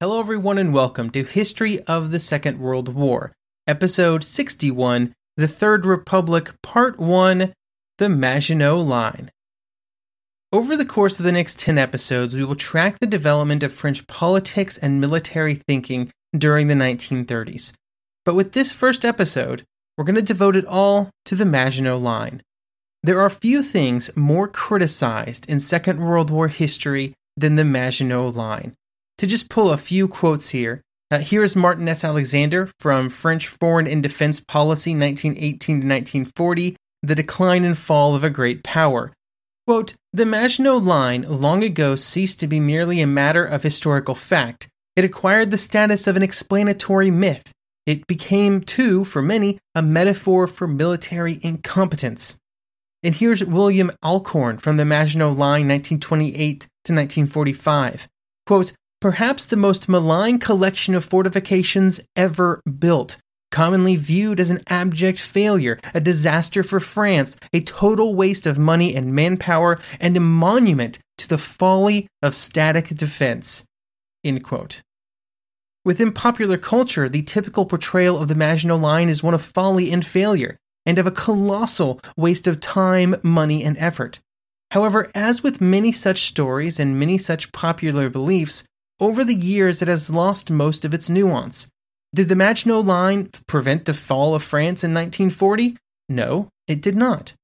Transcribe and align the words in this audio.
Hello, 0.00 0.20
everyone, 0.20 0.58
and 0.58 0.72
welcome 0.72 1.10
to 1.10 1.24
History 1.24 1.80
of 1.80 2.12
the 2.12 2.20
Second 2.20 2.60
World 2.60 2.94
War, 2.94 3.32
Episode 3.66 4.22
61 4.22 5.12
The 5.36 5.48
Third 5.48 5.84
Republic, 5.84 6.52
Part 6.62 7.00
1 7.00 7.52
The 7.98 8.08
Maginot 8.08 8.86
Line. 8.86 9.32
Over 10.52 10.76
the 10.76 10.84
course 10.84 11.18
of 11.18 11.24
the 11.24 11.32
next 11.32 11.58
10 11.58 11.78
episodes, 11.78 12.32
we 12.32 12.44
will 12.44 12.54
track 12.54 13.00
the 13.00 13.08
development 13.08 13.64
of 13.64 13.72
French 13.72 14.06
politics 14.06 14.78
and 14.78 15.00
military 15.00 15.56
thinking 15.66 16.12
during 16.32 16.68
the 16.68 16.74
1930s. 16.74 17.72
But 18.24 18.36
with 18.36 18.52
this 18.52 18.72
first 18.72 19.04
episode, 19.04 19.64
we're 19.96 20.04
going 20.04 20.14
to 20.14 20.22
devote 20.22 20.54
it 20.54 20.66
all 20.66 21.10
to 21.24 21.34
the 21.34 21.44
Maginot 21.44 21.98
Line. 21.98 22.44
There 23.02 23.20
are 23.20 23.28
few 23.28 23.64
things 23.64 24.16
more 24.16 24.46
criticized 24.46 25.44
in 25.48 25.58
Second 25.58 25.98
World 25.98 26.30
War 26.30 26.46
history 26.46 27.14
than 27.36 27.56
the 27.56 27.64
Maginot 27.64 28.36
Line 28.36 28.76
to 29.18 29.26
just 29.26 29.48
pull 29.48 29.70
a 29.70 29.76
few 29.76 30.08
quotes 30.08 30.50
here. 30.50 30.80
Uh, 31.10 31.18
here 31.18 31.42
is 31.42 31.56
Martin 31.56 31.88
S. 31.88 32.04
Alexander 32.04 32.70
from 32.78 33.08
French 33.08 33.48
Foreign 33.48 33.86
and 33.86 34.02
Defense 34.02 34.40
Policy 34.40 34.90
1918 34.90 35.80
to 35.80 35.86
1940 35.86 36.76
The 37.02 37.14
Decline 37.14 37.64
and 37.64 37.76
Fall 37.76 38.14
of 38.14 38.24
a 38.24 38.30
Great 38.30 38.62
Power. 38.62 39.12
Quote, 39.66 39.94
the 40.12 40.26
Maginot 40.26 40.84
Line 40.84 41.26
long 41.28 41.62
ago 41.62 41.94
ceased 41.94 42.40
to 42.40 42.46
be 42.46 42.60
merely 42.60 43.00
a 43.00 43.06
matter 43.06 43.44
of 43.44 43.62
historical 43.62 44.14
fact. 44.14 44.68
It 44.96 45.04
acquired 45.04 45.50
the 45.50 45.58
status 45.58 46.06
of 46.06 46.16
an 46.16 46.22
explanatory 46.22 47.10
myth. 47.10 47.52
It 47.86 48.06
became, 48.06 48.60
too, 48.60 49.04
for 49.04 49.22
many, 49.22 49.58
a 49.74 49.82
metaphor 49.82 50.46
for 50.46 50.66
military 50.66 51.38
incompetence. 51.42 52.36
And 53.02 53.14
here's 53.14 53.44
William 53.44 53.92
Allcorn 54.02 54.60
from 54.60 54.76
the 54.76 54.84
Maginot 54.84 55.38
Line 55.38 55.68
1928 55.68 56.60
to 56.60 56.92
1945. 56.92 58.08
Quote, 58.46 58.72
perhaps 59.00 59.46
the 59.46 59.56
most 59.56 59.88
malign 59.88 60.38
collection 60.38 60.94
of 60.94 61.04
fortifications 61.04 62.00
ever 62.16 62.60
built, 62.78 63.16
commonly 63.50 63.96
viewed 63.96 64.40
as 64.40 64.50
an 64.50 64.62
abject 64.68 65.20
failure, 65.20 65.78
a 65.94 66.00
disaster 66.00 66.62
for 66.62 66.80
France, 66.80 67.36
a 67.52 67.60
total 67.60 68.14
waste 68.14 68.46
of 68.46 68.58
money 68.58 68.94
and 68.94 69.14
manpower, 69.14 69.78
and 70.00 70.16
a 70.16 70.20
monument 70.20 70.98
to 71.16 71.28
the 71.28 71.38
folly 71.38 72.06
of 72.22 72.34
static 72.34 72.88
defense. 72.88 73.64
Within 75.84 76.12
popular 76.12 76.58
culture, 76.58 77.08
the 77.08 77.22
typical 77.22 77.64
portrayal 77.64 78.20
of 78.20 78.28
the 78.28 78.34
Maginot 78.34 78.80
Line 78.80 79.08
is 79.08 79.22
one 79.22 79.32
of 79.34 79.42
folly 79.42 79.90
and 79.90 80.04
failure, 80.04 80.56
and 80.84 80.98
of 80.98 81.06
a 81.06 81.12
colossal 81.12 82.00
waste 82.16 82.46
of 82.46 82.60
time, 82.60 83.14
money, 83.22 83.62
and 83.62 83.76
effort. 83.78 84.20
However, 84.72 85.10
as 85.14 85.42
with 85.42 85.62
many 85.62 85.92
such 85.92 86.24
stories 86.24 86.78
and 86.78 86.98
many 86.98 87.16
such 87.16 87.52
popular 87.52 88.10
beliefs, 88.10 88.64
over 89.00 89.24
the 89.24 89.34
years, 89.34 89.82
it 89.82 89.88
has 89.88 90.10
lost 90.10 90.50
most 90.50 90.84
of 90.84 90.92
its 90.92 91.08
nuance. 91.08 91.68
Did 92.14 92.28
the 92.28 92.36
Maginot 92.36 92.84
Line 92.86 93.30
prevent 93.46 93.84
the 93.84 93.94
fall 93.94 94.34
of 94.34 94.42
France 94.42 94.82
in 94.82 94.94
1940? 94.94 95.76
No, 96.08 96.48
it 96.66 96.80
did 96.80 96.96
not. 96.96 97.34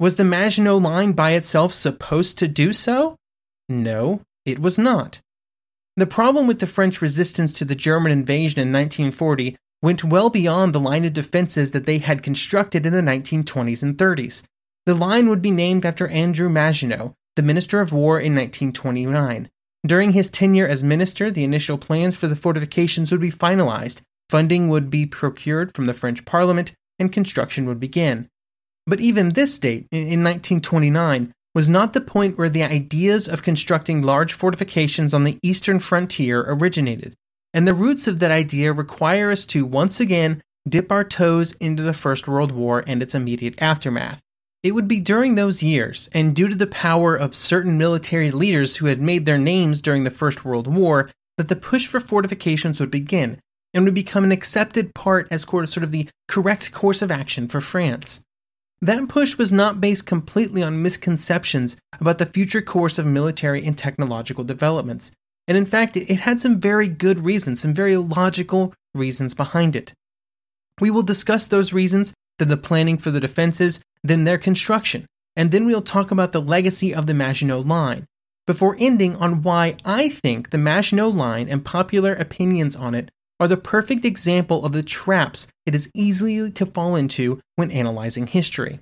Was 0.00 0.16
the 0.16 0.24
Maginot 0.24 0.82
Line 0.82 1.12
by 1.12 1.32
itself 1.32 1.72
supposed 1.72 2.38
to 2.38 2.48
do 2.48 2.72
so? 2.72 3.16
No, 3.68 4.22
it 4.44 4.58
was 4.58 4.78
not. 4.78 5.20
The 5.96 6.06
problem 6.06 6.46
with 6.46 6.58
the 6.58 6.66
French 6.66 7.00
resistance 7.00 7.52
to 7.54 7.64
the 7.64 7.76
German 7.76 8.10
invasion 8.10 8.60
in 8.60 8.72
1940 8.72 9.56
went 9.80 10.02
well 10.02 10.30
beyond 10.30 10.72
the 10.72 10.80
line 10.80 11.04
of 11.04 11.12
defenses 11.12 11.70
that 11.70 11.86
they 11.86 11.98
had 11.98 12.22
constructed 12.22 12.86
in 12.86 12.92
the 12.92 13.00
1920s 13.00 13.82
and 13.82 13.96
30s. 13.96 14.42
The 14.86 14.94
line 14.94 15.28
would 15.28 15.42
be 15.42 15.50
named 15.50 15.84
after 15.84 16.08
André 16.08 16.50
Maginot, 16.50 17.12
the 17.36 17.42
Minister 17.42 17.80
of 17.80 17.92
War 17.92 18.18
in 18.18 18.34
1929. 18.34 19.48
During 19.86 20.12
his 20.12 20.30
tenure 20.30 20.66
as 20.66 20.82
minister, 20.82 21.30
the 21.30 21.44
initial 21.44 21.76
plans 21.76 22.16
for 22.16 22.26
the 22.26 22.36
fortifications 22.36 23.10
would 23.10 23.20
be 23.20 23.30
finalized, 23.30 24.00
funding 24.30 24.68
would 24.68 24.88
be 24.88 25.04
procured 25.04 25.74
from 25.74 25.86
the 25.86 25.94
French 25.94 26.24
parliament, 26.24 26.72
and 26.98 27.12
construction 27.12 27.66
would 27.66 27.80
begin. 27.80 28.28
But 28.86 29.00
even 29.00 29.30
this 29.30 29.58
date, 29.58 29.86
in 29.90 30.22
1929, 30.22 31.32
was 31.54 31.68
not 31.68 31.92
the 31.92 32.00
point 32.00 32.36
where 32.36 32.48
the 32.48 32.64
ideas 32.64 33.28
of 33.28 33.42
constructing 33.42 34.02
large 34.02 34.32
fortifications 34.32 35.14
on 35.14 35.24
the 35.24 35.38
eastern 35.42 35.78
frontier 35.78 36.44
originated, 36.46 37.14
and 37.52 37.66
the 37.66 37.74
roots 37.74 38.06
of 38.08 38.18
that 38.20 38.30
idea 38.30 38.72
require 38.72 39.30
us 39.30 39.46
to 39.46 39.64
once 39.64 40.00
again 40.00 40.42
dip 40.68 40.90
our 40.90 41.04
toes 41.04 41.52
into 41.60 41.82
the 41.82 41.92
First 41.92 42.26
World 42.26 42.52
War 42.52 42.82
and 42.86 43.02
its 43.02 43.14
immediate 43.14 43.60
aftermath. 43.62 44.20
It 44.64 44.74
would 44.74 44.88
be 44.88 44.98
during 44.98 45.34
those 45.34 45.62
years, 45.62 46.08
and 46.12 46.34
due 46.34 46.48
to 46.48 46.54
the 46.54 46.66
power 46.66 47.14
of 47.14 47.34
certain 47.34 47.76
military 47.76 48.30
leaders 48.30 48.76
who 48.76 48.86
had 48.86 48.98
made 48.98 49.26
their 49.26 49.36
names 49.36 49.78
during 49.78 50.04
the 50.04 50.10
First 50.10 50.42
World 50.42 50.66
War, 50.66 51.10
that 51.36 51.48
the 51.48 51.54
push 51.54 51.86
for 51.86 52.00
fortifications 52.00 52.80
would 52.80 52.90
begin 52.90 53.38
and 53.74 53.84
would 53.84 53.92
become 53.92 54.24
an 54.24 54.32
accepted 54.32 54.94
part 54.94 55.28
as 55.30 55.42
sort 55.42 55.76
of 55.82 55.90
the 55.90 56.08
correct 56.28 56.72
course 56.72 57.02
of 57.02 57.10
action 57.10 57.46
for 57.46 57.60
France. 57.60 58.22
That 58.80 59.06
push 59.06 59.36
was 59.36 59.52
not 59.52 59.82
based 59.82 60.06
completely 60.06 60.62
on 60.62 60.82
misconceptions 60.82 61.76
about 62.00 62.16
the 62.16 62.24
future 62.24 62.62
course 62.62 62.98
of 62.98 63.04
military 63.04 63.66
and 63.66 63.76
technological 63.76 64.44
developments, 64.44 65.12
and 65.46 65.58
in 65.58 65.66
fact, 65.66 65.94
it 65.94 66.08
had 66.08 66.40
some 66.40 66.58
very 66.58 66.88
good 66.88 67.20
reasons, 67.20 67.60
some 67.60 67.74
very 67.74 67.98
logical 67.98 68.72
reasons 68.94 69.34
behind 69.34 69.76
it. 69.76 69.92
We 70.80 70.90
will 70.90 71.02
discuss 71.02 71.46
those 71.46 71.74
reasons, 71.74 72.14
then 72.38 72.48
the 72.48 72.56
planning 72.56 72.98
for 72.98 73.10
the 73.10 73.20
defenses, 73.20 73.80
then 74.02 74.24
their 74.24 74.38
construction, 74.38 75.06
and 75.36 75.50
then 75.50 75.66
we'll 75.66 75.82
talk 75.82 76.10
about 76.10 76.32
the 76.32 76.40
legacy 76.40 76.94
of 76.94 77.06
the 77.06 77.14
Maginot 77.14 77.66
Line, 77.66 78.06
before 78.46 78.76
ending 78.78 79.16
on 79.16 79.42
why 79.42 79.76
I 79.84 80.08
think 80.08 80.50
the 80.50 80.58
Maginot 80.58 81.14
Line 81.14 81.48
and 81.48 81.64
popular 81.64 82.12
opinions 82.12 82.76
on 82.76 82.94
it 82.94 83.10
are 83.40 83.48
the 83.48 83.56
perfect 83.56 84.04
example 84.04 84.64
of 84.64 84.72
the 84.72 84.82
traps 84.82 85.48
it 85.66 85.74
is 85.74 85.90
easy 85.94 86.50
to 86.50 86.66
fall 86.66 86.94
into 86.94 87.40
when 87.56 87.70
analyzing 87.70 88.26
history. 88.26 88.80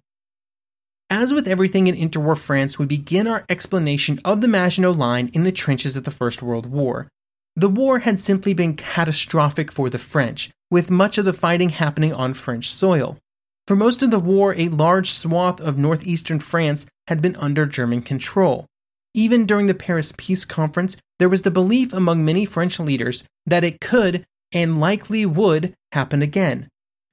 As 1.08 1.32
with 1.32 1.46
everything 1.46 1.86
in 1.86 1.94
interwar 1.94 2.38
France, 2.38 2.78
we 2.78 2.86
begin 2.86 3.26
our 3.26 3.44
explanation 3.48 4.18
of 4.24 4.40
the 4.40 4.48
Maginot 4.48 4.96
Line 4.96 5.30
in 5.32 5.42
the 5.42 5.52
trenches 5.52 5.96
of 5.96 6.04
the 6.04 6.10
First 6.10 6.42
World 6.42 6.66
War. 6.66 7.08
The 7.54 7.68
war 7.68 8.00
had 8.00 8.18
simply 8.18 8.54
been 8.54 8.76
catastrophic 8.76 9.70
for 9.70 9.90
the 9.90 9.98
French, 9.98 10.50
with 10.70 10.90
much 10.90 11.18
of 11.18 11.26
the 11.26 11.34
fighting 11.34 11.68
happening 11.68 12.14
on 12.14 12.32
French 12.32 12.72
soil. 12.72 13.18
For 13.66 13.76
most 13.76 14.02
of 14.02 14.10
the 14.10 14.18
war, 14.18 14.54
a 14.56 14.68
large 14.68 15.10
swath 15.10 15.60
of 15.60 15.78
northeastern 15.78 16.40
France 16.40 16.86
had 17.06 17.22
been 17.22 17.36
under 17.36 17.66
German 17.66 18.02
control. 18.02 18.66
Even 19.14 19.46
during 19.46 19.66
the 19.66 19.74
Paris 19.74 20.12
Peace 20.16 20.44
Conference, 20.44 20.96
there 21.18 21.28
was 21.28 21.42
the 21.42 21.50
belief 21.50 21.92
among 21.92 22.24
many 22.24 22.44
French 22.44 22.80
leaders 22.80 23.24
that 23.46 23.64
it 23.64 23.80
could, 23.80 24.24
and 24.52 24.80
likely 24.80 25.24
would, 25.26 25.74
happen 25.92 26.22
again. 26.22 26.68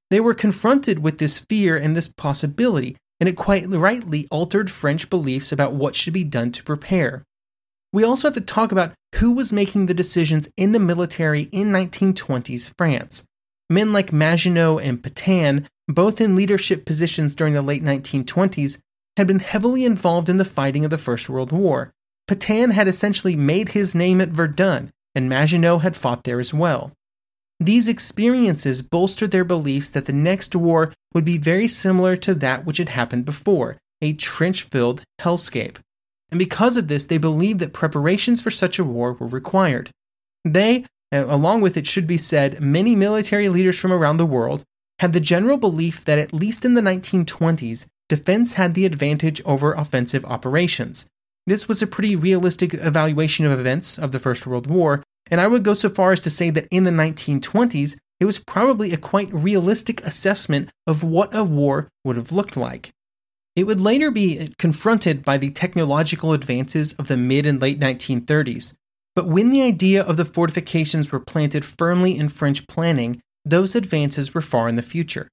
They 0.09 0.19
were 0.19 0.33
confronted 0.33 0.99
with 0.99 1.19
this 1.19 1.39
fear 1.39 1.77
and 1.77 1.95
this 1.95 2.07
possibility, 2.07 2.97
and 3.19 3.29
it 3.29 3.35
quite 3.35 3.67
rightly 3.67 4.27
altered 4.31 4.71
French 4.71 5.09
beliefs 5.09 5.51
about 5.51 5.73
what 5.73 5.95
should 5.95 6.13
be 6.13 6.23
done 6.23 6.51
to 6.53 6.63
prepare. 6.63 7.23
We 7.91 8.03
also 8.03 8.27
have 8.27 8.35
to 8.35 8.41
talk 8.41 8.71
about 8.71 8.93
who 9.15 9.33
was 9.33 9.51
making 9.51 9.85
the 9.85 9.93
decisions 9.93 10.49
in 10.55 10.71
the 10.71 10.79
military 10.79 11.43
in 11.51 11.71
1920s 11.71 12.71
France. 12.77 13.23
Men 13.69 13.91
like 13.93 14.13
Maginot 14.13 14.81
and 14.83 15.01
Pétain, 15.01 15.65
both 15.89 16.21
in 16.21 16.35
leadership 16.35 16.85
positions 16.85 17.35
during 17.35 17.53
the 17.53 17.61
late 17.61 17.83
1920s, 17.83 18.77
had 19.17 19.27
been 19.27 19.39
heavily 19.39 19.83
involved 19.83 20.29
in 20.29 20.37
the 20.37 20.45
fighting 20.45 20.85
of 20.85 20.91
the 20.91 20.97
First 20.97 21.27
World 21.27 21.51
War. 21.51 21.91
Pétain 22.29 22.71
had 22.71 22.87
essentially 22.87 23.35
made 23.35 23.69
his 23.69 23.95
name 23.95 24.21
at 24.21 24.29
Verdun, 24.29 24.91
and 25.15 25.27
Maginot 25.27 25.81
had 25.81 25.97
fought 25.97 26.23
there 26.23 26.39
as 26.39 26.53
well. 26.53 26.93
These 27.59 27.89
experiences 27.89 28.81
bolstered 28.81 29.31
their 29.31 29.43
beliefs 29.43 29.89
that 29.89 30.05
the 30.05 30.13
next 30.13 30.55
war 30.55 30.93
would 31.13 31.25
be 31.25 31.37
very 31.37 31.67
similar 31.67 32.15
to 32.17 32.33
that 32.35 32.65
which 32.65 32.77
had 32.77 32.89
happened 32.89 33.25
before 33.25 33.77
a 34.01 34.13
trench 34.13 34.63
filled 34.63 35.01
hellscape. 35.19 35.77
And 36.31 36.39
because 36.39 36.77
of 36.77 36.87
this, 36.87 37.05
they 37.05 37.17
believed 37.17 37.59
that 37.59 37.73
preparations 37.73 38.39
for 38.39 38.51
such 38.51 38.79
a 38.79 38.85
war 38.85 39.13
were 39.13 39.27
required. 39.27 39.89
They, 40.45 40.85
along 41.11 41.61
with 41.61 41.75
it 41.75 41.87
should 41.87 42.07
be 42.07 42.15
said, 42.15 42.61
many 42.61 42.95
military 42.95 43.49
leaders 43.49 43.77
from 43.77 43.91
around 43.91 44.17
the 44.17 44.25
world, 44.25 44.63
had 44.99 45.13
the 45.13 45.19
general 45.19 45.57
belief 45.57 46.03
that 46.05 46.19
at 46.19 46.33
least 46.33 46.65
in 46.65 46.73
the 46.73 46.81
1920s, 46.81 47.85
defense 48.09 48.53
had 48.53 48.73
the 48.73 48.85
advantage 48.85 49.41
over 49.45 49.73
offensive 49.73 50.25
operations. 50.25 51.05
This 51.47 51.67
was 51.67 51.81
a 51.81 51.87
pretty 51.87 52.15
realistic 52.15 52.73
evaluation 52.73 53.45
of 53.45 53.57
events 53.57 53.97
of 53.97 54.11
the 54.11 54.19
First 54.19 54.45
World 54.45 54.67
War, 54.67 55.03
and 55.31 55.39
I 55.39 55.47
would 55.47 55.63
go 55.63 55.73
so 55.73 55.89
far 55.89 56.11
as 56.11 56.19
to 56.21 56.29
say 56.29 56.49
that 56.49 56.67
in 56.69 56.83
the 56.83 56.91
1920s, 56.91 57.95
it 58.19 58.25
was 58.25 58.39
probably 58.39 58.91
a 58.91 58.97
quite 58.97 59.33
realistic 59.33 60.05
assessment 60.05 60.69
of 60.85 61.03
what 61.03 61.33
a 61.33 61.43
war 61.43 61.87
would 62.03 62.17
have 62.17 62.31
looked 62.31 62.57
like. 62.57 62.91
It 63.55 63.63
would 63.63 63.79
later 63.79 64.11
be 64.11 64.53
confronted 64.57 65.23
by 65.23 65.37
the 65.37 65.51
technological 65.51 66.33
advances 66.33 66.93
of 66.93 67.07
the 67.07 67.17
mid 67.17 67.45
and 67.45 67.61
late 67.61 67.79
1930s, 67.79 68.73
but 69.15 69.27
when 69.27 69.51
the 69.51 69.61
idea 69.61 70.03
of 70.03 70.17
the 70.17 70.25
fortifications 70.25 71.11
were 71.11 71.19
planted 71.19 71.65
firmly 71.65 72.17
in 72.17 72.29
French 72.29 72.67
planning, 72.67 73.21
those 73.45 73.75
advances 73.75 74.33
were 74.33 74.41
far 74.41 74.67
in 74.67 74.75
the 74.75 74.81
future. 74.81 75.27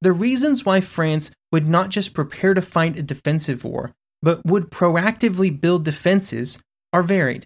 The 0.00 0.12
reasons 0.12 0.64
why 0.64 0.80
France 0.80 1.30
would 1.52 1.68
not 1.68 1.90
just 1.90 2.14
prepare 2.14 2.54
to 2.54 2.62
fight 2.62 2.98
a 2.98 3.02
defensive 3.02 3.64
war, 3.64 3.92
but 4.22 4.44
would 4.46 4.70
proactively 4.70 5.58
build 5.58 5.84
defenses 5.84 6.58
are 6.92 7.02
varied. 7.02 7.44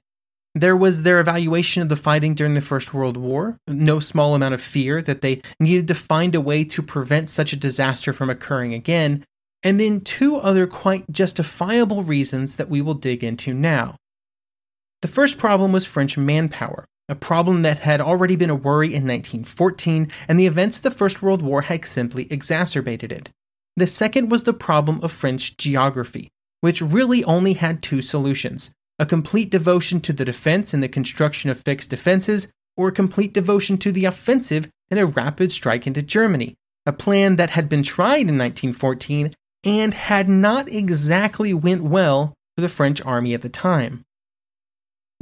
There 0.54 0.76
was 0.76 1.02
their 1.02 1.18
evaluation 1.18 1.82
of 1.82 1.88
the 1.88 1.96
fighting 1.96 2.34
during 2.34 2.54
the 2.54 2.60
First 2.60 2.94
World 2.94 3.16
War, 3.16 3.58
no 3.66 3.98
small 3.98 4.36
amount 4.36 4.54
of 4.54 4.62
fear 4.62 5.02
that 5.02 5.20
they 5.20 5.42
needed 5.58 5.88
to 5.88 5.94
find 5.96 6.32
a 6.34 6.40
way 6.40 6.62
to 6.64 6.82
prevent 6.82 7.28
such 7.28 7.52
a 7.52 7.56
disaster 7.56 8.12
from 8.12 8.30
occurring 8.30 8.72
again, 8.72 9.24
and 9.64 9.80
then 9.80 10.00
two 10.00 10.36
other 10.36 10.68
quite 10.68 11.10
justifiable 11.10 12.04
reasons 12.04 12.54
that 12.54 12.68
we 12.68 12.80
will 12.80 12.94
dig 12.94 13.24
into 13.24 13.52
now. 13.52 13.96
The 15.02 15.08
first 15.08 15.38
problem 15.38 15.72
was 15.72 15.84
French 15.84 16.16
manpower, 16.16 16.86
a 17.08 17.14
problem 17.14 17.62
that 17.62 17.78
had 17.78 18.00
already 18.00 18.36
been 18.36 18.50
a 18.50 18.54
worry 18.54 18.88
in 18.88 19.06
1914, 19.06 20.10
and 20.28 20.40
the 20.40 20.46
events 20.46 20.78
of 20.78 20.82
the 20.84 20.90
First 20.90 21.22
World 21.22 21.42
War 21.42 21.62
had 21.62 21.84
simply 21.86 22.26
exacerbated 22.30 23.12
it. 23.12 23.28
The 23.76 23.86
second 23.86 24.30
was 24.30 24.44
the 24.44 24.52
problem 24.52 25.00
of 25.02 25.12
French 25.12 25.56
geography, 25.56 26.28
which 26.60 26.80
really 26.80 27.24
only 27.24 27.54
had 27.54 27.82
two 27.82 28.02
solutions 28.02 28.70
a 28.96 29.04
complete 29.04 29.50
devotion 29.50 30.00
to 30.00 30.12
the 30.12 30.24
defense 30.24 30.72
and 30.72 30.80
the 30.80 30.88
construction 30.88 31.50
of 31.50 31.60
fixed 31.60 31.90
defenses, 31.90 32.46
or 32.76 32.88
a 32.88 32.92
complete 32.92 33.34
devotion 33.34 33.76
to 33.78 33.90
the 33.90 34.04
offensive 34.04 34.68
and 34.88 35.00
a 35.00 35.06
rapid 35.06 35.50
strike 35.50 35.84
into 35.84 36.00
Germany, 36.00 36.54
a 36.86 36.92
plan 36.92 37.34
that 37.34 37.50
had 37.50 37.68
been 37.68 37.82
tried 37.82 38.28
in 38.28 38.38
1914 38.38 39.34
and 39.64 39.94
had 39.94 40.28
not 40.28 40.68
exactly 40.68 41.52
went 41.52 41.82
well 41.82 42.34
for 42.54 42.62
the 42.62 42.68
French 42.68 43.00
army 43.02 43.34
at 43.34 43.42
the 43.42 43.48
time. 43.48 44.04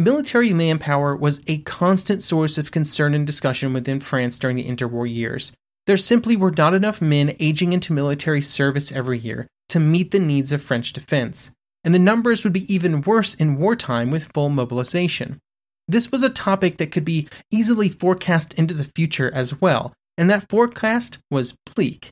Military 0.03 0.53
manpower 0.53 1.15
was 1.15 1.41
a 1.47 1.59
constant 1.59 2.25
source 2.25 2.59
of 2.59 2.73
concern 2.73 3.15
and 3.15 3.25
discussion 3.25 3.73
within 3.73 4.01
France 4.01 4.37
during 4.37 4.57
the 4.57 4.65
interwar 4.65 5.09
years. 5.09 5.53
There 5.87 5.97
simply 5.97 6.35
were 6.35 6.51
not 6.51 6.75
enough 6.75 7.01
men 7.01 7.37
aging 7.39 7.73
into 7.73 7.93
military 7.93 8.43
service 8.43 8.91
every 8.91 9.21
year 9.21 9.47
to 9.69 9.79
meet 9.79 10.11
the 10.11 10.19
needs 10.19 10.51
of 10.51 10.61
French 10.61 10.93
defense, 10.93 11.53
and 11.85 11.95
the 11.95 12.01
numbers 12.01 12.43
would 12.43 12.53
be 12.53 12.73
even 12.73 13.03
worse 13.03 13.35
in 13.35 13.59
wartime 13.59 14.11
with 14.11 14.33
full 14.35 14.49
mobilization. 14.49 15.39
This 15.87 16.11
was 16.11 16.25
a 16.25 16.31
topic 16.31 16.79
that 16.79 16.91
could 16.91 17.05
be 17.05 17.29
easily 17.53 17.89
forecast 17.89 18.55
into 18.55 18.75
the 18.75 18.91
future 18.97 19.31
as 19.33 19.61
well, 19.61 19.93
and 20.19 20.29
that 20.29 20.49
forecast 20.51 21.19
was 21.31 21.55
bleak. 21.77 22.11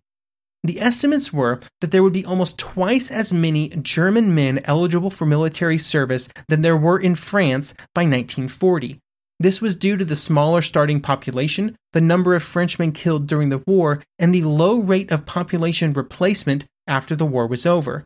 The 0.63 0.81
estimates 0.81 1.33
were 1.33 1.61
that 1.81 1.91
there 1.91 2.03
would 2.03 2.13
be 2.13 2.25
almost 2.25 2.59
twice 2.59 3.11
as 3.11 3.33
many 3.33 3.71
German 3.71 4.35
men 4.35 4.61
eligible 4.65 5.11
for 5.11 5.25
military 5.25 5.79
service 5.79 6.29
than 6.49 6.61
there 6.61 6.77
were 6.77 6.99
in 6.99 7.15
France 7.15 7.73
by 7.95 8.03
1940. 8.03 8.99
This 9.39 9.63
was 9.63 9.75
due 9.75 9.97
to 9.97 10.05
the 10.05 10.17
smaller 10.17 10.61
starting 10.61 11.01
population, 11.01 11.75
the 11.95 12.01
number 12.03 12.35
of 12.35 12.43
Frenchmen 12.43 12.93
killed 12.93 13.27
during 13.27 13.49
the 13.49 13.63
war, 13.67 14.03
and 14.19 14.35
the 14.35 14.43
low 14.43 14.81
rate 14.81 15.11
of 15.11 15.25
population 15.25 15.95
replacement 15.95 16.67
after 16.87 17.17
the 17.17 17.25
war 17.25 17.47
was 17.47 17.65
over. 17.65 18.05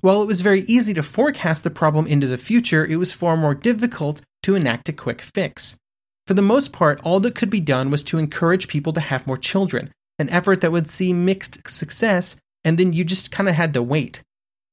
While 0.00 0.20
it 0.20 0.26
was 0.26 0.40
very 0.40 0.62
easy 0.62 0.92
to 0.94 1.02
forecast 1.04 1.62
the 1.62 1.70
problem 1.70 2.08
into 2.08 2.26
the 2.26 2.38
future, 2.38 2.84
it 2.84 2.96
was 2.96 3.12
far 3.12 3.36
more 3.36 3.54
difficult 3.54 4.20
to 4.42 4.56
enact 4.56 4.88
a 4.88 4.92
quick 4.92 5.22
fix. 5.22 5.76
For 6.26 6.34
the 6.34 6.42
most 6.42 6.72
part, 6.72 7.00
all 7.04 7.20
that 7.20 7.36
could 7.36 7.50
be 7.50 7.60
done 7.60 7.90
was 7.90 8.02
to 8.04 8.18
encourage 8.18 8.66
people 8.66 8.92
to 8.94 9.00
have 9.00 9.28
more 9.28 9.38
children, 9.38 9.92
an 10.18 10.28
effort 10.30 10.60
that 10.60 10.72
would 10.72 10.88
see 10.88 11.12
mixed 11.12 11.68
success, 11.68 12.36
and 12.64 12.78
then 12.78 12.92
you 12.92 13.04
just 13.04 13.30
kind 13.30 13.48
of 13.48 13.54
had 13.54 13.74
to 13.74 13.82
wait. 13.82 14.22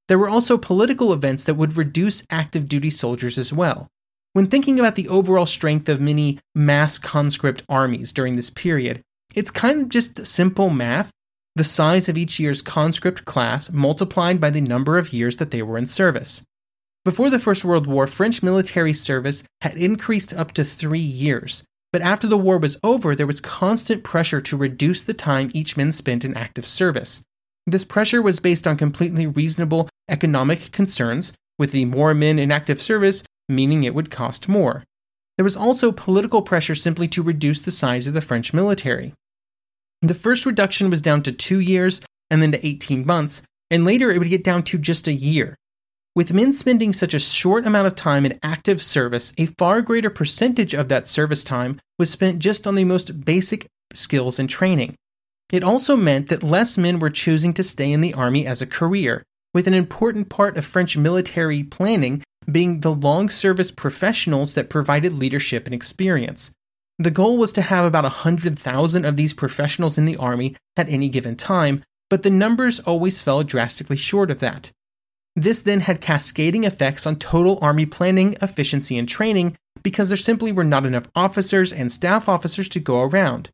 There 0.07 0.19
were 0.19 0.29
also 0.29 0.57
political 0.57 1.13
events 1.13 1.43
that 1.45 1.55
would 1.55 1.77
reduce 1.77 2.23
active 2.29 2.67
duty 2.67 2.89
soldiers 2.89 3.37
as 3.37 3.53
well. 3.53 3.87
When 4.33 4.47
thinking 4.47 4.79
about 4.79 4.95
the 4.95 5.09
overall 5.09 5.45
strength 5.45 5.89
of 5.89 5.99
many 5.99 6.39
mass 6.55 6.97
conscript 6.97 7.63
armies 7.67 8.13
during 8.13 8.35
this 8.35 8.49
period, 8.49 9.01
it's 9.35 9.51
kind 9.51 9.81
of 9.81 9.89
just 9.89 10.25
simple 10.25 10.69
math. 10.69 11.11
The 11.55 11.63
size 11.65 12.07
of 12.07 12.17
each 12.17 12.39
year's 12.39 12.61
conscript 12.61 13.25
class 13.25 13.69
multiplied 13.71 14.39
by 14.39 14.49
the 14.49 14.61
number 14.61 14.97
of 14.97 15.11
years 15.11 15.37
that 15.37 15.51
they 15.51 15.61
were 15.61 15.77
in 15.77 15.87
service. 15.87 16.43
Before 17.03 17.29
the 17.29 17.39
First 17.39 17.65
World 17.65 17.87
War, 17.87 18.07
French 18.07 18.41
military 18.43 18.93
service 18.93 19.43
had 19.61 19.75
increased 19.75 20.33
up 20.33 20.51
to 20.53 20.63
three 20.63 20.99
years, 20.99 21.63
but 21.91 22.01
after 22.01 22.27
the 22.27 22.37
war 22.37 22.57
was 22.57 22.77
over, 22.83 23.15
there 23.15 23.27
was 23.27 23.41
constant 23.41 24.03
pressure 24.03 24.41
to 24.41 24.57
reduce 24.57 25.01
the 25.01 25.13
time 25.13 25.51
each 25.53 25.75
man 25.75 25.91
spent 25.91 26.23
in 26.23 26.35
active 26.37 26.65
service. 26.65 27.21
This 27.67 27.85
pressure 27.85 28.21
was 28.21 28.39
based 28.39 28.65
on 28.65 28.77
completely 28.77 29.27
reasonable 29.27 29.89
economic 30.09 30.71
concerns, 30.71 31.33
with 31.59 31.71
the 31.71 31.85
more 31.85 32.13
men 32.13 32.39
in 32.39 32.51
active 32.51 32.81
service 32.81 33.23
meaning 33.51 33.83
it 33.83 33.93
would 33.93 34.09
cost 34.09 34.49
more. 34.49 34.83
There 35.37 35.43
was 35.43 35.57
also 35.57 35.91
political 35.91 36.41
pressure 36.41 36.75
simply 36.75 37.07
to 37.09 37.23
reduce 37.23 37.61
the 37.61 37.71
size 37.71 38.07
of 38.07 38.13
the 38.13 38.21
French 38.21 38.53
military. 38.53 39.13
The 40.01 40.15
first 40.15 40.45
reduction 40.45 40.89
was 40.89 41.01
down 41.01 41.23
to 41.23 41.31
two 41.31 41.59
years 41.59 42.01
and 42.29 42.41
then 42.41 42.51
to 42.53 42.65
18 42.65 43.05
months, 43.05 43.43
and 43.69 43.85
later 43.85 44.11
it 44.11 44.19
would 44.19 44.29
get 44.29 44.43
down 44.43 44.63
to 44.63 44.77
just 44.77 45.07
a 45.07 45.13
year. 45.13 45.55
With 46.13 46.33
men 46.33 46.51
spending 46.51 46.91
such 46.91 47.13
a 47.13 47.19
short 47.19 47.65
amount 47.65 47.87
of 47.87 47.95
time 47.95 48.25
in 48.25 48.37
active 48.43 48.81
service, 48.81 49.31
a 49.37 49.45
far 49.45 49.81
greater 49.81 50.09
percentage 50.09 50.73
of 50.73 50.89
that 50.89 51.07
service 51.07 51.41
time 51.41 51.79
was 51.97 52.09
spent 52.09 52.39
just 52.39 52.67
on 52.67 52.75
the 52.75 52.83
most 52.83 53.23
basic 53.23 53.67
skills 53.93 54.37
and 54.37 54.49
training. 54.49 54.95
It 55.53 55.63
also 55.63 55.95
meant 55.95 56.27
that 56.27 56.43
less 56.43 56.77
men 56.77 56.99
were 56.99 57.09
choosing 57.09 57.53
to 57.53 57.63
stay 57.63 57.91
in 57.91 58.01
the 58.01 58.13
army 58.13 58.45
as 58.45 58.61
a 58.61 58.67
career, 58.67 59.23
with 59.53 59.67
an 59.67 59.73
important 59.73 60.27
part 60.27 60.57
of 60.57 60.65
French 60.65 60.97
military 60.97 61.63
planning 61.63 62.23
being 62.51 62.81
the 62.81 62.93
long 62.93 63.29
service 63.29 63.71
professionals 63.71 64.53
that 64.53 64.69
provided 64.69 65.13
leadership 65.13 65.65
and 65.65 65.73
experience. 65.73 66.51
The 66.99 67.11
goal 67.11 67.37
was 67.37 67.53
to 67.53 67.61
have 67.61 67.85
about 67.85 68.03
100,000 68.03 69.05
of 69.05 69.15
these 69.15 69.33
professionals 69.33 69.97
in 69.97 70.05
the 70.05 70.17
army 70.17 70.57
at 70.75 70.89
any 70.89 71.07
given 71.07 71.37
time, 71.37 71.83
but 72.09 72.23
the 72.23 72.29
numbers 72.29 72.81
always 72.81 73.21
fell 73.21 73.43
drastically 73.43 73.95
short 73.95 74.29
of 74.29 74.39
that. 74.39 74.71
This 75.35 75.61
then 75.61 75.81
had 75.81 76.01
cascading 76.01 76.65
effects 76.65 77.05
on 77.05 77.15
total 77.15 77.57
Army 77.61 77.85
planning, 77.85 78.35
efficiency, 78.41 78.97
and 78.97 79.07
training 79.07 79.57
because 79.83 80.09
there 80.09 80.17
simply 80.17 80.51
were 80.51 80.63
not 80.63 80.85
enough 80.85 81.07
officers 81.15 81.71
and 81.71 81.91
staff 81.91 82.27
officers 82.27 82.67
to 82.69 82.79
go 82.79 83.01
around. 83.01 83.49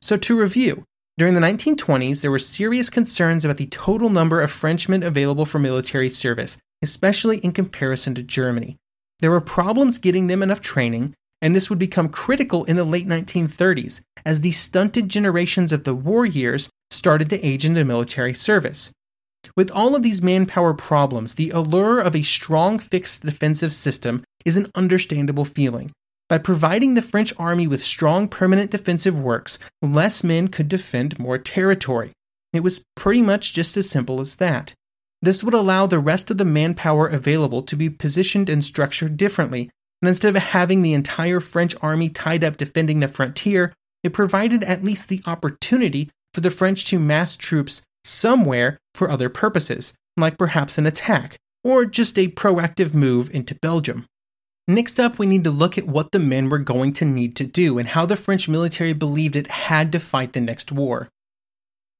So, 0.00 0.16
to 0.16 0.38
review, 0.38 0.84
during 1.18 1.34
the 1.34 1.40
1920s, 1.40 2.22
there 2.22 2.30
were 2.30 2.38
serious 2.38 2.88
concerns 2.88 3.44
about 3.44 3.58
the 3.58 3.66
total 3.66 4.08
number 4.08 4.40
of 4.40 4.50
Frenchmen 4.50 5.02
available 5.02 5.44
for 5.44 5.58
military 5.58 6.08
service, 6.08 6.56
especially 6.82 7.38
in 7.38 7.52
comparison 7.52 8.14
to 8.14 8.22
Germany. 8.22 8.78
There 9.18 9.30
were 9.30 9.40
problems 9.40 9.98
getting 9.98 10.28
them 10.28 10.42
enough 10.42 10.62
training, 10.62 11.14
and 11.42 11.54
this 11.54 11.68
would 11.68 11.78
become 11.78 12.08
critical 12.08 12.64
in 12.64 12.76
the 12.76 12.84
late 12.84 13.06
1930s 13.06 14.00
as 14.24 14.40
the 14.40 14.52
stunted 14.52 15.08
generations 15.08 15.72
of 15.72 15.84
the 15.84 15.94
war 15.94 16.24
years 16.24 16.70
started 16.90 17.28
to 17.30 17.44
age 17.44 17.64
into 17.64 17.84
military 17.84 18.32
service. 18.32 18.90
With 19.56 19.70
all 19.70 19.96
of 19.96 20.02
these 20.02 20.22
manpower 20.22 20.74
problems, 20.74 21.34
the 21.34 21.50
allure 21.50 22.00
of 22.00 22.14
a 22.14 22.22
strong 22.22 22.78
fixed 22.78 23.22
defensive 23.22 23.72
system 23.74 24.22
is 24.44 24.56
an 24.56 24.70
understandable 24.74 25.44
feeling. 25.44 25.92
By 26.28 26.38
providing 26.38 26.94
the 26.94 27.02
French 27.02 27.32
army 27.38 27.66
with 27.66 27.82
strong 27.82 28.28
permanent 28.28 28.70
defensive 28.70 29.20
works, 29.20 29.58
less 29.82 30.22
men 30.22 30.48
could 30.48 30.68
defend 30.68 31.18
more 31.18 31.38
territory. 31.38 32.12
It 32.52 32.60
was 32.60 32.84
pretty 32.94 33.22
much 33.22 33.52
just 33.52 33.76
as 33.76 33.90
simple 33.90 34.20
as 34.20 34.36
that. 34.36 34.72
This 35.22 35.42
would 35.44 35.54
allow 35.54 35.86
the 35.86 35.98
rest 35.98 36.30
of 36.30 36.38
the 36.38 36.44
manpower 36.44 37.06
available 37.06 37.62
to 37.64 37.76
be 37.76 37.90
positioned 37.90 38.48
and 38.48 38.64
structured 38.64 39.16
differently, 39.16 39.70
And 40.02 40.08
instead 40.08 40.34
of 40.34 40.42
having 40.42 40.82
the 40.82 40.94
entire 40.94 41.40
French 41.40 41.74
army 41.82 42.08
tied 42.08 42.42
up 42.42 42.56
defending 42.56 43.00
the 43.00 43.08
frontier, 43.08 43.72
it 44.02 44.12
provided 44.12 44.64
at 44.64 44.84
least 44.84 45.08
the 45.08 45.22
opportunity 45.26 46.10
for 46.32 46.40
the 46.40 46.50
French 46.50 46.84
to 46.86 46.98
mass 46.98 47.36
troops 47.36 47.82
somewhere 48.04 48.78
for 48.94 49.10
other 49.10 49.28
purposes, 49.28 49.94
like 50.16 50.38
perhaps 50.38 50.78
an 50.78 50.86
attack, 50.86 51.36
or 51.62 51.84
just 51.84 52.18
a 52.18 52.28
proactive 52.28 52.94
move 52.94 53.30
into 53.34 53.54
Belgium. 53.54 54.06
Next 54.68 55.00
up, 55.00 55.18
we 55.18 55.26
need 55.26 55.44
to 55.44 55.50
look 55.50 55.76
at 55.76 55.86
what 55.86 56.12
the 56.12 56.18
men 56.18 56.48
were 56.48 56.58
going 56.58 56.92
to 56.94 57.04
need 57.04 57.34
to 57.36 57.46
do 57.46 57.78
and 57.78 57.88
how 57.88 58.06
the 58.06 58.16
French 58.16 58.48
military 58.48 58.92
believed 58.92 59.34
it 59.34 59.48
had 59.48 59.90
to 59.92 60.00
fight 60.00 60.32
the 60.32 60.40
next 60.40 60.70
war. 60.70 61.08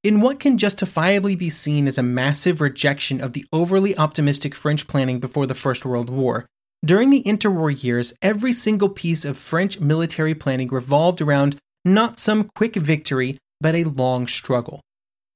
In 0.03 0.21
what 0.21 0.41
can 0.41 0.57
justifiably 0.57 1.35
be 1.35 1.51
seen 1.51 1.87
as 1.87 1.99
a 1.99 2.03
massive 2.03 2.61
rejection 2.61 3.21
of 3.21 3.33
the 3.33 3.45
overly 3.53 3.97
optimistic 3.99 4.55
French 4.55 4.87
planning 4.87 5.19
before 5.21 5.47
the 5.47 5.55
First 5.55 5.85
World 5.85 6.09
War, 6.09 6.47
during 6.85 7.11
the 7.11 7.23
interwar 7.25 7.71
years, 7.83 8.15
every 8.23 8.55
single 8.55 8.89
piece 8.89 9.27
of 9.27 9.37
French 9.37 9.81
military 9.81 10.35
planning 10.35 10.69
revolved 10.69 11.21
around 11.21 11.57
not 11.85 12.19
some 12.19 12.45
quick 12.55 12.77
victory, 12.77 13.37
but 13.61 13.75
a 13.75 13.85
long 13.85 14.27
struggle. 14.27 14.81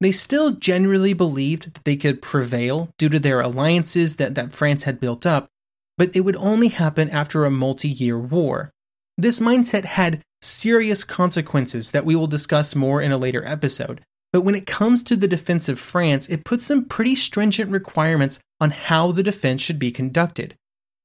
They 0.01 0.13
still 0.13 0.53
generally 0.53 1.13
believed 1.13 1.75
that 1.75 1.85
they 1.85 1.97
could 1.97 2.21
prevail 2.21 2.91
due 2.99 3.09
to 3.09 3.19
their 3.19 3.41
alliances 3.41 4.17
that, 4.17 4.35
that 4.35 4.53
France 4.53 4.85
had 4.85 5.01
built 5.01 5.25
up, 5.25 5.49
but 5.97 6.15
it 6.15 6.21
would 6.21 6.37
only 6.37 6.69
happen 6.69 7.09
after 7.11 7.45
a 7.45 7.51
multi 7.51 7.89
year 7.89 8.19
war. 8.19 8.71
This 9.17 9.41
mindset 9.41 9.85
had 9.85 10.23
serious 10.43 11.05
consequences 11.05 11.93
that 11.93 12.05
we 12.05 12.17
will 12.17 12.27
discuss 12.27 12.75
more 12.75 13.01
in 13.01 13.13
a 13.13 13.19
later 13.19 13.45
episode. 13.47 14.01
But 14.33 14.43
when 14.43 14.57
it 14.57 14.67
comes 14.67 15.05
to 15.05 15.17
the 15.17 15.29
defense 15.29 15.69
of 15.69 15.79
France, 15.79 16.29
it 16.29 16.45
puts 16.45 16.65
some 16.65 16.87
pretty 16.87 17.15
stringent 17.15 17.71
requirements 17.71 18.41
on 18.61 18.73
how 18.73 19.13
the 19.13 19.23
defense 19.23 19.63
should 19.63 19.79
be 19.79 19.93
conducted. 19.93 20.57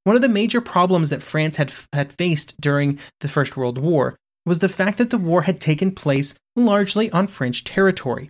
One 0.03 0.15
of 0.15 0.23
the 0.23 0.29
major 0.29 0.61
problems 0.61 1.11
that 1.11 1.21
France 1.21 1.57
had, 1.57 1.71
had 1.93 2.13
faced 2.13 2.59
during 2.59 2.97
the 3.19 3.27
First 3.27 3.55
World 3.55 3.77
War 3.77 4.15
was 4.45 4.59
the 4.59 4.69
fact 4.69 4.97
that 4.97 5.11
the 5.11 5.19
war 5.19 5.43
had 5.43 5.61
taken 5.61 5.91
place 5.91 6.33
largely 6.55 7.11
on 7.11 7.27
French 7.27 7.63
territory. 7.63 8.29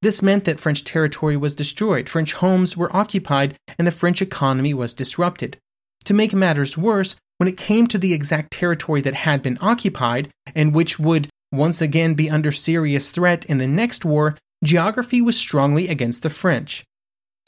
This 0.00 0.22
meant 0.22 0.44
that 0.44 0.60
French 0.60 0.84
territory 0.84 1.36
was 1.36 1.56
destroyed, 1.56 2.08
French 2.08 2.34
homes 2.34 2.76
were 2.76 2.94
occupied, 2.94 3.56
and 3.78 3.86
the 3.86 3.92
French 3.92 4.22
economy 4.22 4.72
was 4.72 4.94
disrupted. 4.94 5.58
To 6.04 6.14
make 6.14 6.32
matters 6.32 6.78
worse, 6.78 7.16
when 7.38 7.48
it 7.48 7.56
came 7.56 7.86
to 7.88 7.98
the 7.98 8.14
exact 8.14 8.52
territory 8.52 9.00
that 9.00 9.14
had 9.14 9.42
been 9.42 9.58
occupied, 9.60 10.30
and 10.54 10.72
which 10.72 10.98
would 10.98 11.28
once 11.50 11.80
again 11.80 12.14
be 12.14 12.30
under 12.30 12.52
serious 12.52 13.10
threat 13.10 13.44
in 13.46 13.58
the 13.58 13.66
next 13.66 14.04
war, 14.04 14.36
geography 14.62 15.20
was 15.20 15.36
strongly 15.36 15.88
against 15.88 16.22
the 16.22 16.30
French. 16.30 16.84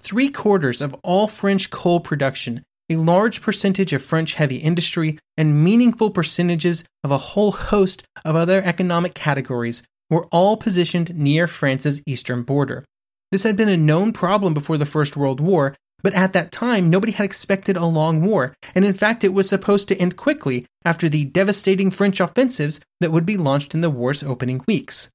Three 0.00 0.30
quarters 0.30 0.80
of 0.80 0.94
all 1.02 1.28
French 1.28 1.70
coal 1.70 2.00
production, 2.00 2.62
a 2.88 2.96
large 2.96 3.42
percentage 3.42 3.92
of 3.92 4.02
French 4.02 4.34
heavy 4.34 4.56
industry, 4.56 5.18
and 5.36 5.62
meaningful 5.62 6.10
percentages 6.10 6.82
of 7.04 7.10
a 7.10 7.18
whole 7.18 7.52
host 7.52 8.02
of 8.24 8.34
other 8.34 8.62
economic 8.62 9.14
categories 9.14 9.82
were 10.10 10.26
all 10.26 10.56
positioned 10.56 11.14
near 11.16 11.46
France's 11.46 12.02
eastern 12.06 12.42
border. 12.42 12.84
This 13.32 13.44
had 13.44 13.56
been 13.56 13.68
a 13.68 13.76
known 13.76 14.12
problem 14.12 14.52
before 14.52 14.76
the 14.76 14.84
First 14.84 15.16
World 15.16 15.40
War, 15.40 15.74
but 16.02 16.14
at 16.14 16.32
that 16.32 16.50
time, 16.50 16.90
nobody 16.90 17.12
had 17.12 17.24
expected 17.24 17.76
a 17.76 17.86
long 17.86 18.22
war, 18.22 18.54
and 18.74 18.84
in 18.84 18.94
fact, 18.94 19.22
it 19.22 19.32
was 19.32 19.48
supposed 19.48 19.86
to 19.88 19.96
end 19.96 20.16
quickly 20.16 20.66
after 20.84 21.08
the 21.08 21.26
devastating 21.26 21.90
French 21.90 22.20
offensives 22.20 22.80
that 23.00 23.12
would 23.12 23.26
be 23.26 23.36
launched 23.36 23.74
in 23.74 23.82
the 23.82 23.90
war's 23.90 24.22
opening 24.22 24.62
weeks. 24.66 25.10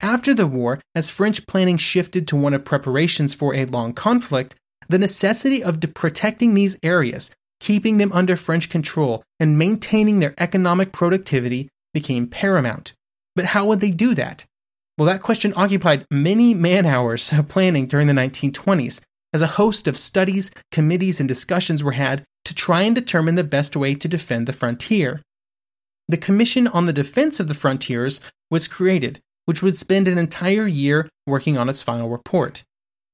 After 0.00 0.34
the 0.34 0.46
war, 0.46 0.80
as 0.94 1.10
French 1.10 1.46
planning 1.46 1.76
shifted 1.76 2.26
to 2.28 2.36
one 2.36 2.54
of 2.54 2.64
preparations 2.64 3.34
for 3.34 3.54
a 3.54 3.66
long 3.66 3.92
conflict, 3.92 4.56
the 4.88 4.98
necessity 4.98 5.62
of 5.62 5.80
protecting 5.94 6.54
these 6.54 6.78
areas, 6.82 7.30
keeping 7.60 7.98
them 7.98 8.10
under 8.12 8.36
French 8.36 8.68
control, 8.68 9.22
and 9.38 9.58
maintaining 9.58 10.18
their 10.18 10.34
economic 10.38 10.92
productivity 10.92 11.68
became 11.94 12.26
paramount. 12.26 12.94
But 13.34 13.46
how 13.46 13.66
would 13.66 13.80
they 13.80 13.90
do 13.90 14.14
that? 14.14 14.44
Well, 14.98 15.06
that 15.06 15.22
question 15.22 15.54
occupied 15.56 16.06
many 16.10 16.54
man 16.54 16.86
hours 16.86 17.32
of 17.32 17.48
planning 17.48 17.86
during 17.86 18.06
the 18.06 18.12
1920s, 18.12 19.00
as 19.32 19.40
a 19.40 19.46
host 19.58 19.88
of 19.88 19.96
studies, 19.96 20.50
committees, 20.70 21.18
and 21.18 21.28
discussions 21.28 21.82
were 21.82 21.92
had 21.92 22.24
to 22.44 22.54
try 22.54 22.82
and 22.82 22.94
determine 22.94 23.34
the 23.34 23.44
best 23.44 23.76
way 23.76 23.94
to 23.94 24.08
defend 24.08 24.46
the 24.46 24.52
frontier. 24.52 25.22
The 26.08 26.18
Commission 26.18 26.66
on 26.68 26.86
the 26.86 26.92
Defense 26.92 27.40
of 27.40 27.48
the 27.48 27.54
Frontiers 27.54 28.20
was 28.50 28.68
created, 28.68 29.20
which 29.46 29.62
would 29.62 29.78
spend 29.78 30.08
an 30.08 30.18
entire 30.18 30.66
year 30.66 31.08
working 31.26 31.56
on 31.56 31.68
its 31.68 31.80
final 31.80 32.10
report. 32.10 32.64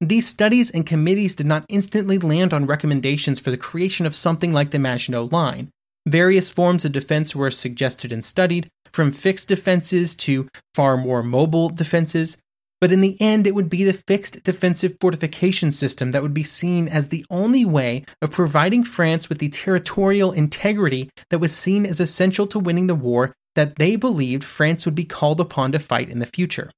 These 0.01 0.27
studies 0.27 0.69
and 0.69 0.85
committees 0.85 1.35
did 1.35 1.45
not 1.45 1.65
instantly 1.69 2.17
land 2.17 2.53
on 2.53 2.65
recommendations 2.65 3.39
for 3.39 3.51
the 3.51 3.57
creation 3.57 4.05
of 4.05 4.15
something 4.15 4.51
like 4.51 4.71
the 4.71 4.79
Maginot 4.79 5.31
Line. 5.31 5.69
Various 6.07 6.49
forms 6.49 6.85
of 6.85 6.91
defense 6.91 7.35
were 7.35 7.51
suggested 7.51 8.11
and 8.11 8.23
studied, 8.23 8.69
from 8.99 9.13
fixed 9.13 9.47
defenses 9.47 10.13
to 10.13 10.49
far 10.75 10.97
more 10.97 11.23
mobile 11.23 11.69
defenses, 11.69 12.35
but 12.81 12.91
in 12.91 12.99
the 12.99 13.15
end, 13.21 13.47
it 13.47 13.55
would 13.55 13.69
be 13.69 13.85
the 13.85 13.93
fixed 13.93 14.43
defensive 14.43 14.97
fortification 14.99 15.71
system 15.71 16.11
that 16.11 16.21
would 16.21 16.33
be 16.33 16.43
seen 16.43 16.89
as 16.89 17.07
the 17.07 17.25
only 17.29 17.63
way 17.63 18.03
of 18.21 18.29
providing 18.29 18.83
France 18.83 19.29
with 19.29 19.37
the 19.37 19.47
territorial 19.47 20.33
integrity 20.33 21.09
that 21.29 21.39
was 21.39 21.55
seen 21.55 21.85
as 21.85 22.01
essential 22.01 22.45
to 22.47 22.59
winning 22.59 22.87
the 22.87 22.93
war 22.93 23.31
that 23.55 23.77
they 23.77 23.95
believed 23.95 24.43
France 24.43 24.83
would 24.83 24.95
be 24.95 25.05
called 25.05 25.39
upon 25.39 25.71
to 25.71 25.79
fight 25.79 26.09
in 26.09 26.19
the 26.19 26.25
future. 26.25 26.69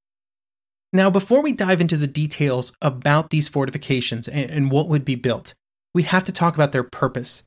Now, 0.93 1.09
before 1.09 1.41
we 1.41 1.53
dive 1.53 1.81
into 1.81 1.97
the 1.97 2.05
details 2.05 2.71
about 2.83 3.31
these 3.31 3.49
fortifications 3.49 4.27
and, 4.27 4.47
and 4.47 4.69
what 4.69 4.89
would 4.89 5.05
be 5.05 5.15
built, 5.15 5.55
we 5.95 6.03
have 6.03 6.25
to 6.25 6.31
talk 6.31 6.53
about 6.53 6.71
their 6.71 6.83
purpose. 6.83 7.41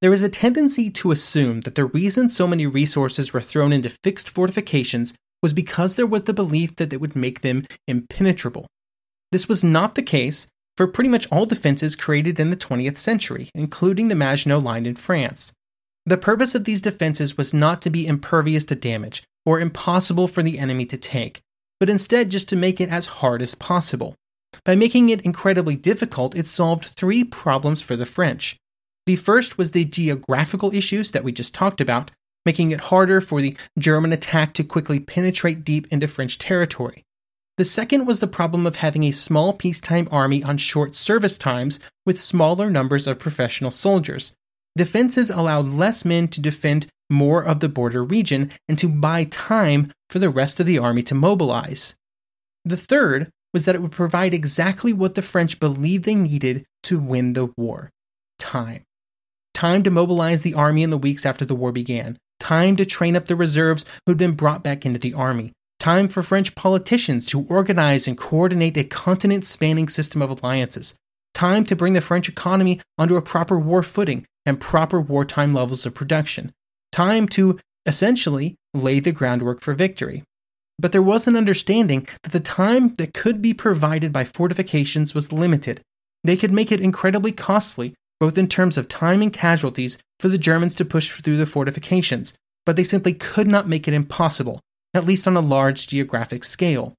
There 0.00 0.12
is 0.12 0.22
a 0.22 0.28
tendency 0.28 0.90
to 0.90 1.10
assume 1.10 1.62
that 1.62 1.74
the 1.74 1.86
reason 1.86 2.28
so 2.28 2.46
many 2.46 2.66
resources 2.66 3.32
were 3.32 3.40
thrown 3.40 3.72
into 3.72 3.90
fixed 3.90 4.30
fortifications 4.30 5.12
was 5.42 5.52
because 5.52 5.96
there 5.96 6.06
was 6.06 6.24
the 6.24 6.32
belief 6.32 6.76
that 6.76 6.92
it 6.92 7.00
would 7.00 7.16
make 7.16 7.40
them 7.40 7.66
impenetrable. 7.88 8.66
This 9.32 9.48
was 9.48 9.64
not 9.64 9.96
the 9.96 10.02
case 10.02 10.46
for 10.76 10.86
pretty 10.86 11.10
much 11.10 11.26
all 11.32 11.46
defenses 11.46 11.96
created 11.96 12.38
in 12.38 12.50
the 12.50 12.56
20th 12.56 12.98
century, 12.98 13.50
including 13.54 14.06
the 14.06 14.14
Maginot 14.14 14.62
Line 14.62 14.86
in 14.86 14.94
France. 14.94 15.52
The 16.06 16.16
purpose 16.16 16.54
of 16.54 16.64
these 16.64 16.80
defenses 16.80 17.36
was 17.36 17.52
not 17.52 17.82
to 17.82 17.90
be 17.90 18.06
impervious 18.06 18.64
to 18.66 18.76
damage 18.76 19.24
or 19.44 19.58
impossible 19.58 20.28
for 20.28 20.44
the 20.44 20.60
enemy 20.60 20.86
to 20.86 20.96
take, 20.96 21.40
but 21.80 21.90
instead 21.90 22.30
just 22.30 22.48
to 22.50 22.56
make 22.56 22.80
it 22.80 22.88
as 22.88 23.06
hard 23.06 23.42
as 23.42 23.56
possible. 23.56 24.14
By 24.64 24.76
making 24.76 25.10
it 25.10 25.22
incredibly 25.22 25.74
difficult, 25.74 26.36
it 26.36 26.46
solved 26.46 26.84
three 26.84 27.24
problems 27.24 27.82
for 27.82 27.96
the 27.96 28.06
French. 28.06 28.56
The 29.08 29.16
first 29.16 29.56
was 29.56 29.70
the 29.70 29.86
geographical 29.86 30.74
issues 30.74 31.12
that 31.12 31.24
we 31.24 31.32
just 31.32 31.54
talked 31.54 31.80
about, 31.80 32.10
making 32.44 32.72
it 32.72 32.92
harder 32.92 33.22
for 33.22 33.40
the 33.40 33.56
German 33.78 34.12
attack 34.12 34.52
to 34.52 34.62
quickly 34.62 35.00
penetrate 35.00 35.64
deep 35.64 35.86
into 35.90 36.06
French 36.06 36.36
territory. 36.36 37.06
The 37.56 37.64
second 37.64 38.04
was 38.04 38.20
the 38.20 38.26
problem 38.26 38.66
of 38.66 38.76
having 38.76 39.04
a 39.04 39.10
small 39.12 39.54
peacetime 39.54 40.08
army 40.12 40.44
on 40.44 40.58
short 40.58 40.94
service 40.94 41.38
times 41.38 41.80
with 42.04 42.20
smaller 42.20 42.68
numbers 42.68 43.06
of 43.06 43.18
professional 43.18 43.70
soldiers. 43.70 44.34
Defenses 44.76 45.30
allowed 45.30 45.68
less 45.68 46.04
men 46.04 46.28
to 46.28 46.42
defend 46.42 46.88
more 47.08 47.42
of 47.42 47.60
the 47.60 47.70
border 47.70 48.04
region 48.04 48.50
and 48.68 48.78
to 48.78 48.90
buy 48.90 49.24
time 49.24 49.90
for 50.10 50.18
the 50.18 50.28
rest 50.28 50.60
of 50.60 50.66
the 50.66 50.78
army 50.78 51.02
to 51.04 51.14
mobilize. 51.14 51.94
The 52.62 52.76
third 52.76 53.30
was 53.54 53.64
that 53.64 53.74
it 53.74 53.80
would 53.80 53.90
provide 53.90 54.34
exactly 54.34 54.92
what 54.92 55.14
the 55.14 55.22
French 55.22 55.58
believed 55.58 56.04
they 56.04 56.14
needed 56.14 56.66
to 56.82 56.98
win 56.98 57.32
the 57.32 57.46
war 57.56 57.88
time. 58.38 58.84
Time 59.58 59.82
to 59.82 59.90
mobilize 59.90 60.42
the 60.42 60.54
army 60.54 60.84
in 60.84 60.90
the 60.90 60.96
weeks 60.96 61.26
after 61.26 61.44
the 61.44 61.56
war 61.56 61.72
began, 61.72 62.16
time 62.38 62.76
to 62.76 62.86
train 62.86 63.16
up 63.16 63.24
the 63.24 63.34
reserves 63.34 63.84
who'd 64.06 64.16
been 64.16 64.36
brought 64.36 64.62
back 64.62 64.86
into 64.86 65.00
the 65.00 65.14
army, 65.14 65.50
time 65.80 66.06
for 66.06 66.22
French 66.22 66.54
politicians 66.54 67.26
to 67.26 67.44
organize 67.48 68.06
and 68.06 68.16
coordinate 68.16 68.76
a 68.76 68.84
continent 68.84 69.44
spanning 69.44 69.88
system 69.88 70.22
of 70.22 70.30
alliances, 70.30 70.94
time 71.34 71.64
to 71.64 71.74
bring 71.74 71.92
the 71.92 72.00
French 72.00 72.28
economy 72.28 72.80
onto 72.98 73.16
a 73.16 73.20
proper 73.20 73.58
war 73.58 73.82
footing 73.82 74.24
and 74.46 74.60
proper 74.60 75.00
wartime 75.00 75.52
levels 75.52 75.84
of 75.84 75.92
production, 75.92 76.52
time 76.92 77.26
to 77.26 77.58
essentially 77.84 78.54
lay 78.74 79.00
the 79.00 79.10
groundwork 79.10 79.60
for 79.60 79.74
victory. 79.74 80.22
But 80.78 80.92
there 80.92 81.02
was 81.02 81.26
an 81.26 81.34
understanding 81.34 82.06
that 82.22 82.30
the 82.30 82.38
time 82.38 82.94
that 82.94 83.12
could 83.12 83.42
be 83.42 83.54
provided 83.54 84.12
by 84.12 84.22
fortifications 84.22 85.16
was 85.16 85.32
limited. 85.32 85.80
They 86.22 86.36
could 86.36 86.52
make 86.52 86.70
it 86.70 86.80
incredibly 86.80 87.32
costly 87.32 87.96
both 88.20 88.38
in 88.38 88.48
terms 88.48 88.76
of 88.76 88.88
time 88.88 89.22
and 89.22 89.32
casualties, 89.32 89.98
for 90.18 90.28
the 90.28 90.38
Germans 90.38 90.74
to 90.76 90.84
push 90.84 91.10
through 91.10 91.36
the 91.36 91.46
fortifications, 91.46 92.34
but 92.66 92.76
they 92.76 92.84
simply 92.84 93.12
could 93.12 93.46
not 93.46 93.68
make 93.68 93.86
it 93.86 93.94
impossible, 93.94 94.60
at 94.92 95.06
least 95.06 95.26
on 95.26 95.36
a 95.36 95.40
large 95.40 95.86
geographic 95.86 96.44
scale. 96.44 96.94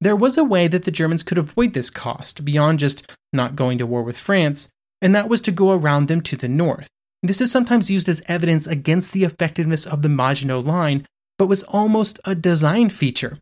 There 0.00 0.16
was 0.16 0.38
a 0.38 0.44
way 0.44 0.66
that 0.66 0.84
the 0.84 0.90
Germans 0.90 1.22
could 1.22 1.36
avoid 1.36 1.74
this 1.74 1.90
cost 1.90 2.44
beyond 2.44 2.78
just 2.78 3.12
not 3.32 3.56
going 3.56 3.76
to 3.78 3.86
war 3.86 4.02
with 4.02 4.18
France, 4.18 4.68
and 5.02 5.14
that 5.14 5.28
was 5.28 5.42
to 5.42 5.52
go 5.52 5.72
around 5.72 6.08
them 6.08 6.22
to 6.22 6.36
the 6.36 6.48
north. 6.48 6.88
This 7.22 7.40
is 7.42 7.50
sometimes 7.50 7.90
used 7.90 8.08
as 8.08 8.22
evidence 8.26 8.66
against 8.66 9.12
the 9.12 9.24
effectiveness 9.24 9.84
of 9.86 10.00
the 10.00 10.08
Maginot 10.08 10.64
Line, 10.64 11.06
but 11.38 11.46
was 11.46 11.62
almost 11.64 12.18
a 12.24 12.34
design 12.34 12.88
feature. 12.88 13.38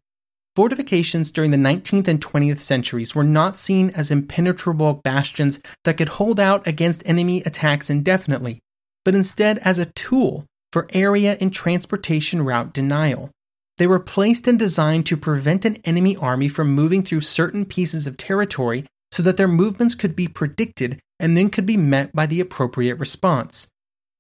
Fortifications 0.58 1.30
during 1.30 1.52
the 1.52 1.56
19th 1.56 2.08
and 2.08 2.20
20th 2.20 2.58
centuries 2.58 3.14
were 3.14 3.22
not 3.22 3.56
seen 3.56 3.90
as 3.90 4.10
impenetrable 4.10 4.94
bastions 4.94 5.60
that 5.84 5.96
could 5.96 6.08
hold 6.08 6.40
out 6.40 6.66
against 6.66 7.04
enemy 7.06 7.44
attacks 7.46 7.88
indefinitely, 7.88 8.58
but 9.04 9.14
instead 9.14 9.58
as 9.58 9.78
a 9.78 9.84
tool 9.84 10.46
for 10.72 10.88
area 10.92 11.38
and 11.40 11.52
transportation 11.52 12.42
route 12.42 12.72
denial. 12.72 13.30
They 13.76 13.86
were 13.86 14.00
placed 14.00 14.48
and 14.48 14.58
designed 14.58 15.06
to 15.06 15.16
prevent 15.16 15.64
an 15.64 15.76
enemy 15.84 16.16
army 16.16 16.48
from 16.48 16.74
moving 16.74 17.04
through 17.04 17.20
certain 17.20 17.64
pieces 17.64 18.08
of 18.08 18.16
territory 18.16 18.84
so 19.12 19.22
that 19.22 19.36
their 19.36 19.46
movements 19.46 19.94
could 19.94 20.16
be 20.16 20.26
predicted 20.26 20.98
and 21.20 21.36
then 21.36 21.50
could 21.50 21.66
be 21.66 21.76
met 21.76 22.12
by 22.12 22.26
the 22.26 22.40
appropriate 22.40 22.98
response. 22.98 23.68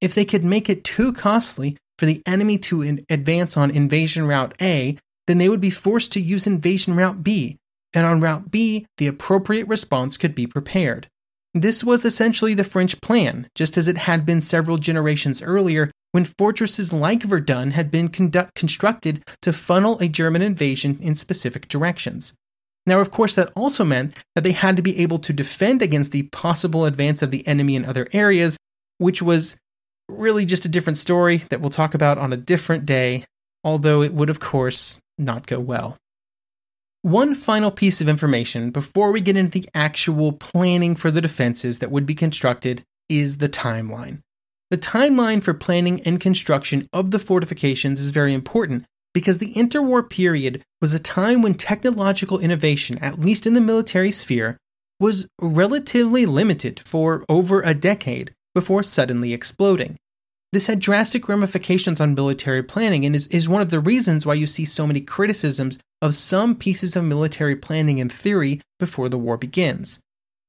If 0.00 0.14
they 0.14 0.24
could 0.24 0.44
make 0.44 0.70
it 0.70 0.84
too 0.84 1.12
costly 1.12 1.76
for 1.98 2.06
the 2.06 2.22
enemy 2.26 2.58
to 2.58 3.00
advance 3.10 3.56
on 3.56 3.72
invasion 3.72 4.24
route 4.24 4.54
A, 4.62 4.96
then 5.28 5.36
they 5.38 5.50
would 5.50 5.60
be 5.60 5.70
forced 5.70 6.10
to 6.12 6.20
use 6.20 6.46
invasion 6.46 6.96
route 6.96 7.22
B, 7.22 7.58
and 7.92 8.06
on 8.06 8.20
route 8.20 8.50
B, 8.50 8.86
the 8.96 9.06
appropriate 9.06 9.68
response 9.68 10.16
could 10.16 10.34
be 10.34 10.46
prepared. 10.46 11.06
This 11.52 11.84
was 11.84 12.04
essentially 12.04 12.54
the 12.54 12.64
French 12.64 12.98
plan, 13.02 13.46
just 13.54 13.76
as 13.76 13.88
it 13.88 13.98
had 13.98 14.24
been 14.24 14.40
several 14.40 14.78
generations 14.78 15.42
earlier 15.42 15.90
when 16.12 16.24
fortresses 16.24 16.94
like 16.94 17.22
Verdun 17.24 17.72
had 17.72 17.90
been 17.90 18.08
conduct- 18.08 18.54
constructed 18.54 19.22
to 19.42 19.52
funnel 19.52 19.98
a 19.98 20.08
German 20.08 20.40
invasion 20.40 20.98
in 21.02 21.14
specific 21.14 21.68
directions. 21.68 22.32
Now, 22.86 23.00
of 23.00 23.10
course, 23.10 23.34
that 23.34 23.52
also 23.54 23.84
meant 23.84 24.14
that 24.34 24.44
they 24.44 24.52
had 24.52 24.76
to 24.76 24.82
be 24.82 24.98
able 24.98 25.18
to 25.18 25.34
defend 25.34 25.82
against 25.82 26.10
the 26.10 26.22
possible 26.24 26.86
advance 26.86 27.20
of 27.20 27.30
the 27.30 27.46
enemy 27.46 27.76
in 27.76 27.84
other 27.84 28.08
areas, 28.14 28.56
which 28.96 29.20
was 29.20 29.56
really 30.08 30.46
just 30.46 30.64
a 30.64 30.70
different 30.70 30.96
story 30.96 31.38
that 31.50 31.60
we'll 31.60 31.68
talk 31.68 31.92
about 31.92 32.16
on 32.16 32.32
a 32.32 32.38
different 32.38 32.86
day, 32.86 33.24
although 33.62 34.00
it 34.00 34.14
would, 34.14 34.30
of 34.30 34.40
course, 34.40 34.98
not 35.18 35.46
go 35.46 35.60
well. 35.60 35.96
One 37.02 37.34
final 37.34 37.70
piece 37.70 38.00
of 38.00 38.08
information 38.08 38.70
before 38.70 39.12
we 39.12 39.20
get 39.20 39.36
into 39.36 39.60
the 39.60 39.68
actual 39.74 40.32
planning 40.32 40.96
for 40.96 41.10
the 41.10 41.20
defenses 41.20 41.78
that 41.78 41.90
would 41.90 42.06
be 42.06 42.14
constructed 42.14 42.84
is 43.08 43.36
the 43.36 43.48
timeline. 43.48 44.20
The 44.70 44.78
timeline 44.78 45.42
for 45.42 45.54
planning 45.54 46.00
and 46.02 46.20
construction 46.20 46.88
of 46.92 47.10
the 47.10 47.18
fortifications 47.18 48.00
is 48.00 48.10
very 48.10 48.34
important 48.34 48.84
because 49.14 49.38
the 49.38 49.54
interwar 49.54 50.08
period 50.08 50.62
was 50.80 50.92
a 50.92 50.98
time 50.98 51.40
when 51.40 51.54
technological 51.54 52.38
innovation, 52.38 52.98
at 52.98 53.18
least 53.18 53.46
in 53.46 53.54
the 53.54 53.60
military 53.60 54.10
sphere, 54.10 54.58
was 55.00 55.26
relatively 55.40 56.26
limited 56.26 56.80
for 56.80 57.24
over 57.28 57.62
a 57.62 57.74
decade 57.74 58.34
before 58.54 58.82
suddenly 58.82 59.32
exploding. 59.32 59.96
This 60.52 60.66
had 60.66 60.80
drastic 60.80 61.28
ramifications 61.28 62.00
on 62.00 62.14
military 62.14 62.62
planning 62.62 63.04
and 63.04 63.14
is, 63.14 63.26
is 63.26 63.48
one 63.48 63.60
of 63.60 63.70
the 63.70 63.80
reasons 63.80 64.24
why 64.24 64.34
you 64.34 64.46
see 64.46 64.64
so 64.64 64.86
many 64.86 65.00
criticisms 65.00 65.78
of 66.00 66.14
some 66.14 66.54
pieces 66.54 66.96
of 66.96 67.04
military 67.04 67.54
planning 67.54 68.00
and 68.00 68.10
theory 68.10 68.62
before 68.78 69.08
the 69.08 69.18
war 69.18 69.36
begins. 69.36 70.00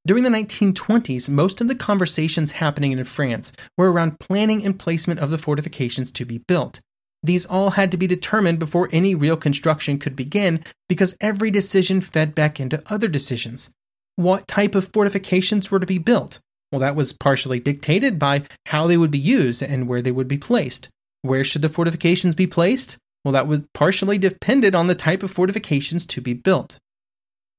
During 0.07 0.23
the 0.23 0.29
1920s, 0.29 1.27
most 1.27 1.59
of 1.59 1.67
the 1.67 1.75
conversations 1.75 2.53
happening 2.53 2.93
in 2.93 3.03
France 3.03 3.51
were 3.77 3.91
around 3.91 4.19
planning 4.19 4.65
and 4.65 4.79
placement 4.79 5.19
of 5.19 5.31
the 5.31 5.37
fortifications 5.37 6.11
to 6.11 6.23
be 6.23 6.37
built. 6.37 6.79
These 7.21 7.45
all 7.45 7.71
had 7.71 7.91
to 7.91 7.97
be 7.97 8.07
determined 8.07 8.59
before 8.59 8.87
any 8.93 9.13
real 9.13 9.35
construction 9.35 9.99
could 9.99 10.15
begin 10.15 10.63
because 10.87 11.17
every 11.19 11.51
decision 11.51 11.99
fed 11.99 12.33
back 12.33 12.59
into 12.59 12.81
other 12.85 13.09
decisions. 13.09 13.69
What 14.15 14.47
type 14.47 14.75
of 14.75 14.89
fortifications 14.93 15.69
were 15.69 15.79
to 15.79 15.85
be 15.85 15.97
built? 15.97 16.39
Well, 16.71 16.79
that 16.79 16.95
was 16.95 17.13
partially 17.13 17.59
dictated 17.59 18.19
by 18.19 18.43
how 18.67 18.88
they 18.88 18.97
would 18.97 19.11
be 19.11 19.17
used 19.17 19.61
and 19.61 19.88
where 19.88 20.01
they 20.01 20.11
would 20.11 20.27
be 20.27 20.38
placed. 20.38 20.89
Where 21.21 21.43
should 21.43 21.61
the 21.61 21.69
fortifications 21.69 22.35
be 22.35 22.47
placed? 22.47 22.97
Well, 23.25 23.31
that 23.33 23.47
was 23.47 23.63
partially 23.73 24.17
depended 24.17 24.75
on 24.75 24.88
the 24.88 24.95
type 24.95 25.23
of 25.23 25.31
fortifications 25.31 26.05
to 26.07 26.21
be 26.21 26.33
built. 26.33 26.77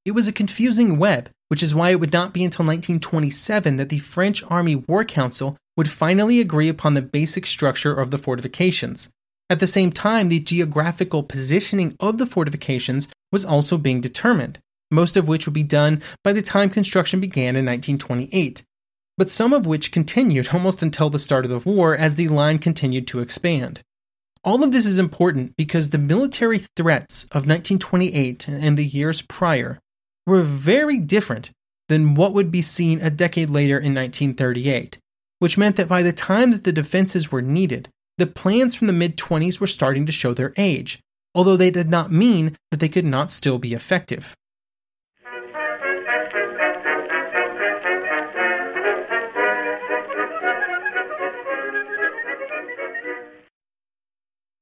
It 0.05 0.13
was 0.13 0.29
a 0.29 0.33
confusing 0.33 0.97
web 0.97 1.31
which 1.51 1.65
is 1.65 1.75
why 1.75 1.91
it 1.91 1.99
would 1.99 2.13
not 2.13 2.33
be 2.33 2.45
until 2.45 2.65
1927 2.65 3.75
that 3.75 3.89
the 3.89 3.99
French 3.99 4.41
Army 4.45 4.77
War 4.77 5.05
Council 5.05 5.57
would 5.77 5.91
finally 5.91 6.41
agree 6.41 6.69
upon 6.69 6.95
the 6.95 7.03
basic 7.03 7.45
structure 7.45 7.93
of 7.93 8.13
the 8.13 8.19
fortifications. 8.19 9.11
At 9.51 9.59
the 9.59 9.67
same 9.67 9.91
time, 9.91 10.29
the 10.29 10.39
geographical 10.39 11.25
positioning 11.25 11.97
of 11.99 12.19
the 12.19 12.27
fortifications 12.27 13.09
was 13.33 13.45
also 13.45 13.79
being 13.79 14.01
determined, 14.01 14.61
most 14.93 15.17
of 15.17 15.27
which 15.27 15.45
would 15.45 15.55
be 15.55 15.65
done 15.65 16.01
by 16.23 16.33
the 16.33 16.41
time 16.41 16.71
construction 16.71 17.19
began 17.19 17.57
in 17.57 17.67
1928, 17.67 18.63
but 19.21 19.29
some 19.29 19.53
of 19.53 19.67
which 19.67 19.93
continued 19.93 20.49
almost 20.49 20.81
until 20.81 21.11
the 21.11 21.19
start 21.19 21.45
of 21.45 21.51
the 21.51 21.59
war 21.59 21.95
as 21.95 22.17
the 22.17 22.27
line 22.29 22.59
continued 22.59 23.07
to 23.07 23.21
expand. 23.21 23.83
All 24.45 24.65
of 24.65 24.73
this 24.73 24.87
is 24.87 24.97
important 24.97 25.55
because 25.59 25.91
the 25.91 25.99
military 25.99 26.61
threats 26.75 27.25
of 27.25 27.47
1928 27.47 28.49
and 28.49 28.79
the 28.79 28.87
years 28.87 29.21
prior 29.21 29.79
were 30.27 30.41
very 30.41 30.97
different 30.97 31.51
than 31.91 32.15
what 32.15 32.33
would 32.33 32.51
be 32.51 32.63
seen 32.63 32.99
a 33.03 33.11
decade 33.11 33.51
later 33.51 33.77
in 33.77 33.95
1938, 33.95 34.97
which 35.39 35.59
meant 35.59 35.77
that 35.77 35.87
by 35.87 36.03
the 36.03 36.15
time 36.15 36.51
that 36.53 36.65
the 36.65 36.73
defenses 36.73 37.31
were 37.31 37.43
needed, 37.43 37.91
the 38.17 38.27
plans 38.27 38.75
from 38.75 38.87
the 38.87 38.93
mid 38.95 39.19
20s 39.19 39.61
were 39.61 39.67
starting 39.67 40.07
to 40.07 40.13
show 40.13 40.33
their 40.33 40.55
age, 40.57 40.99
although 41.35 41.59
they 41.59 41.71
did 41.71 41.91
not 41.91 42.11
mean 42.11 42.57
that 42.71 42.81
they 42.81 42.89
could 42.89 43.05
not 43.05 43.31
still 43.31 43.59
be 43.59 43.75
effective. 43.75 44.35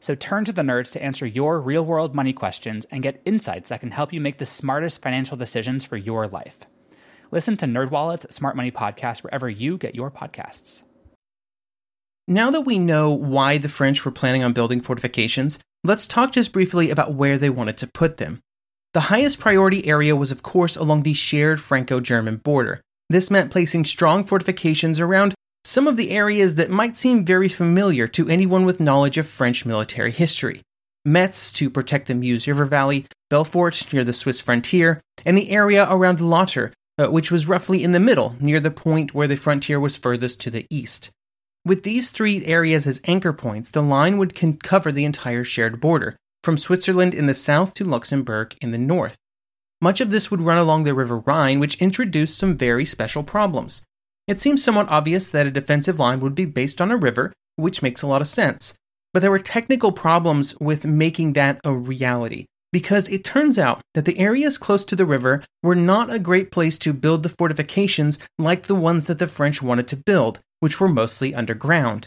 So 0.00 0.14
turn 0.14 0.46
to 0.46 0.52
the 0.52 0.62
nerds 0.62 0.92
to 0.92 1.02
answer 1.02 1.26
your 1.26 1.60
real 1.60 1.84
world 1.84 2.14
money 2.14 2.32
questions 2.32 2.86
and 2.90 3.02
get 3.02 3.20
insights 3.24 3.68
that 3.68 3.80
can 3.80 3.90
help 3.90 4.12
you 4.12 4.20
make 4.20 4.38
the 4.38 4.46
smartest 4.46 5.02
financial 5.02 5.36
decisions 5.36 5.84
for 5.84 5.96
your 5.96 6.26
life. 6.26 6.58
Listen 7.30 7.56
to 7.58 7.66
NerdWallet's 7.66 8.34
Smart 8.34 8.56
Money 8.56 8.72
Podcast 8.72 9.22
wherever 9.22 9.48
you 9.48 9.76
get 9.76 9.94
your 9.94 10.10
podcasts. 10.10 10.82
Now 12.26 12.50
that 12.50 12.62
we 12.62 12.78
know 12.78 13.10
why 13.10 13.58
the 13.58 13.68
French 13.68 14.04
were 14.04 14.10
planning 14.10 14.42
on 14.42 14.52
building 14.52 14.80
fortifications, 14.80 15.58
let's 15.84 16.06
talk 16.06 16.32
just 16.32 16.52
briefly 16.52 16.90
about 16.90 17.14
where 17.14 17.38
they 17.38 17.50
wanted 17.50 17.76
to 17.78 17.86
put 17.86 18.16
them. 18.16 18.40
The 18.94 19.00
highest 19.00 19.38
priority 19.38 19.86
area 19.86 20.16
was, 20.16 20.32
of 20.32 20.42
course, 20.42 20.76
along 20.76 21.02
the 21.02 21.14
shared 21.14 21.60
Franco 21.60 22.00
German 22.00 22.36
border. 22.36 22.80
This 23.08 23.30
meant 23.30 23.50
placing 23.50 23.84
strong 23.84 24.24
fortifications 24.24 24.98
around 24.98 25.34
some 25.64 25.86
of 25.86 25.96
the 25.96 26.10
areas 26.10 26.54
that 26.54 26.70
might 26.70 26.96
seem 26.96 27.24
very 27.24 27.48
familiar 27.48 28.08
to 28.08 28.28
anyone 28.28 28.64
with 28.64 28.80
knowledge 28.80 29.18
of 29.18 29.26
French 29.28 29.66
military 29.66 30.10
history. 30.10 30.62
Metz 31.04 31.52
to 31.52 31.70
protect 31.70 32.08
the 32.08 32.14
Meuse 32.14 32.46
River 32.46 32.64
Valley, 32.66 33.06
Belfort 33.30 33.92
near 33.92 34.04
the 34.04 34.12
Swiss 34.12 34.40
frontier, 34.40 35.00
and 35.24 35.36
the 35.36 35.50
area 35.50 35.86
around 35.90 36.20
Lauter, 36.20 36.72
uh, 36.98 37.08
which 37.08 37.30
was 37.30 37.46
roughly 37.46 37.82
in 37.82 37.92
the 37.92 38.00
middle, 38.00 38.36
near 38.40 38.60
the 38.60 38.70
point 38.70 39.14
where 39.14 39.28
the 39.28 39.36
frontier 39.36 39.80
was 39.80 39.96
furthest 39.96 40.40
to 40.42 40.50
the 40.50 40.66
east. 40.70 41.10
With 41.64 41.82
these 41.82 42.10
three 42.10 42.44
areas 42.46 42.86
as 42.86 43.00
anchor 43.04 43.32
points, 43.32 43.70
the 43.70 43.82
line 43.82 44.18
would 44.18 44.34
cover 44.62 44.90
the 44.90 45.04
entire 45.04 45.44
shared 45.44 45.80
border, 45.80 46.16
from 46.42 46.56
Switzerland 46.56 47.14
in 47.14 47.26
the 47.26 47.34
south 47.34 47.74
to 47.74 47.84
Luxembourg 47.84 48.56
in 48.60 48.70
the 48.70 48.78
north. 48.78 49.16
much 49.82 50.00
of 50.02 50.10
this 50.10 50.30
would 50.30 50.42
run 50.42 50.58
along 50.58 50.84
the 50.84 50.94
River 50.94 51.18
Rhine, 51.18 51.58
which 51.58 51.76
introduced 51.76 52.36
some 52.36 52.56
very 52.56 52.84
special 52.84 53.22
problems. 53.22 53.80
It 54.28 54.40
seems 54.40 54.62
somewhat 54.62 54.88
obvious 54.88 55.28
that 55.28 55.46
a 55.46 55.50
defensive 55.50 55.98
line 55.98 56.20
would 56.20 56.34
be 56.34 56.44
based 56.44 56.80
on 56.80 56.90
a 56.90 56.96
river, 56.96 57.32
which 57.56 57.82
makes 57.82 58.02
a 58.02 58.06
lot 58.06 58.20
of 58.20 58.28
sense. 58.28 58.74
But 59.12 59.20
there 59.20 59.30
were 59.30 59.40
technical 59.40 59.90
problems 59.90 60.58
with 60.60 60.84
making 60.84 61.32
that 61.32 61.60
a 61.64 61.72
reality, 61.72 62.46
because 62.72 63.08
it 63.08 63.24
turns 63.24 63.58
out 63.58 63.80
that 63.94 64.04
the 64.04 64.18
areas 64.18 64.56
close 64.56 64.84
to 64.84 64.94
the 64.94 65.06
river 65.06 65.42
were 65.62 65.74
not 65.74 66.12
a 66.12 66.20
great 66.20 66.52
place 66.52 66.78
to 66.78 66.92
build 66.92 67.24
the 67.24 67.28
fortifications 67.28 68.18
like 68.38 68.66
the 68.68 68.74
ones 68.74 69.08
that 69.08 69.18
the 69.18 69.26
French 69.26 69.60
wanted 69.60 69.88
to 69.88 69.96
build, 69.96 70.38
which 70.60 70.78
were 70.78 70.88
mostly 70.88 71.34
underground. 71.34 72.06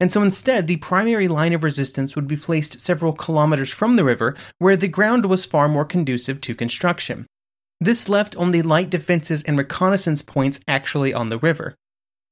And 0.00 0.12
so 0.12 0.22
instead, 0.22 0.66
the 0.66 0.76
primary 0.76 1.28
line 1.28 1.52
of 1.52 1.64
resistance 1.64 2.14
would 2.16 2.26
be 2.26 2.36
placed 2.36 2.80
several 2.80 3.12
kilometers 3.12 3.70
from 3.70 3.96
the 3.96 4.04
river, 4.04 4.34
where 4.58 4.76
the 4.76 4.88
ground 4.88 5.26
was 5.26 5.44
far 5.44 5.68
more 5.68 5.84
conducive 5.84 6.40
to 6.42 6.54
construction. 6.54 7.26
This 7.82 8.08
left 8.08 8.36
only 8.36 8.62
light 8.62 8.90
defenses 8.90 9.42
and 9.42 9.58
reconnaissance 9.58 10.22
points 10.22 10.60
actually 10.68 11.12
on 11.12 11.30
the 11.30 11.38
river. 11.38 11.74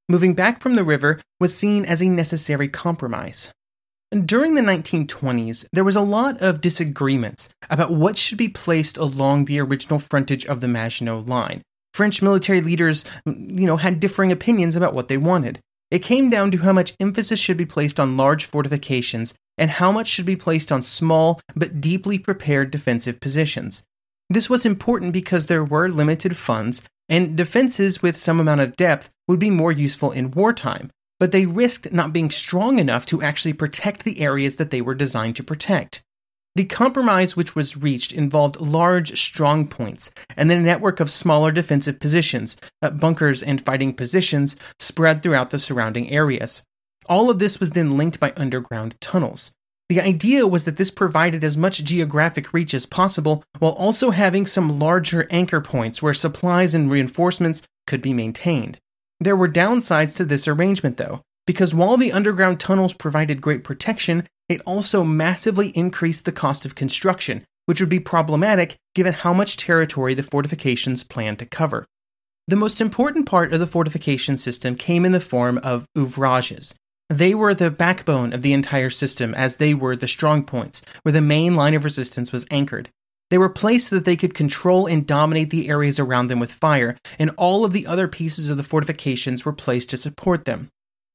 Moving 0.08 0.32
back 0.32 0.60
from 0.60 0.76
the 0.76 0.84
river 0.84 1.20
was 1.40 1.58
seen 1.58 1.84
as 1.84 2.00
a 2.00 2.08
necessary 2.08 2.68
compromise. 2.68 3.50
During 4.12 4.54
the 4.54 4.62
1920s, 4.62 5.66
there 5.72 5.82
was 5.82 5.96
a 5.96 6.02
lot 6.02 6.40
of 6.40 6.60
disagreements 6.60 7.48
about 7.68 7.90
what 7.90 8.16
should 8.16 8.38
be 8.38 8.48
placed 8.48 8.96
along 8.96 9.46
the 9.46 9.58
original 9.58 9.98
frontage 9.98 10.46
of 10.46 10.60
the 10.60 10.68
Maginot 10.68 11.26
Line. 11.26 11.62
French 11.94 12.22
military 12.22 12.60
leaders, 12.60 13.04
mm, 13.26 13.58
you 13.58 13.66
know, 13.66 13.76
had 13.76 13.98
differing 13.98 14.30
opinions 14.30 14.76
about 14.76 14.94
what 14.94 15.08
they 15.08 15.18
wanted. 15.18 15.58
It 15.90 16.04
came 16.04 16.30
down 16.30 16.52
to 16.52 16.58
how 16.58 16.72
much 16.72 16.94
emphasis 17.00 17.40
should 17.40 17.56
be 17.56 17.66
placed 17.66 17.98
on 17.98 18.16
large 18.16 18.44
fortifications 18.44 19.34
and 19.58 19.72
how 19.72 19.90
much 19.90 20.06
should 20.06 20.26
be 20.26 20.36
placed 20.36 20.70
on 20.70 20.80
small 20.80 21.40
but 21.56 21.80
deeply 21.80 22.20
prepared 22.20 22.70
defensive 22.70 23.18
positions. 23.18 23.82
This 24.30 24.48
was 24.48 24.64
important 24.64 25.12
because 25.12 25.46
there 25.46 25.64
were 25.64 25.90
limited 25.90 26.38
funds, 26.38 26.82
and 27.10 27.36
defenses 27.36 28.00
with 28.00 28.16
some 28.16 28.40
amount 28.40 28.62
of 28.62 28.76
depth 28.76 29.10
would 29.28 29.38
be 29.38 29.50
more 29.50 29.72
useful 29.72 30.12
in 30.12 30.30
wartime 30.30 30.90
but 31.20 31.32
they 31.32 31.46
risked 31.46 31.92
not 31.92 32.14
being 32.14 32.30
strong 32.30 32.78
enough 32.78 33.04
to 33.06 33.22
actually 33.22 33.52
protect 33.52 34.02
the 34.02 34.20
areas 34.20 34.56
that 34.56 34.70
they 34.70 34.80
were 34.80 34.94
designed 34.94 35.36
to 35.36 35.44
protect. 35.44 36.02
The 36.56 36.64
compromise 36.64 37.36
which 37.36 37.54
was 37.54 37.76
reached 37.76 38.12
involved 38.12 38.60
large 38.60 39.16
strong 39.20 39.68
points 39.68 40.10
and 40.36 40.50
then 40.50 40.58
a 40.58 40.64
network 40.64 40.98
of 40.98 41.10
smaller 41.10 41.52
defensive 41.52 42.00
positions, 42.00 42.56
uh, 42.82 42.90
bunkers, 42.90 43.42
and 43.42 43.64
fighting 43.64 43.92
positions 43.92 44.56
spread 44.80 45.22
throughout 45.22 45.50
the 45.50 45.60
surrounding 45.60 46.10
areas. 46.10 46.62
All 47.06 47.30
of 47.30 47.38
this 47.38 47.60
was 47.60 47.70
then 47.70 47.96
linked 47.96 48.18
by 48.18 48.32
underground 48.36 48.96
tunnels. 49.00 49.52
The 49.90 50.00
idea 50.00 50.46
was 50.46 50.62
that 50.64 50.76
this 50.76 50.92
provided 50.92 51.42
as 51.42 51.56
much 51.56 51.82
geographic 51.82 52.52
reach 52.52 52.74
as 52.74 52.86
possible 52.86 53.42
while 53.58 53.72
also 53.72 54.10
having 54.10 54.46
some 54.46 54.78
larger 54.78 55.26
anchor 55.32 55.60
points 55.60 56.00
where 56.00 56.14
supplies 56.14 56.76
and 56.76 56.88
reinforcements 56.92 57.62
could 57.88 58.00
be 58.00 58.12
maintained. 58.12 58.78
There 59.18 59.34
were 59.34 59.48
downsides 59.48 60.16
to 60.18 60.24
this 60.24 60.46
arrangement, 60.46 60.96
though, 60.96 61.22
because 61.44 61.74
while 61.74 61.96
the 61.96 62.12
underground 62.12 62.60
tunnels 62.60 62.94
provided 62.94 63.40
great 63.40 63.64
protection, 63.64 64.28
it 64.48 64.62
also 64.64 65.02
massively 65.02 65.70
increased 65.70 66.24
the 66.24 66.30
cost 66.30 66.64
of 66.64 66.76
construction, 66.76 67.44
which 67.66 67.80
would 67.80 67.90
be 67.90 67.98
problematic 67.98 68.76
given 68.94 69.12
how 69.12 69.32
much 69.32 69.56
territory 69.56 70.14
the 70.14 70.22
fortifications 70.22 71.02
planned 71.02 71.40
to 71.40 71.46
cover. 71.46 71.84
The 72.46 72.54
most 72.54 72.80
important 72.80 73.26
part 73.26 73.52
of 73.52 73.58
the 73.58 73.66
fortification 73.66 74.38
system 74.38 74.76
came 74.76 75.04
in 75.04 75.10
the 75.10 75.18
form 75.18 75.58
of 75.64 75.84
ouvrages. 75.96 76.76
They 77.10 77.34
were 77.34 77.54
the 77.54 77.72
backbone 77.72 78.32
of 78.32 78.42
the 78.42 78.52
entire 78.52 78.88
system, 78.88 79.34
as 79.34 79.56
they 79.56 79.74
were 79.74 79.96
the 79.96 80.06
strong 80.06 80.44
points, 80.44 80.80
where 81.02 81.10
the 81.10 81.20
main 81.20 81.56
line 81.56 81.74
of 81.74 81.82
resistance 81.82 82.30
was 82.30 82.46
anchored. 82.52 82.88
They 83.30 83.38
were 83.38 83.48
placed 83.48 83.88
so 83.88 83.96
that 83.96 84.04
they 84.04 84.14
could 84.14 84.32
control 84.32 84.86
and 84.86 85.04
dominate 85.04 85.50
the 85.50 85.68
areas 85.68 85.98
around 85.98 86.28
them 86.28 86.38
with 86.38 86.52
fire, 86.52 86.96
and 87.18 87.32
all 87.36 87.64
of 87.64 87.72
the 87.72 87.84
other 87.84 88.06
pieces 88.06 88.48
of 88.48 88.56
the 88.56 88.62
fortifications 88.62 89.44
were 89.44 89.52
placed 89.52 89.90
to 89.90 89.96
support 89.96 90.44
them. 90.44 90.68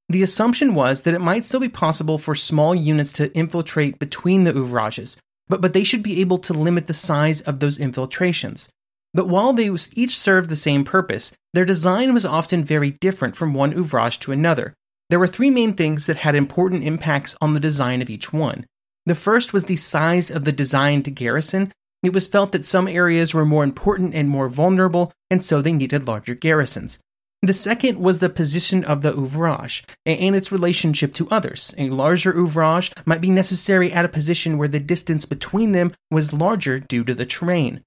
The 0.10 0.22
assumption 0.22 0.76
was 0.76 1.04
that 1.04 1.14
it 1.14 1.22
might 1.22 1.46
still 1.46 1.62
be 1.62 1.70
possible 1.70 2.18
for 2.18 2.36
small 2.36 2.76
units 2.76 3.14
to 3.14 3.34
infiltrate 3.34 3.98
between 3.98 4.44
the 4.44 4.52
ouvrages, 4.52 5.16
but, 5.48 5.62
but 5.62 5.72
they 5.72 5.86
should 5.86 6.04
be 6.04 6.20
able 6.20 6.40
to 6.40 6.52
limit 6.52 6.88
the 6.88 6.94
size 6.94 7.40
of 7.40 7.62
those 7.62 7.80
infiltrations. 7.80 8.68
But 9.14 9.30
while 9.30 9.54
they 9.54 9.70
each 9.94 10.18
served 10.18 10.50
the 10.50 10.58
same 10.58 10.84
purpose, 10.84 11.32
their 11.54 11.64
design 11.64 12.14
was 12.14 12.26
often 12.26 12.66
very 12.66 12.92
different 12.92 13.38
from 13.38 13.54
one 13.54 13.74
ouvrage 13.74 14.20
to 14.20 14.34
another. 14.34 14.74
There 15.10 15.20
were 15.20 15.28
three 15.28 15.52
main 15.52 15.74
things 15.74 16.06
that 16.06 16.18
had 16.18 16.36
important 16.36 16.84
impacts 16.84 17.36
on 17.42 17.54
the 17.54 17.60
design 17.60 18.02
of 18.02 18.10
each 18.10 18.34
one. 18.34 18.66
The 19.06 19.16
first 19.16 19.54
was 19.54 19.66
the 19.66 19.76
size 19.76 20.32
of 20.32 20.46
the 20.46 20.52
designed 20.52 21.16
garrison, 21.16 21.72
it 22.06 22.14
was 22.14 22.28
felt 22.28 22.52
that 22.52 22.68
some 22.68 22.88
areas 22.88 23.34
were 23.34 23.48
more 23.48 23.64
important 23.64 24.14
and 24.14 24.30
more 24.30 24.48
vulnerable, 24.48 25.12
and 25.32 25.42
so 25.42 25.60
they 25.60 25.74
needed 25.74 26.08
larger 26.08 26.36
garrisons. 26.36 27.00
The 27.42 27.52
second 27.52 28.00
was 28.00 28.20
the 28.20 28.30
position 28.30 28.84
of 28.84 29.02
the 29.02 29.18
ouvrage 29.18 29.84
and 30.06 30.36
its 30.36 30.52
relationship 30.52 31.16
to 31.16 31.28
others. 31.32 31.74
A 31.80 31.90
larger 31.90 32.38
ouvrage 32.38 32.92
might 33.06 33.22
be 33.22 33.32
necessary 33.32 33.92
at 33.92 34.06
a 34.06 34.10
position 34.10 34.60
where 34.60 34.68
the 34.68 34.80
distance 34.80 35.26
between 35.26 35.72
them 35.72 35.94
was 36.12 36.32
larger 36.32 36.80
due 36.80 37.04
to 37.04 37.16
the 37.16 37.26
terrain. 37.26 37.82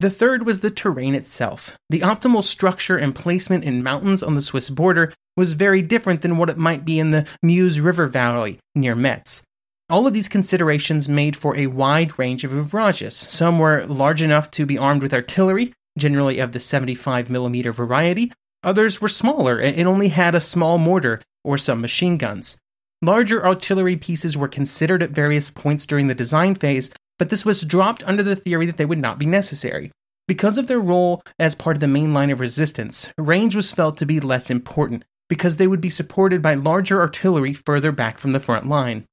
The 0.00 0.08
third 0.08 0.46
was 0.46 0.60
the 0.60 0.70
terrain 0.70 1.14
itself. 1.14 1.76
The 1.90 2.00
optimal 2.00 2.42
structure 2.42 2.96
and 2.96 3.14
placement 3.14 3.64
in 3.64 3.82
mountains 3.82 4.22
on 4.22 4.34
the 4.34 4.40
Swiss 4.40 4.70
border 4.70 5.12
was 5.36 5.52
very 5.52 5.82
different 5.82 6.22
than 6.22 6.38
what 6.38 6.48
it 6.48 6.56
might 6.56 6.86
be 6.86 6.98
in 6.98 7.10
the 7.10 7.26
Meuse 7.42 7.80
River 7.80 8.06
Valley 8.06 8.58
near 8.74 8.94
Metz. 8.94 9.42
All 9.90 10.06
of 10.06 10.14
these 10.14 10.28
considerations 10.28 11.06
made 11.06 11.36
for 11.36 11.54
a 11.54 11.66
wide 11.66 12.18
range 12.18 12.44
of 12.44 12.52
ouvrages. 12.52 13.14
Some 13.14 13.58
were 13.58 13.84
large 13.84 14.22
enough 14.22 14.50
to 14.52 14.64
be 14.64 14.78
armed 14.78 15.02
with 15.02 15.12
artillery, 15.12 15.74
generally 15.98 16.38
of 16.38 16.52
the 16.52 16.60
75mm 16.60 17.74
variety. 17.74 18.32
Others 18.64 19.02
were 19.02 19.08
smaller 19.08 19.58
and 19.58 19.86
only 19.86 20.08
had 20.08 20.34
a 20.34 20.40
small 20.40 20.78
mortar 20.78 21.20
or 21.44 21.58
some 21.58 21.82
machine 21.82 22.16
guns. 22.16 22.56
Larger 23.02 23.44
artillery 23.44 23.96
pieces 23.96 24.34
were 24.34 24.48
considered 24.48 25.02
at 25.02 25.10
various 25.10 25.50
points 25.50 25.84
during 25.84 26.06
the 26.06 26.14
design 26.14 26.54
phase, 26.54 26.90
but 27.20 27.28
this 27.28 27.44
was 27.44 27.66
dropped 27.66 28.02
under 28.04 28.22
the 28.22 28.34
theory 28.34 28.64
that 28.64 28.78
they 28.78 28.86
would 28.86 28.98
not 28.98 29.18
be 29.18 29.26
necessary. 29.26 29.92
Because 30.26 30.56
of 30.56 30.68
their 30.68 30.80
role 30.80 31.22
as 31.38 31.54
part 31.54 31.76
of 31.76 31.80
the 31.80 31.86
main 31.86 32.14
line 32.14 32.30
of 32.30 32.40
resistance, 32.40 33.12
range 33.18 33.54
was 33.54 33.72
felt 33.72 33.98
to 33.98 34.06
be 34.06 34.20
less 34.20 34.50
important 34.50 35.04
because 35.28 35.58
they 35.58 35.66
would 35.66 35.82
be 35.82 35.90
supported 35.90 36.40
by 36.40 36.54
larger 36.54 36.98
artillery 36.98 37.52
further 37.52 37.92
back 37.92 38.16
from 38.16 38.32
the 38.32 38.40
front 38.40 38.66
line. 38.66 39.04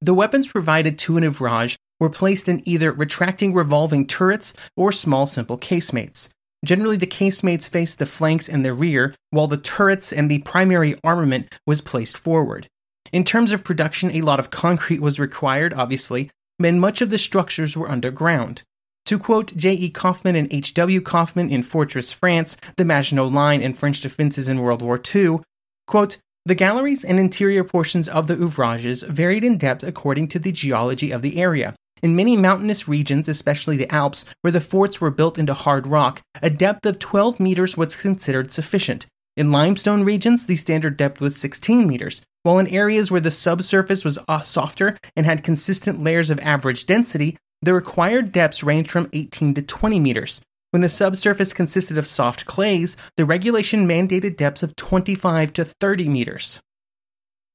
The 0.00 0.14
weapons 0.14 0.46
provided 0.46 0.98
to 1.00 1.18
an 1.18 1.24
ouvrage 1.24 1.76
were 2.00 2.08
placed 2.08 2.48
in 2.48 2.66
either 2.66 2.90
retracting 2.92 3.52
revolving 3.52 4.06
turrets 4.06 4.54
or 4.74 4.90
small 4.90 5.26
simple 5.26 5.58
casemates. 5.58 6.30
Generally, 6.64 6.96
the 6.96 7.06
casemates 7.06 7.68
faced 7.68 7.98
the 7.98 8.06
flanks 8.06 8.48
and 8.48 8.64
the 8.64 8.72
rear, 8.72 9.14
while 9.32 9.48
the 9.48 9.58
turrets 9.58 10.14
and 10.14 10.30
the 10.30 10.38
primary 10.38 10.96
armament 11.04 11.58
was 11.66 11.82
placed 11.82 12.16
forward. 12.16 12.68
In 13.12 13.22
terms 13.22 13.52
of 13.52 13.64
production, 13.64 14.10
a 14.12 14.22
lot 14.22 14.40
of 14.40 14.48
concrete 14.48 15.02
was 15.02 15.20
required, 15.20 15.74
obviously, 15.74 16.30
and 16.62 16.80
much 16.80 17.00
of 17.00 17.10
the 17.10 17.18
structures 17.18 17.76
were 17.76 17.90
underground. 17.90 18.62
To 19.06 19.18
quote 19.18 19.54
J.E. 19.56 19.90
Kaufmann 19.90 20.36
and 20.36 20.52
H.W. 20.52 21.00
Kaufmann 21.02 21.50
in 21.50 21.62
Fortress 21.62 22.10
France, 22.10 22.56
the 22.76 22.84
Maginot 22.84 23.32
Line, 23.32 23.62
and 23.62 23.78
French 23.78 24.00
defenses 24.00 24.48
in 24.48 24.60
World 24.60 24.80
War 24.80 25.00
II, 25.14 25.40
quote, 25.86 26.16
the 26.46 26.54
galleries 26.54 27.04
and 27.04 27.18
interior 27.18 27.64
portions 27.64 28.06
of 28.06 28.26
the 28.26 28.36
ouvrages 28.36 29.02
varied 29.02 29.44
in 29.44 29.56
depth 29.56 29.82
according 29.82 30.28
to 30.28 30.38
the 30.38 30.52
geology 30.52 31.10
of 31.10 31.22
the 31.22 31.38
area. 31.40 31.74
In 32.02 32.16
many 32.16 32.36
mountainous 32.36 32.86
regions, 32.86 33.28
especially 33.28 33.78
the 33.78 33.90
Alps, 33.90 34.26
where 34.42 34.52
the 34.52 34.60
forts 34.60 35.00
were 35.00 35.10
built 35.10 35.38
into 35.38 35.54
hard 35.54 35.86
rock, 35.86 36.20
a 36.42 36.50
depth 36.50 36.84
of 36.84 36.98
12 36.98 37.40
meters 37.40 37.78
was 37.78 37.96
considered 37.96 38.52
sufficient. 38.52 39.06
In 39.38 39.52
limestone 39.52 40.02
regions, 40.02 40.46
the 40.46 40.56
standard 40.56 40.98
depth 40.98 41.18
was 41.18 41.36
16 41.36 41.86
meters, 41.86 42.20
while 42.44 42.58
in 42.58 42.68
areas 42.68 43.10
where 43.10 43.22
the 43.22 43.30
subsurface 43.30 44.04
was 44.04 44.18
uh, 44.28 44.42
softer 44.42 44.96
and 45.16 45.26
had 45.26 45.42
consistent 45.42 46.04
layers 46.04 46.30
of 46.30 46.38
average 46.40 46.86
density, 46.86 47.36
the 47.62 47.74
required 47.74 48.32
depths 48.32 48.62
ranged 48.62 48.90
from 48.90 49.08
18 49.14 49.54
to 49.54 49.62
20 49.62 49.98
meters. 49.98 50.42
When 50.70 50.82
the 50.82 50.90
subsurface 50.90 51.54
consisted 51.54 51.96
of 51.96 52.06
soft 52.06 52.44
clays, 52.44 52.98
the 53.16 53.24
regulation 53.24 53.88
mandated 53.88 54.36
depths 54.36 54.62
of 54.62 54.76
25 54.76 55.54
to 55.54 55.64
30 55.64 56.08
meters. 56.08 56.60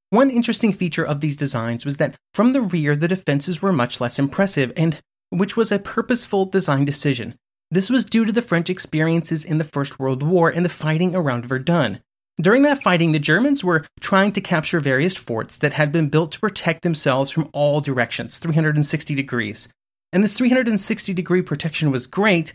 One 0.10 0.32
interesting 0.32 0.74
feature 0.74 1.06
of 1.06 1.22
these 1.22 1.38
designs 1.38 1.86
was 1.86 1.98
that 1.98 2.16
from 2.34 2.54
the 2.54 2.62
rear 2.62 2.96
the 2.96 3.08
defenses 3.08 3.62
were 3.62 3.72
much 3.72 4.02
less 4.02 4.18
impressive, 4.18 4.74
and 4.76 5.00
which 5.30 5.56
was 5.56 5.72
a 5.72 5.78
purposeful 5.78 6.48
design 6.48 6.84
decision. 6.84 7.36
This 7.70 7.92
was 7.92 8.06
due 8.06 8.26
to 8.26 8.32
the 8.32 8.42
French 8.42 8.72
experiences 8.72 9.46
in 9.46 9.60
the 9.60 9.64
First 9.64 10.00
World 10.00 10.24
War 10.24 10.50
and 10.50 10.66
the 10.66 10.70
fighting 10.70 11.16
around 11.16 11.46
Verdun. 11.46 12.02
During 12.42 12.62
that 12.62 12.82
fighting, 12.82 13.12
the 13.12 13.20
Germans 13.20 13.66
were 13.66 13.86
trying 14.00 14.32
to 14.32 14.40
capture 14.40 14.80
various 14.80 15.18
forts 15.18 15.58
that 15.58 15.74
had 15.74 15.92
been 15.92 16.08
built 16.08 16.32
to 16.32 16.40
protect 16.40 16.84
themselves 16.84 17.32
from 17.32 17.50
all 17.52 17.82
directions, 17.82 18.40
360 18.40 19.14
degrees. 19.14 19.68
And 20.14 20.24
this 20.24 20.38
360 20.38 21.14
degree 21.14 21.42
protection 21.42 21.92
was 21.92 22.08
great, 22.08 22.54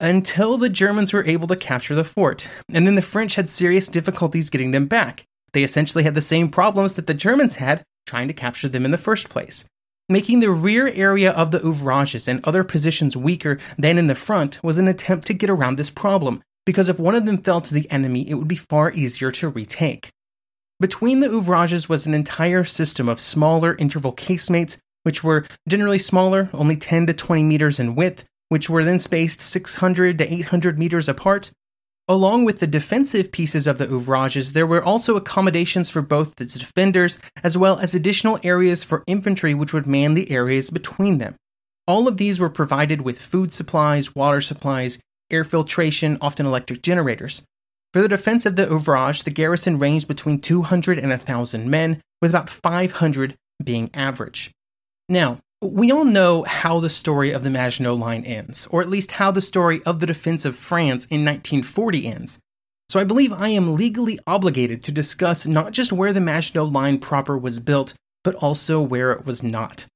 until 0.00 0.56
the 0.56 0.70
Germans 0.70 1.12
were 1.12 1.26
able 1.26 1.46
to 1.48 1.56
capture 1.56 1.94
the 1.94 2.04
fort, 2.04 2.48
and 2.72 2.86
then 2.86 2.94
the 2.94 3.02
French 3.02 3.34
had 3.34 3.50
serious 3.50 3.88
difficulties 3.88 4.48
getting 4.48 4.70
them 4.70 4.86
back. 4.86 5.24
They 5.52 5.62
essentially 5.62 6.04
had 6.04 6.14
the 6.14 6.22
same 6.22 6.48
problems 6.48 6.96
that 6.96 7.06
the 7.06 7.14
Germans 7.14 7.56
had 7.56 7.82
trying 8.06 8.28
to 8.28 8.34
capture 8.34 8.68
them 8.68 8.86
in 8.86 8.92
the 8.92 8.96
first 8.96 9.28
place. 9.28 9.66
Making 10.08 10.40
the 10.40 10.50
rear 10.50 10.88
area 10.88 11.32
of 11.32 11.50
the 11.50 11.60
ouvrages 11.60 12.28
and 12.28 12.40
other 12.44 12.64
positions 12.64 13.14
weaker 13.14 13.58
than 13.76 13.98
in 13.98 14.06
the 14.06 14.14
front 14.14 14.58
was 14.62 14.78
an 14.78 14.88
attempt 14.88 15.26
to 15.26 15.34
get 15.34 15.50
around 15.50 15.76
this 15.76 15.90
problem, 15.90 16.42
because 16.68 16.90
if 16.90 16.98
one 16.98 17.14
of 17.14 17.24
them 17.24 17.38
fell 17.38 17.62
to 17.62 17.72
the 17.72 17.90
enemy, 17.90 18.28
it 18.28 18.34
would 18.34 18.46
be 18.46 18.54
far 18.54 18.92
easier 18.92 19.32
to 19.32 19.48
retake. 19.48 20.10
Between 20.78 21.20
the 21.20 21.34
ouvrages 21.34 21.88
was 21.88 22.06
an 22.06 22.12
entire 22.12 22.62
system 22.62 23.08
of 23.08 23.22
smaller 23.22 23.74
interval 23.76 24.12
casemates, 24.12 24.76
which 25.02 25.24
were 25.24 25.46
generally 25.66 25.98
smaller, 25.98 26.50
only 26.52 26.76
10 26.76 27.06
to 27.06 27.14
20 27.14 27.42
meters 27.42 27.80
in 27.80 27.94
width, 27.94 28.22
which 28.50 28.68
were 28.68 28.84
then 28.84 28.98
spaced 28.98 29.40
600 29.40 30.18
to 30.18 30.30
800 30.30 30.78
meters 30.78 31.08
apart, 31.08 31.52
Along 32.06 32.44
with 32.44 32.60
the 32.60 32.66
defensive 32.66 33.32
pieces 33.32 33.66
of 33.66 33.78
the 33.78 33.86
ouvrages, 33.86 34.52
there 34.52 34.66
were 34.66 34.84
also 34.84 35.16
accommodations 35.16 35.88
for 35.88 36.02
both 36.02 36.36
the 36.36 36.44
defenders 36.44 37.18
as 37.42 37.56
well 37.56 37.78
as 37.78 37.94
additional 37.94 38.38
areas 38.42 38.84
for 38.84 39.04
infantry 39.06 39.54
which 39.54 39.72
would 39.72 39.86
man 39.86 40.12
the 40.12 40.30
areas 40.30 40.68
between 40.68 41.16
them. 41.16 41.36
All 41.86 42.08
of 42.08 42.18
these 42.18 42.40
were 42.40 42.50
provided 42.50 43.02
with 43.02 43.20
food 43.20 43.54
supplies, 43.54 44.14
water 44.14 44.42
supplies, 44.42 44.98
air 45.30 45.44
filtration, 45.44 46.18
often 46.20 46.46
electric 46.46 46.82
generators. 46.82 47.42
For 47.92 48.02
the 48.02 48.08
defense 48.08 48.44
of 48.44 48.56
the 48.56 48.70
ouvrage, 48.70 49.22
the 49.22 49.30
garrison 49.30 49.78
ranged 49.78 50.08
between 50.08 50.40
200 50.40 50.98
and 50.98 51.10
1,000 51.10 51.70
men, 51.70 52.00
with 52.20 52.30
about 52.30 52.50
500 52.50 53.34
being 53.62 53.90
average. 53.94 54.50
Now, 55.08 55.38
we 55.60 55.90
all 55.90 56.04
know 56.04 56.42
how 56.42 56.78
the 56.78 56.90
story 56.90 57.32
of 57.32 57.42
the 57.42 57.50
Maginot 57.50 57.94
Line 57.94 58.24
ends, 58.24 58.68
or 58.70 58.80
at 58.80 58.88
least 58.88 59.12
how 59.12 59.30
the 59.30 59.40
story 59.40 59.80
of 59.84 60.00
the 60.00 60.06
defense 60.06 60.44
of 60.44 60.56
France 60.56 61.04
in 61.06 61.24
1940 61.24 62.06
ends. 62.06 62.38
So 62.88 63.00
I 63.00 63.04
believe 63.04 63.32
I 63.32 63.48
am 63.48 63.74
legally 63.74 64.18
obligated 64.26 64.82
to 64.84 64.92
discuss 64.92 65.46
not 65.46 65.72
just 65.72 65.92
where 65.92 66.12
the 66.12 66.20
Maginot 66.20 66.72
Line 66.72 66.98
proper 66.98 67.36
was 67.36 67.60
built, 67.60 67.94
but 68.22 68.34
also 68.36 68.80
where 68.80 69.12
it 69.12 69.26
was 69.26 69.42
not. 69.42 69.86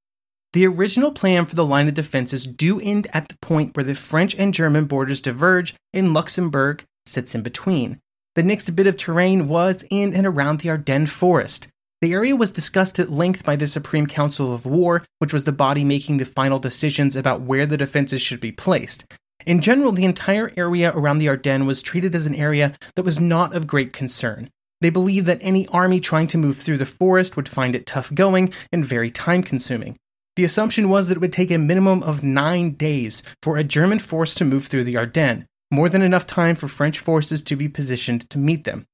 The 0.53 0.67
original 0.67 1.13
plan 1.13 1.47
for 1.47 1.55
the 1.55 1.65
line 1.65 1.89
of 1.89 1.95
defenses 1.95 2.47
do 2.47 2.79
end 2.81 3.07
at 3.13 3.29
the 3.29 3.37
point 3.41 3.77
where 3.77 3.85
the 3.85 3.95
French 3.95 4.35
and 4.35 4.53
German 4.53 4.85
borders 4.85 5.21
diverge 5.21 5.75
and 5.93 6.13
Luxembourg 6.13 6.85
sits 7.07 7.35
in 7.35 7.43
between. 7.43 8.01
The 8.35 8.43
next 8.43 8.75
bit 8.77 8.87
of 8.87 8.97
terrain 8.97 9.49
was 9.49 9.85
in 9.91 10.15
and 10.15 10.27
around 10.27 10.61
the 10.61 10.71
Ardennes 10.71 11.11
forest, 11.11 11.69
the 12.03 12.13
area 12.15 12.35
was 12.35 12.51
discussed 12.51 12.99
at 12.99 13.13
length 13.13 13.45
by 13.45 13.55
the 13.55 13.69
Supreme 13.69 14.09
Council 14.09 14.53
of 14.53 14.67
War, 14.67 15.05
which 15.21 15.33
was 15.33 15.45
the 15.45 15.53
body 15.53 15.85
making 15.85 16.17
the 16.17 16.25
final 16.25 16.59
decisions 16.59 17.15
about 17.15 17.43
where 17.43 17.65
the 17.65 17.77
defenses 17.77 18.21
should 18.21 18.41
be 18.41 18.51
placed. 18.51 19.05
In 19.47 19.61
general, 19.61 19.93
the 19.93 20.05
entire 20.05 20.53
area 20.57 20.91
around 20.93 21.19
the 21.19 21.29
Ardennes 21.29 21.65
was 21.65 21.81
treated 21.81 22.17
as 22.17 22.27
an 22.27 22.35
area 22.35 22.75
that 22.97 23.05
was 23.05 23.21
not 23.21 23.55
of 23.55 23.69
great 23.69 23.93
concern. 23.93 24.51
They 24.81 24.91
believed 24.91 25.27
that 25.27 25.39
any 25.43 25.65
army 25.69 26.01
trying 26.01 26.27
to 26.29 26.39
move 26.39 26.59
through 26.59 26.79
the 26.79 26.87
forest 26.87 27.37
would 27.37 27.49
find 27.49 27.77
it 27.77 27.87
tough 27.87 28.13
going 28.13 28.53
and 28.73 28.85
very 28.85 29.13
time 29.13 29.45
consuming. 29.45 29.97
The 30.37 30.45
assumption 30.45 30.89
was 30.89 31.09
that 31.09 31.17
it 31.19 31.21
would 31.21 31.33
take 31.33 31.51
a 31.51 31.59
minimum 31.59 32.03
of 32.03 32.23
nine 32.23 32.73
days 32.73 33.23
for 33.43 33.59
a 33.59 33.65
German 33.65 33.99
force 33.99 34.35
to 34.37 34.45
move 34.45 34.67
through 34.67 34.85
the 34.85 34.97
Ardennes, 34.97 35.45
more 35.71 35.89
than 35.89 36.01
enough 36.03 36.27
time 36.27 36.57
for 36.57 36.69
French 36.69 36.99
forces 36.99 37.43
to 37.43 37.57
be 37.57 37.69
positioned 37.69 38.29
to 38.31 38.39
meet 38.39 38.65
them. 38.65 38.87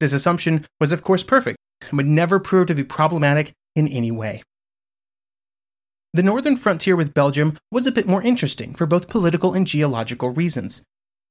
This 0.00 0.12
assumption 0.12 0.66
was, 0.80 0.92
of 0.92 1.02
course, 1.02 1.22
perfect 1.22 1.58
and 1.88 1.98
would 1.98 2.06
never 2.06 2.38
prove 2.38 2.68
to 2.68 2.74
be 2.74 2.84
problematic 2.84 3.52
in 3.74 3.88
any 3.88 4.10
way. 4.10 4.42
The 6.14 6.22
northern 6.22 6.56
frontier 6.56 6.96
with 6.96 7.12
Belgium 7.12 7.58
was 7.70 7.86
a 7.86 7.92
bit 7.92 8.06
more 8.06 8.22
interesting 8.22 8.74
for 8.74 8.86
both 8.86 9.08
political 9.08 9.52
and 9.52 9.66
geological 9.66 10.30
reasons. 10.30 10.82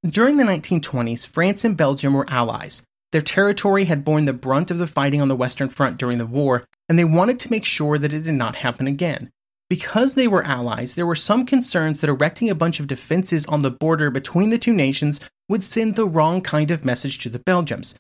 During 0.07 0.37
the 0.37 0.43
1920s, 0.43 1.27
France 1.27 1.63
and 1.65 1.75
Belgium 1.75 2.13
were 2.13 2.29
allies. 2.29 2.83
Their 3.11 3.21
territory 3.21 3.85
had 3.85 4.05
borne 4.05 4.25
the 4.25 4.33
brunt 4.33 4.69
of 4.69 4.77
the 4.77 4.85
fighting 4.85 5.21
on 5.21 5.27
the 5.27 5.35
Western 5.35 5.69
Front 5.69 5.97
during 5.97 6.19
the 6.19 6.27
war, 6.27 6.65
and 6.87 6.99
they 6.99 7.05
wanted 7.05 7.39
to 7.39 7.49
make 7.49 7.65
sure 7.65 7.97
that 7.97 8.13
it 8.13 8.23
did 8.23 8.35
not 8.35 8.57
happen 8.57 8.85
again. 8.85 9.31
Because 9.69 10.15
they 10.15 10.27
were 10.27 10.43
allies, 10.43 10.95
there 10.95 11.05
were 11.05 11.15
some 11.15 11.45
concerns 11.45 12.01
that 12.01 12.09
erecting 12.09 12.49
a 12.49 12.55
bunch 12.55 12.79
of 12.79 12.87
defenses 12.87 13.45
on 13.47 13.61
the 13.61 13.71
border 13.71 14.11
between 14.11 14.49
the 14.51 14.59
two 14.59 14.73
nations 14.73 15.19
would 15.49 15.63
send 15.63 15.95
the 15.95 16.05
wrong 16.05 16.41
kind 16.41 16.71
of 16.71 16.85
message 16.85 17.17
to 17.19 17.29
the 17.29 17.39
Belgians, 17.39 17.95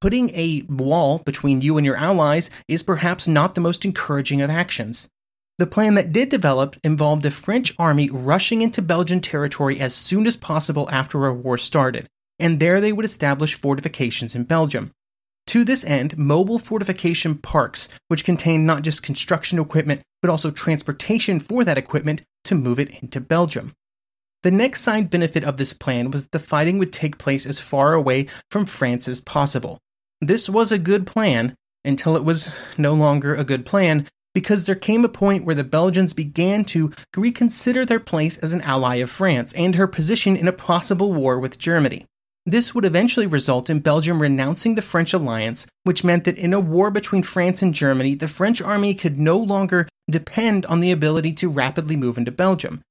Putting 0.00 0.30
a 0.30 0.62
wall 0.66 1.18
between 1.18 1.60
you 1.60 1.76
and 1.76 1.84
your 1.84 1.96
allies 1.96 2.48
is 2.68 2.82
perhaps 2.82 3.28
not 3.28 3.54
the 3.54 3.60
most 3.60 3.84
encouraging 3.84 4.40
of 4.40 4.48
actions. 4.48 5.08
The 5.58 5.66
plan 5.66 5.94
that 5.94 6.10
did 6.10 6.30
develop 6.30 6.76
involved 6.82 7.22
the 7.22 7.30
French 7.30 7.74
army 7.78 8.08
rushing 8.08 8.62
into 8.62 8.80
Belgian 8.80 9.20
territory 9.20 9.78
as 9.78 9.94
soon 9.94 10.26
as 10.26 10.36
possible 10.36 10.88
after 10.90 11.26
a 11.26 11.34
war 11.34 11.58
started, 11.58 12.08
and 12.38 12.58
there 12.58 12.80
they 12.80 12.94
would 12.94 13.04
establish 13.04 13.60
fortifications 13.60 14.34
in 14.34 14.44
Belgium. 14.44 14.90
To 15.48 15.64
this 15.64 15.84
end, 15.84 16.16
mobile 16.16 16.58
fortification 16.58 17.36
parks, 17.36 17.88
which 18.08 18.24
contained 18.24 18.66
not 18.66 18.82
just 18.82 19.02
construction 19.02 19.58
equipment, 19.58 20.02
but 20.22 20.30
also 20.30 20.50
transportation 20.50 21.40
for 21.40 21.64
that 21.64 21.78
equipment 21.78 22.22
to 22.44 22.54
move 22.54 22.78
it 22.78 23.02
into 23.02 23.20
Belgium. 23.20 23.74
The 24.42 24.50
next 24.50 24.80
side 24.80 25.10
benefit 25.10 25.44
of 25.44 25.56
this 25.56 25.72
plan 25.72 26.10
was 26.10 26.22
that 26.22 26.32
the 26.32 26.38
fighting 26.38 26.78
would 26.78 26.92
take 26.92 27.18
place 27.18 27.46
as 27.46 27.60
far 27.60 27.92
away 27.92 28.26
from 28.50 28.64
France 28.64 29.06
as 29.08 29.20
possible. 29.20 29.78
This 30.20 30.48
was 30.48 30.72
a 30.72 30.78
good 30.78 31.06
plan 31.06 31.54
until 31.84 32.16
it 32.16 32.24
was 32.24 32.50
no 32.78 32.94
longer 32.94 33.34
a 33.34 33.44
good 33.44 33.66
plan 33.66 34.06
because 34.34 34.64
there 34.64 34.74
came 34.74 35.04
a 35.04 35.08
point 35.08 35.44
where 35.44 35.54
the 35.54 35.64
Belgians 35.64 36.12
began 36.12 36.64
to 36.64 36.92
reconsider 37.16 37.84
their 37.84 38.00
place 38.00 38.38
as 38.38 38.52
an 38.52 38.60
ally 38.62 38.96
of 38.96 39.10
France 39.10 39.52
and 39.54 39.74
her 39.74 39.86
position 39.86 40.36
in 40.36 40.46
a 40.46 40.52
possible 40.52 41.12
war 41.12 41.38
with 41.38 41.58
Germany. 41.58 42.06
This 42.50 42.74
would 42.74 42.84
eventually 42.84 43.28
result 43.28 43.70
in 43.70 43.78
Belgium 43.78 44.20
renouncing 44.20 44.74
the 44.74 44.82
French 44.82 45.12
alliance, 45.12 45.68
which 45.84 46.02
meant 46.02 46.24
that 46.24 46.36
in 46.36 46.52
a 46.52 46.58
war 46.58 46.90
between 46.90 47.22
France 47.22 47.62
and 47.62 47.72
Germany, 47.72 48.16
the 48.16 48.26
French 48.26 48.60
army 48.60 48.92
could 48.92 49.20
no 49.20 49.38
longer 49.38 49.86
depend 50.10 50.66
on 50.66 50.80
the 50.80 50.90
ability 50.90 51.32
to 51.34 51.48
rapidly 51.48 51.94
move 51.94 52.18
into 52.18 52.32
Belgium. 52.32 52.82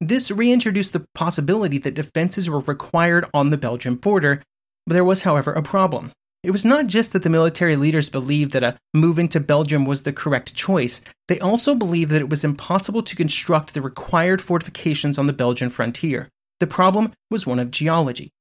This 0.00 0.32
reintroduced 0.32 0.94
the 0.94 1.04
possibility 1.14 1.78
that 1.78 1.94
defenses 1.94 2.50
were 2.50 2.58
required 2.58 3.24
on 3.32 3.50
the 3.50 3.56
Belgian 3.56 3.94
border, 3.94 4.42
there 4.84 5.04
was, 5.04 5.22
however, 5.22 5.52
a 5.52 5.62
problem. 5.62 6.10
It 6.42 6.50
was 6.50 6.64
not 6.64 6.88
just 6.88 7.12
that 7.12 7.22
the 7.22 7.30
military 7.30 7.76
leaders 7.76 8.08
believed 8.08 8.50
that 8.50 8.64
a 8.64 8.76
move 8.92 9.20
into 9.20 9.38
Belgium 9.38 9.84
was 9.84 10.02
the 10.02 10.12
correct 10.12 10.56
choice, 10.56 11.02
they 11.28 11.38
also 11.38 11.76
believed 11.76 12.10
that 12.10 12.20
it 12.20 12.30
was 12.30 12.42
impossible 12.42 13.04
to 13.04 13.14
construct 13.14 13.74
the 13.74 13.80
required 13.80 14.42
fortifications 14.42 15.18
on 15.18 15.28
the 15.28 15.32
Belgian 15.32 15.70
frontier. 15.70 16.28
The 16.58 16.66
problem 16.66 17.12
was 17.30 17.46
one 17.46 17.60
of 17.60 17.70
geology. 17.70 18.32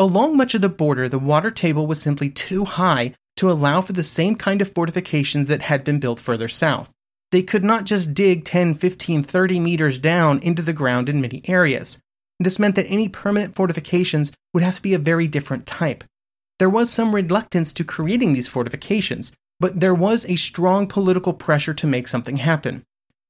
Along 0.00 0.36
much 0.36 0.54
of 0.54 0.60
the 0.60 0.68
border, 0.68 1.08
the 1.08 1.18
water 1.18 1.50
table 1.50 1.88
was 1.88 2.00
simply 2.00 2.30
too 2.30 2.64
high 2.64 3.14
to 3.36 3.50
allow 3.50 3.80
for 3.80 3.92
the 3.92 4.04
same 4.04 4.36
kind 4.36 4.62
of 4.62 4.72
fortifications 4.72 5.48
that 5.48 5.62
had 5.62 5.82
been 5.82 5.98
built 5.98 6.20
further 6.20 6.46
south. 6.46 6.92
They 7.32 7.42
could 7.42 7.64
not 7.64 7.84
just 7.84 8.14
dig 8.14 8.44
10, 8.44 8.76
15, 8.76 9.24
30 9.24 9.58
meters 9.58 9.98
down 9.98 10.38
into 10.38 10.62
the 10.62 10.72
ground 10.72 11.08
in 11.08 11.20
many 11.20 11.42
areas. 11.48 11.98
This 12.38 12.60
meant 12.60 12.76
that 12.76 12.86
any 12.86 13.08
permanent 13.08 13.56
fortifications 13.56 14.30
would 14.54 14.62
have 14.62 14.76
to 14.76 14.82
be 14.82 14.94
a 14.94 15.00
very 15.00 15.26
different 15.26 15.66
type. 15.66 16.04
There 16.60 16.70
was 16.70 16.90
some 16.90 17.12
reluctance 17.12 17.72
to 17.72 17.82
creating 17.82 18.34
these 18.34 18.46
fortifications, 18.46 19.32
but 19.58 19.80
there 19.80 19.94
was 19.94 20.24
a 20.26 20.36
strong 20.36 20.86
political 20.86 21.32
pressure 21.32 21.74
to 21.74 21.86
make 21.88 22.06
something 22.06 22.36
happen. 22.36 22.84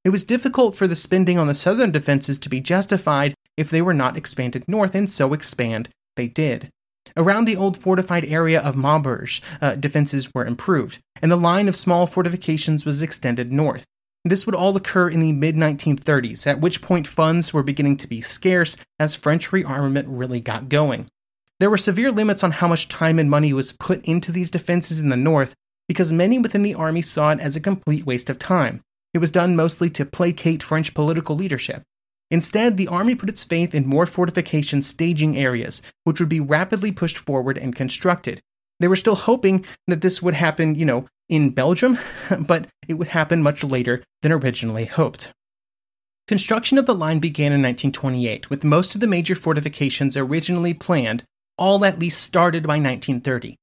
It 0.05 0.09
was 0.11 0.23
difficult 0.23 0.75
for 0.75 0.87
the 0.87 0.95
spending 0.95 1.39
on 1.39 1.47
the 1.47 1.55
southern 1.55 1.89
defenses 1.89 2.37
to 2.39 2.49
be 2.49 2.61
justified 2.61 3.33
if 3.57 3.71
they 3.71 3.81
were 3.81 3.93
not 3.93 4.15
expanded 4.15 4.65
north, 4.67 4.93
and 4.93 5.09
so 5.09 5.33
expand 5.33 5.89
they 6.19 6.27
did. 6.27 6.69
Around 7.15 7.45
the 7.45 7.55
old 7.55 7.77
fortified 7.77 8.25
area 8.25 8.61
of 8.61 8.75
Maubeuge, 8.75 9.39
uh, 9.61 9.75
defenses 9.75 10.33
were 10.33 10.45
improved, 10.45 10.99
and 11.21 11.31
the 11.31 11.37
line 11.37 11.69
of 11.69 11.77
small 11.77 12.05
fortifications 12.07 12.83
was 12.83 13.01
extended 13.01 13.53
north. 13.53 13.85
This 14.25 14.45
would 14.45 14.53
all 14.53 14.75
occur 14.75 15.07
in 15.07 15.21
the 15.21 15.31
mid 15.31 15.55
1930s, 15.55 16.45
at 16.45 16.59
which 16.59 16.81
point 16.81 17.07
funds 17.07 17.53
were 17.53 17.63
beginning 17.63 17.95
to 17.97 18.07
be 18.07 18.19
scarce 18.19 18.75
as 18.99 19.15
French 19.15 19.51
rearmament 19.51 20.05
really 20.07 20.41
got 20.41 20.67
going. 20.67 21.07
There 21.61 21.69
were 21.69 21.77
severe 21.77 22.11
limits 22.11 22.43
on 22.43 22.51
how 22.51 22.67
much 22.67 22.89
time 22.89 23.17
and 23.17 23.29
money 23.29 23.53
was 23.53 23.71
put 23.71 24.03
into 24.03 24.33
these 24.33 24.51
defenses 24.51 24.99
in 24.99 25.07
the 25.07 25.15
North 25.15 25.55
because 25.87 26.11
many 26.11 26.37
within 26.37 26.63
the 26.63 26.75
army 26.75 27.01
saw 27.01 27.31
it 27.31 27.39
as 27.39 27.55
a 27.55 27.61
complete 27.61 28.05
waste 28.05 28.29
of 28.29 28.39
time. 28.39 28.81
It 29.13 29.19
was 29.19 29.31
done 29.31 29.55
mostly 29.55 29.89
to 29.91 30.05
placate 30.05 30.63
French 30.63 30.93
political 30.93 31.37
leadership. 31.37 31.83
Instead, 32.31 32.77
the 32.77 32.87
army 32.87 33.15
put 33.15 33.29
its 33.29 33.43
faith 33.43 33.73
in 33.73 33.87
more 33.87 34.05
fortification 34.05 34.81
staging 34.81 35.37
areas, 35.37 35.81
which 36.03 36.19
would 36.19 36.29
be 36.29 36.39
rapidly 36.39 36.91
pushed 36.91 37.17
forward 37.17 37.57
and 37.57 37.75
constructed. 37.75 38.41
They 38.79 38.87
were 38.87 38.95
still 38.95 39.15
hoping 39.15 39.65
that 39.87 40.01
this 40.01 40.21
would 40.21 40.35
happen, 40.35 40.75
you 40.75 40.85
know, 40.85 41.05
in 41.27 41.51
Belgium, 41.51 41.97
but 42.39 42.67
it 42.87 42.95
would 42.95 43.09
happen 43.09 43.41
much 43.41 43.63
later 43.63 44.03
than 44.21 44.31
originally 44.31 44.85
hoped. 44.85 45.31
Construction 46.27 46.77
of 46.77 46.85
the 46.85 46.93
line 46.93 47.19
began 47.19 47.51
in 47.51 47.61
1928, 47.61 48.49
with 48.49 48.63
most 48.63 48.93
of 48.93 49.01
the 49.01 49.07
major 49.07 49.33
fortifications 49.33 50.15
originally 50.15 50.73
planned 50.73 51.23
all 51.57 51.83
at 51.83 51.99
least 51.99 52.23
started 52.23 52.63
by 52.63 52.75
1930. 52.75 53.57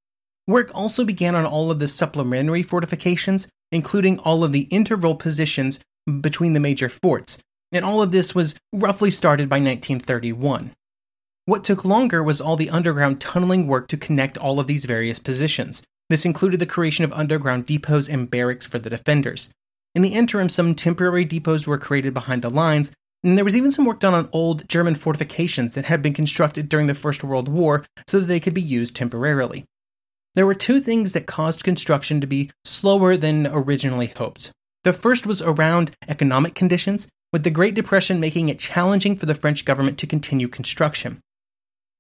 Work 0.46 0.70
also 0.74 1.04
began 1.04 1.34
on 1.34 1.46
all 1.46 1.70
of 1.70 1.78
the 1.78 1.88
supplementary 1.88 2.62
fortifications, 2.62 3.48
including 3.72 4.18
all 4.18 4.44
of 4.44 4.52
the 4.52 4.62
interval 4.62 5.14
positions 5.14 5.80
between 6.20 6.52
the 6.52 6.60
major 6.60 6.88
forts, 6.88 7.38
and 7.76 7.84
all 7.84 8.02
of 8.02 8.10
this 8.10 8.34
was 8.34 8.54
roughly 8.72 9.10
started 9.10 9.48
by 9.48 9.56
1931. 9.56 10.72
What 11.44 11.62
took 11.62 11.84
longer 11.84 12.22
was 12.22 12.40
all 12.40 12.56
the 12.56 12.70
underground 12.70 13.20
tunneling 13.20 13.68
work 13.68 13.86
to 13.88 13.96
connect 13.96 14.36
all 14.36 14.58
of 14.58 14.66
these 14.66 14.84
various 14.84 15.20
positions. 15.20 15.82
This 16.10 16.24
included 16.24 16.58
the 16.58 16.66
creation 16.66 17.04
of 17.04 17.12
underground 17.12 17.66
depots 17.66 18.08
and 18.08 18.30
barracks 18.30 18.66
for 18.66 18.78
the 18.78 18.90
defenders. 18.90 19.50
In 19.94 20.02
the 20.02 20.14
interim, 20.14 20.48
some 20.48 20.74
temporary 20.74 21.24
depots 21.24 21.66
were 21.66 21.78
created 21.78 22.14
behind 22.14 22.42
the 22.42 22.50
lines, 22.50 22.92
and 23.22 23.36
there 23.36 23.44
was 23.44 23.56
even 23.56 23.72
some 23.72 23.84
work 23.84 24.00
done 24.00 24.14
on 24.14 24.28
old 24.32 24.68
German 24.68 24.94
fortifications 24.94 25.74
that 25.74 25.86
had 25.86 26.02
been 26.02 26.12
constructed 26.12 26.68
during 26.68 26.86
the 26.86 26.94
First 26.94 27.24
World 27.24 27.48
War 27.48 27.84
so 28.08 28.20
that 28.20 28.26
they 28.26 28.40
could 28.40 28.54
be 28.54 28.62
used 28.62 28.94
temporarily. 28.94 29.64
There 30.34 30.46
were 30.46 30.54
two 30.54 30.80
things 30.80 31.12
that 31.12 31.26
caused 31.26 31.64
construction 31.64 32.20
to 32.20 32.26
be 32.26 32.50
slower 32.64 33.16
than 33.16 33.46
originally 33.46 34.08
hoped. 34.08 34.50
The 34.84 34.92
first 34.92 35.26
was 35.26 35.40
around 35.40 35.92
economic 36.08 36.54
conditions, 36.54 37.08
with 37.36 37.44
the 37.44 37.50
Great 37.50 37.74
Depression 37.74 38.18
making 38.18 38.48
it 38.48 38.58
challenging 38.58 39.14
for 39.14 39.26
the 39.26 39.34
French 39.34 39.66
government 39.66 39.98
to 39.98 40.06
continue 40.06 40.48
construction. 40.48 41.20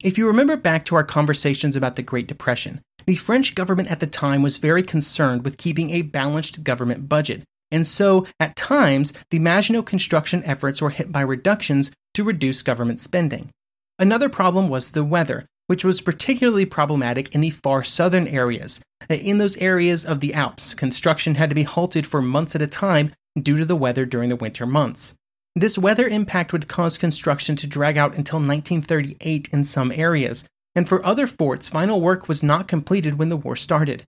If 0.02 0.16
you 0.16 0.26
remember 0.26 0.56
back 0.56 0.86
to 0.86 0.94
our 0.94 1.04
conversations 1.04 1.76
about 1.76 1.94
the 1.94 2.02
Great 2.02 2.26
Depression, 2.26 2.80
the 3.04 3.16
French 3.16 3.54
government 3.54 3.90
at 3.90 4.00
the 4.00 4.06
time 4.06 4.40
was 4.40 4.56
very 4.56 4.82
concerned 4.82 5.44
with 5.44 5.58
keeping 5.58 5.90
a 5.90 6.00
balanced 6.00 6.64
government 6.64 7.10
budget, 7.10 7.42
and 7.70 7.86
so 7.86 8.26
at 8.40 8.56
times 8.56 9.12
the 9.28 9.38
Maginot 9.38 9.84
construction 9.84 10.42
efforts 10.44 10.80
were 10.80 10.88
hit 10.88 11.12
by 11.12 11.20
reductions 11.20 11.90
to 12.14 12.24
reduce 12.24 12.62
government 12.62 13.02
spending. 13.02 13.50
Another 13.98 14.30
problem 14.30 14.70
was 14.70 14.92
the 14.92 15.04
weather, 15.04 15.44
which 15.66 15.84
was 15.84 16.00
particularly 16.00 16.64
problematic 16.64 17.34
in 17.34 17.42
the 17.42 17.50
far 17.50 17.84
southern 17.84 18.26
areas. 18.26 18.80
In 19.10 19.36
those 19.36 19.58
areas 19.58 20.02
of 20.02 20.20
the 20.20 20.32
Alps, 20.32 20.72
construction 20.72 21.34
had 21.34 21.50
to 21.50 21.54
be 21.54 21.64
halted 21.64 22.06
for 22.06 22.22
months 22.22 22.54
at 22.54 22.62
a 22.62 22.66
time 22.66 23.12
due 23.38 23.58
to 23.58 23.66
the 23.66 23.76
weather 23.76 24.06
during 24.06 24.30
the 24.30 24.36
winter 24.36 24.64
months. 24.64 25.14
This 25.58 25.78
weather 25.78 26.06
impact 26.06 26.52
would 26.52 26.68
cause 26.68 26.98
construction 26.98 27.56
to 27.56 27.66
drag 27.66 27.96
out 27.96 28.14
until 28.14 28.38
1938 28.40 29.48
in 29.50 29.64
some 29.64 29.90
areas, 29.90 30.44
and 30.74 30.86
for 30.86 31.04
other 31.04 31.26
forts, 31.26 31.70
final 31.70 31.98
work 31.98 32.28
was 32.28 32.42
not 32.42 32.68
completed 32.68 33.18
when 33.18 33.30
the 33.30 33.38
war 33.38 33.56
started. 33.56 34.04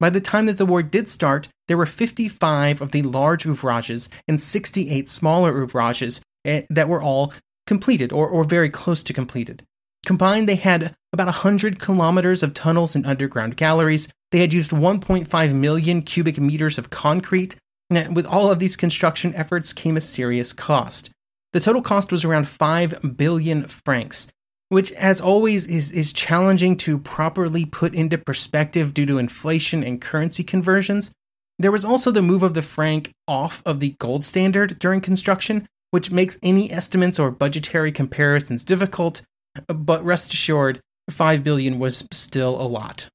By 0.00 0.10
the 0.10 0.20
time 0.20 0.46
that 0.46 0.58
the 0.58 0.66
war 0.66 0.82
did 0.82 1.08
start, 1.08 1.50
there 1.68 1.76
were 1.76 1.86
55 1.86 2.80
of 2.80 2.90
the 2.90 3.02
large 3.02 3.46
ouvrages 3.46 4.08
and 4.26 4.42
68 4.42 5.08
smaller 5.08 5.52
ouvrages 5.64 6.20
eh, 6.44 6.62
that 6.68 6.88
were 6.88 7.00
all 7.00 7.32
completed 7.68 8.12
or, 8.12 8.28
or 8.28 8.42
very 8.42 8.68
close 8.68 9.04
to 9.04 9.12
completed. 9.12 9.62
Combined, 10.04 10.48
they 10.48 10.56
had 10.56 10.96
about 11.12 11.26
100 11.26 11.78
kilometers 11.78 12.42
of 12.42 12.54
tunnels 12.54 12.96
and 12.96 13.06
underground 13.06 13.56
galleries. 13.56 14.08
They 14.32 14.40
had 14.40 14.52
used 14.52 14.72
1.5 14.72 15.54
million 15.54 16.02
cubic 16.02 16.38
meters 16.38 16.76
of 16.76 16.90
concrete, 16.90 17.54
now, 17.90 18.10
with 18.10 18.26
all 18.26 18.50
of 18.50 18.58
these 18.58 18.76
construction 18.76 19.34
efforts 19.34 19.72
came 19.72 19.96
a 19.96 20.00
serious 20.00 20.52
cost. 20.52 21.10
The 21.52 21.60
total 21.60 21.80
cost 21.80 22.12
was 22.12 22.24
around 22.24 22.48
5 22.48 23.16
billion 23.16 23.66
francs, 23.66 24.28
which, 24.68 24.92
as 24.92 25.20
always, 25.20 25.66
is, 25.66 25.90
is 25.92 26.12
challenging 26.12 26.76
to 26.78 26.98
properly 26.98 27.64
put 27.64 27.94
into 27.94 28.18
perspective 28.18 28.92
due 28.92 29.06
to 29.06 29.18
inflation 29.18 29.82
and 29.82 30.00
currency 30.00 30.44
conversions. 30.44 31.10
There 31.58 31.72
was 31.72 31.84
also 31.84 32.10
the 32.10 32.22
move 32.22 32.42
of 32.42 32.54
the 32.54 32.62
franc 32.62 33.10
off 33.26 33.62
of 33.64 33.80
the 33.80 33.96
gold 33.98 34.24
standard 34.24 34.78
during 34.78 35.00
construction, 35.00 35.66
which 35.90 36.10
makes 36.10 36.38
any 36.42 36.70
estimates 36.70 37.18
or 37.18 37.30
budgetary 37.30 37.90
comparisons 37.90 38.64
difficult, 38.64 39.22
but 39.66 40.04
rest 40.04 40.34
assured, 40.34 40.80
5 41.10 41.42
billion 41.42 41.78
was 41.78 42.06
still 42.12 42.60
a 42.60 42.68
lot. 42.68 43.08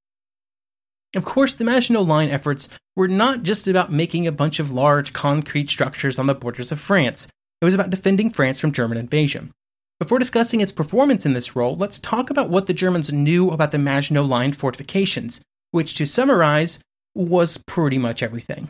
Of 1.16 1.26
course, 1.26 1.54
the 1.54 1.64
Maginot 1.64 2.08
Line 2.08 2.30
efforts 2.30 2.70
were 2.96 3.08
not 3.08 3.44
just 3.44 3.68
about 3.68 3.92
making 3.92 4.26
a 4.26 4.32
bunch 4.32 4.60
of 4.60 4.74
large 4.74 5.14
concrete 5.14 5.70
structures 5.70 6.18
on 6.18 6.26
the 6.26 6.34
borders 6.34 6.72
of 6.72 6.80
France. 6.80 7.28
It 7.62 7.66
was 7.66 7.74
about 7.74 7.92
defending 7.92 8.32
France 8.32 8.60
from 8.60 8.72
German 8.72 8.98
invasion. 8.98 9.52
Before 10.00 10.20
discussing 10.20 10.60
its 10.60 10.72
performance 10.72 11.26
in 11.26 11.34
this 11.34 11.56
role, 11.56 11.78
let's 11.78 12.00
talk 12.00 12.30
about 12.30 12.50
what 12.50 12.66
the 12.66 12.74
Germans 12.74 13.14
knew 13.14 13.52
about 13.52 13.72
the 13.72 13.78
Maginot 13.78 14.26
Line 14.26 14.54
fortifications, 14.54 15.40
which, 15.72 15.96
to 15.96 16.08
summarize, 16.08 16.80
was 17.14 17.58
pretty 17.58 18.00
much 18.00 18.24
everything. 18.24 18.70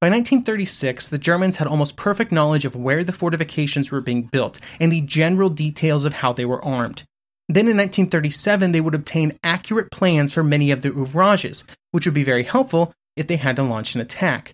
By 0.00 0.08
1936, 0.08 1.10
the 1.10 1.18
Germans 1.18 1.58
had 1.58 1.68
almost 1.68 1.96
perfect 1.96 2.32
knowledge 2.32 2.64
of 2.64 2.74
where 2.74 3.04
the 3.04 3.12
fortifications 3.12 3.90
were 3.90 4.00
being 4.00 4.22
built 4.22 4.58
and 4.80 4.90
the 4.90 5.02
general 5.02 5.50
details 5.50 6.04
of 6.04 6.14
how 6.14 6.32
they 6.32 6.44
were 6.44 6.64
armed. 6.64 7.04
Then 7.48 7.68
in 7.68 7.76
1937, 7.76 8.72
they 8.72 8.80
would 8.80 8.94
obtain 8.94 9.38
accurate 9.42 9.90
plans 9.90 10.32
for 10.32 10.44
many 10.44 10.70
of 10.70 10.82
the 10.82 10.90
ouvrages, 10.90 11.64
which 11.90 12.06
would 12.06 12.14
be 12.14 12.24
very 12.24 12.44
helpful 12.44 12.92
if 13.16 13.26
they 13.26 13.36
had 13.36 13.56
to 13.56 13.62
launch 13.62 13.94
an 13.94 14.00
attack. 14.00 14.52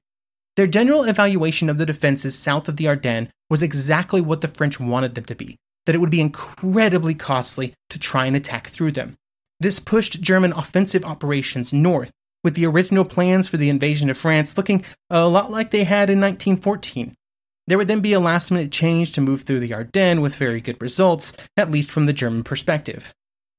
Their 0.56 0.66
general 0.66 1.04
evaluation 1.04 1.68
of 1.68 1.78
the 1.78 1.86
defenses 1.86 2.38
south 2.38 2.68
of 2.68 2.76
the 2.76 2.88
Ardennes 2.88 3.28
was 3.48 3.62
exactly 3.62 4.20
what 4.20 4.40
the 4.40 4.48
French 4.48 4.80
wanted 4.80 5.14
them 5.14 5.24
to 5.24 5.34
be 5.34 5.56
that 5.88 5.94
it 5.94 6.00
would 6.00 6.10
be 6.10 6.20
incredibly 6.20 7.14
costly 7.14 7.72
to 7.88 7.98
try 7.98 8.26
and 8.26 8.36
attack 8.36 8.66
through 8.66 8.92
them. 8.92 9.16
This 9.58 9.78
pushed 9.78 10.20
German 10.20 10.52
offensive 10.52 11.02
operations 11.02 11.72
north, 11.72 12.10
with 12.44 12.56
the 12.56 12.66
original 12.66 13.06
plans 13.06 13.48
for 13.48 13.56
the 13.56 13.70
invasion 13.70 14.10
of 14.10 14.18
France 14.18 14.58
looking 14.58 14.84
a 15.08 15.26
lot 15.26 15.50
like 15.50 15.70
they 15.70 15.84
had 15.84 16.10
in 16.10 16.20
1914. 16.20 17.14
There 17.68 17.76
would 17.76 17.88
then 17.88 18.00
be 18.00 18.14
a 18.14 18.20
last 18.20 18.50
minute 18.50 18.72
change 18.72 19.12
to 19.12 19.20
move 19.20 19.42
through 19.42 19.60
the 19.60 19.74
Ardennes 19.74 20.22
with 20.22 20.36
very 20.36 20.58
good 20.58 20.80
results, 20.80 21.34
at 21.54 21.70
least 21.70 21.90
from 21.90 22.06
the 22.06 22.14
German 22.14 22.42
perspective. 22.42 23.12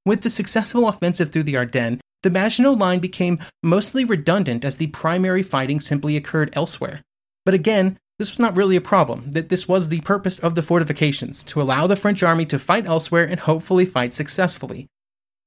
With 0.03 0.21
the 0.21 0.31
successful 0.31 0.87
offensive 0.87 1.31
through 1.31 1.43
the 1.43 1.55
Ardennes, 1.55 2.01
the 2.23 2.31
Maginot 2.31 2.79
Line 2.79 2.97
became 2.97 3.37
mostly 3.61 4.03
redundant 4.03 4.65
as 4.65 4.77
the 4.77 4.87
primary 4.87 5.43
fighting 5.43 5.79
simply 5.79 6.17
occurred 6.17 6.49
elsewhere. 6.53 7.01
But 7.45 7.53
again, 7.53 7.99
this 8.17 8.31
was 8.31 8.39
not 8.39 8.57
really 8.57 8.75
a 8.75 8.81
problem, 8.81 9.29
that 9.33 9.49
this 9.49 9.67
was 9.67 9.89
the 9.89 10.01
purpose 10.01 10.39
of 10.39 10.55
the 10.55 10.63
fortifications, 10.63 11.43
to 11.43 11.61
allow 11.61 11.85
the 11.85 11.95
French 11.95 12.23
army 12.23 12.47
to 12.47 12.57
fight 12.57 12.87
elsewhere 12.87 13.25
and 13.25 13.39
hopefully 13.39 13.85
fight 13.85 14.15
successfully. 14.15 14.87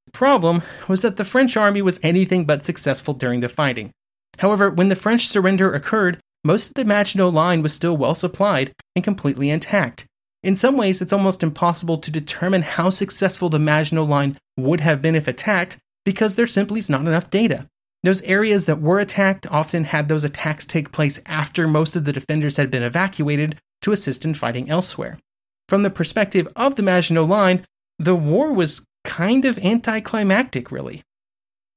The 0.07 0.13
problem 0.13 0.63
was 0.87 1.03
that 1.03 1.17
the 1.17 1.25
French 1.25 1.57
army 1.57 1.83
was 1.83 1.99
anything 2.05 2.45
but 2.45 2.63
successful 2.63 3.13
during 3.13 3.41
the 3.41 3.49
fighting. 3.49 3.91
However, 4.39 4.71
when 4.71 4.89
the 4.89 4.95
French 4.95 5.27
surrender 5.27 5.75
occurred, 5.75 6.21
most 6.45 6.69
of 6.69 6.75
the 6.75 6.85
Maginot 6.85 7.33
Line 7.33 7.63
was 7.63 7.73
still 7.73 7.97
well 7.97 8.15
supplied 8.15 8.73
and 8.97 9.05
completely 9.05 9.51
intact. 9.51 10.07
In 10.43 10.57
some 10.57 10.77
ways, 10.77 11.01
it's 11.01 11.13
almost 11.13 11.43
impossible 11.43 11.99
to 11.99 12.11
determine 12.11 12.63
how 12.63 12.91
successful 12.91 13.49
the 13.49 13.61
Maginot 13.61 14.09
Line 14.09 14.37
would 14.57 14.81
have 14.81 15.01
been 15.01 15.15
if 15.15 15.29
attacked 15.29 15.79
because 16.05 16.35
there 16.35 16.49
simply 16.49 16.81
is 16.81 16.91
not 16.91 17.03
enough 17.03 17.31
data. 17.31 17.69
Those 18.03 18.23
areas 18.23 18.67
that 18.67 18.81
were 18.81 18.99
attacked 18.99 19.47
often 19.47 19.85
had 19.85 20.09
those 20.09 20.25
attacks 20.25 20.67
take 20.67 20.91
place 20.91 21.21
after 21.27 21.69
most 21.69 21.95
of 21.95 22.05
the 22.05 22.13
defenders 22.13 22.57
had 22.57 22.71
been 22.71 22.83
evacuated 22.83 23.57
to 23.83 23.93
assist 23.93 24.25
in 24.25 24.35
fighting 24.35 24.69
elsewhere. 24.69 25.19
From 25.69 25.85
the 25.85 25.91
perspective 25.91 26.49
of 26.57 26.75
the 26.75 26.83
Maginot 26.83 27.29
Line, 27.29 27.65
the 28.01 28.17
war 28.17 28.53
was 28.53 28.85
kind 29.05 29.45
of 29.45 29.59
anticlimactic, 29.61 30.73
really. 30.73 31.03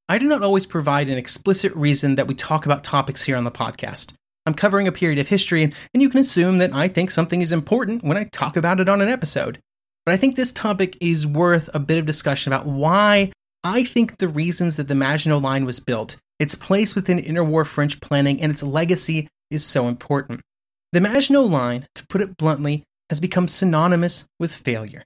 I 0.09 0.17
do 0.17 0.27
not 0.27 0.41
always 0.41 0.65
provide 0.65 1.09
an 1.09 1.17
explicit 1.17 1.75
reason 1.75 2.15
that 2.15 2.27
we 2.27 2.33
talk 2.33 2.65
about 2.65 2.83
topics 2.83 3.23
here 3.23 3.37
on 3.37 3.43
the 3.43 3.51
podcast. 3.51 4.13
I'm 4.45 4.53
covering 4.53 4.87
a 4.87 4.91
period 4.91 5.19
of 5.19 5.29
history, 5.29 5.63
and, 5.63 5.73
and 5.93 6.01
you 6.03 6.09
can 6.09 6.21
assume 6.21 6.59
that 6.59 6.73
I 6.73 6.87
think 6.87 7.11
something 7.11 7.41
is 7.41 7.51
important 7.51 8.03
when 8.03 8.17
I 8.17 8.25
talk 8.25 8.55
about 8.55 8.79
it 8.79 8.89
on 8.89 9.01
an 9.01 9.09
episode. 9.09 9.59
But 10.05 10.13
I 10.13 10.17
think 10.17 10.35
this 10.35 10.51
topic 10.51 10.97
is 11.01 11.25
worth 11.25 11.69
a 11.73 11.79
bit 11.79 11.97
of 11.97 12.05
discussion 12.05 12.53
about 12.53 12.67
why 12.67 13.31
I 13.63 13.83
think 13.83 14.17
the 14.17 14.27
reasons 14.27 14.77
that 14.77 14.87
the 14.87 14.93
Maginot 14.95 15.41
Line 15.41 15.65
was 15.65 15.79
built, 15.79 16.17
its 16.39 16.53
place 16.53 16.93
within 16.93 17.17
interwar 17.17 17.65
French 17.65 17.99
planning, 17.99 18.39
and 18.39 18.51
its 18.51 18.61
legacy 18.61 19.27
is 19.49 19.65
so 19.65 19.87
important. 19.87 20.41
The 20.91 21.01
Maginot 21.01 21.47
Line, 21.47 21.87
to 21.95 22.05
put 22.05 22.21
it 22.21 22.37
bluntly, 22.37 22.83
has 23.09 23.19
become 23.19 23.47
synonymous 23.47 24.25
with 24.39 24.53
failure. 24.53 25.03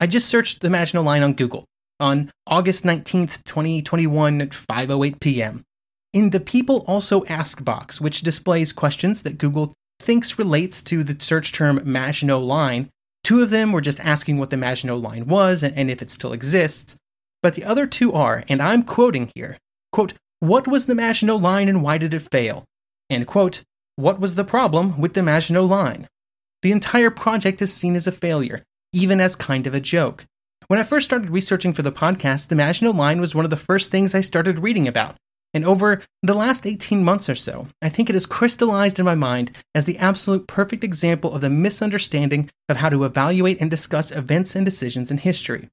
I 0.00 0.06
just 0.06 0.28
searched 0.28 0.60
the 0.60 0.70
Maginot 0.70 1.04
Line 1.04 1.22
on 1.22 1.34
Google 1.34 1.64
on 2.00 2.30
August 2.46 2.82
19th, 2.82 3.44
2021 3.44 4.40
at 4.40 4.50
5:08 4.50 5.20
p.m. 5.20 5.62
In 6.12 6.30
the 6.30 6.40
People 6.40 6.84
Also 6.88 7.24
Ask 7.26 7.62
box, 7.62 8.00
which 8.00 8.22
displays 8.22 8.72
questions 8.72 9.22
that 9.22 9.38
Google 9.38 9.74
thinks 10.00 10.40
relates 10.40 10.82
to 10.82 11.04
the 11.04 11.16
search 11.22 11.52
term 11.52 11.80
Maginot 11.84 12.42
Line, 12.42 12.88
two 13.22 13.42
of 13.42 13.50
them 13.50 13.70
were 13.70 13.80
just 13.80 14.00
asking 14.00 14.38
what 14.38 14.50
the 14.50 14.56
Maginot 14.56 14.98
Line 14.98 15.26
was 15.26 15.62
and 15.62 15.88
if 15.88 16.02
it 16.02 16.10
still 16.10 16.32
exists. 16.32 16.96
But 17.44 17.54
the 17.54 17.62
other 17.62 17.86
two 17.86 18.12
are, 18.12 18.42
and 18.48 18.60
I'm 18.60 18.82
quoting 18.82 19.30
here, 19.36 19.56
quote, 19.92 20.14
what 20.40 20.66
was 20.66 20.86
the 20.86 20.96
Maginot 20.96 21.40
Line 21.40 21.68
and 21.68 21.80
why 21.80 21.96
did 21.96 22.12
it 22.12 22.28
fail? 22.28 22.64
And 23.08 23.24
quote, 23.24 23.62
what 23.94 24.18
was 24.18 24.34
the 24.34 24.42
problem 24.42 24.98
with 25.00 25.14
the 25.14 25.22
Maginot 25.22 25.62
Line? 25.62 26.08
The 26.62 26.72
entire 26.72 27.10
project 27.10 27.62
is 27.62 27.72
seen 27.72 27.94
as 27.94 28.08
a 28.08 28.12
failure, 28.12 28.64
even 28.92 29.20
as 29.20 29.36
kind 29.36 29.64
of 29.64 29.74
a 29.74 29.80
joke. 29.80 30.24
When 30.66 30.80
I 30.80 30.82
first 30.82 31.06
started 31.06 31.30
researching 31.30 31.72
for 31.72 31.82
the 31.82 31.92
podcast, 31.92 32.48
the 32.48 32.56
Maginot 32.56 32.96
Line 32.96 33.20
was 33.20 33.32
one 33.32 33.44
of 33.44 33.50
the 33.50 33.56
first 33.56 33.92
things 33.92 34.12
I 34.12 34.22
started 34.22 34.58
reading 34.58 34.88
about. 34.88 35.14
And 35.52 35.64
over 35.64 36.02
the 36.22 36.34
last 36.34 36.66
18 36.66 37.02
months 37.02 37.28
or 37.28 37.34
so, 37.34 37.66
I 37.82 37.88
think 37.88 38.08
it 38.08 38.14
has 38.14 38.26
crystallized 38.26 38.98
in 38.98 39.04
my 39.04 39.14
mind 39.14 39.50
as 39.74 39.84
the 39.84 39.98
absolute 39.98 40.46
perfect 40.46 40.84
example 40.84 41.34
of 41.34 41.40
the 41.40 41.50
misunderstanding 41.50 42.50
of 42.68 42.76
how 42.76 42.88
to 42.88 43.04
evaluate 43.04 43.60
and 43.60 43.70
discuss 43.70 44.12
events 44.12 44.54
and 44.54 44.64
decisions 44.64 45.10
in 45.10 45.18
history. 45.18 45.68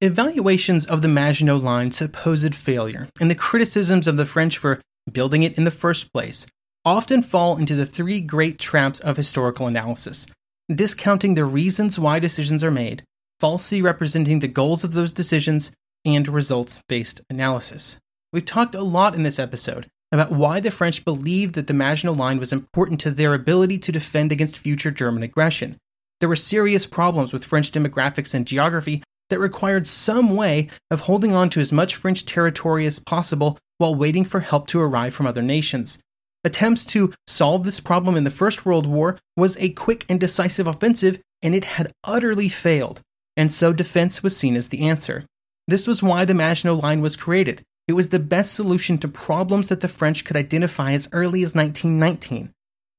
Evaluations 0.00 0.86
of 0.86 1.02
the 1.02 1.08
Maginot 1.08 1.62
Line's 1.62 1.96
supposed 1.96 2.54
failure 2.54 3.08
and 3.20 3.30
the 3.30 3.34
criticisms 3.34 4.06
of 4.06 4.16
the 4.16 4.26
French 4.26 4.58
for 4.58 4.80
building 5.10 5.42
it 5.42 5.56
in 5.56 5.64
the 5.64 5.70
first 5.70 6.12
place 6.12 6.46
often 6.84 7.22
fall 7.22 7.56
into 7.56 7.74
the 7.74 7.86
three 7.86 8.20
great 8.20 8.58
traps 8.58 9.00
of 9.00 9.16
historical 9.16 9.66
analysis 9.66 10.26
discounting 10.74 11.34
the 11.34 11.44
reasons 11.44 11.98
why 11.98 12.18
decisions 12.18 12.62
are 12.62 12.70
made, 12.70 13.02
falsely 13.40 13.80
representing 13.80 14.40
the 14.40 14.48
goals 14.48 14.84
of 14.84 14.92
those 14.92 15.12
decisions, 15.12 15.72
and 16.04 16.28
results 16.28 16.80
based 16.88 17.20
analysis. 17.30 17.98
We've 18.30 18.44
talked 18.44 18.74
a 18.74 18.82
lot 18.82 19.14
in 19.14 19.22
this 19.22 19.38
episode 19.38 19.86
about 20.12 20.30
why 20.30 20.60
the 20.60 20.70
French 20.70 21.02
believed 21.02 21.54
that 21.54 21.66
the 21.66 21.72
Maginot 21.72 22.16
Line 22.16 22.38
was 22.38 22.52
important 22.52 23.00
to 23.00 23.10
their 23.10 23.32
ability 23.32 23.78
to 23.78 23.92
defend 23.92 24.32
against 24.32 24.58
future 24.58 24.90
German 24.90 25.22
aggression. 25.22 25.78
There 26.20 26.28
were 26.28 26.36
serious 26.36 26.84
problems 26.84 27.32
with 27.32 27.44
French 27.44 27.72
demographics 27.72 28.34
and 28.34 28.46
geography 28.46 29.02
that 29.30 29.38
required 29.38 29.86
some 29.86 30.36
way 30.36 30.68
of 30.90 31.00
holding 31.00 31.32
on 31.32 31.48
to 31.50 31.60
as 31.60 31.72
much 31.72 31.94
French 31.94 32.26
territory 32.26 32.84
as 32.84 32.98
possible 32.98 33.58
while 33.78 33.94
waiting 33.94 34.26
for 34.26 34.40
help 34.40 34.66
to 34.68 34.80
arrive 34.80 35.14
from 35.14 35.26
other 35.26 35.42
nations. 35.42 35.98
Attempts 36.44 36.84
to 36.86 37.14
solve 37.26 37.64
this 37.64 37.80
problem 37.80 38.14
in 38.14 38.24
the 38.24 38.30
First 38.30 38.66
World 38.66 38.86
War 38.86 39.18
was 39.36 39.56
a 39.56 39.70
quick 39.70 40.04
and 40.08 40.20
decisive 40.20 40.66
offensive, 40.66 41.18
and 41.42 41.54
it 41.54 41.64
had 41.64 41.92
utterly 42.04 42.48
failed, 42.48 43.00
and 43.38 43.52
so 43.52 43.72
defense 43.72 44.22
was 44.22 44.36
seen 44.36 44.54
as 44.54 44.68
the 44.68 44.86
answer. 44.86 45.24
This 45.66 45.86
was 45.86 46.02
why 46.02 46.24
the 46.24 46.34
Maginot 46.34 46.82
Line 46.82 47.00
was 47.00 47.16
created. 47.16 47.62
It 47.88 47.94
was 47.94 48.10
the 48.10 48.18
best 48.18 48.54
solution 48.54 48.98
to 48.98 49.08
problems 49.08 49.68
that 49.68 49.80
the 49.80 49.88
French 49.88 50.26
could 50.26 50.36
identify 50.36 50.92
as 50.92 51.08
early 51.12 51.42
as 51.42 51.54
1919. 51.54 52.52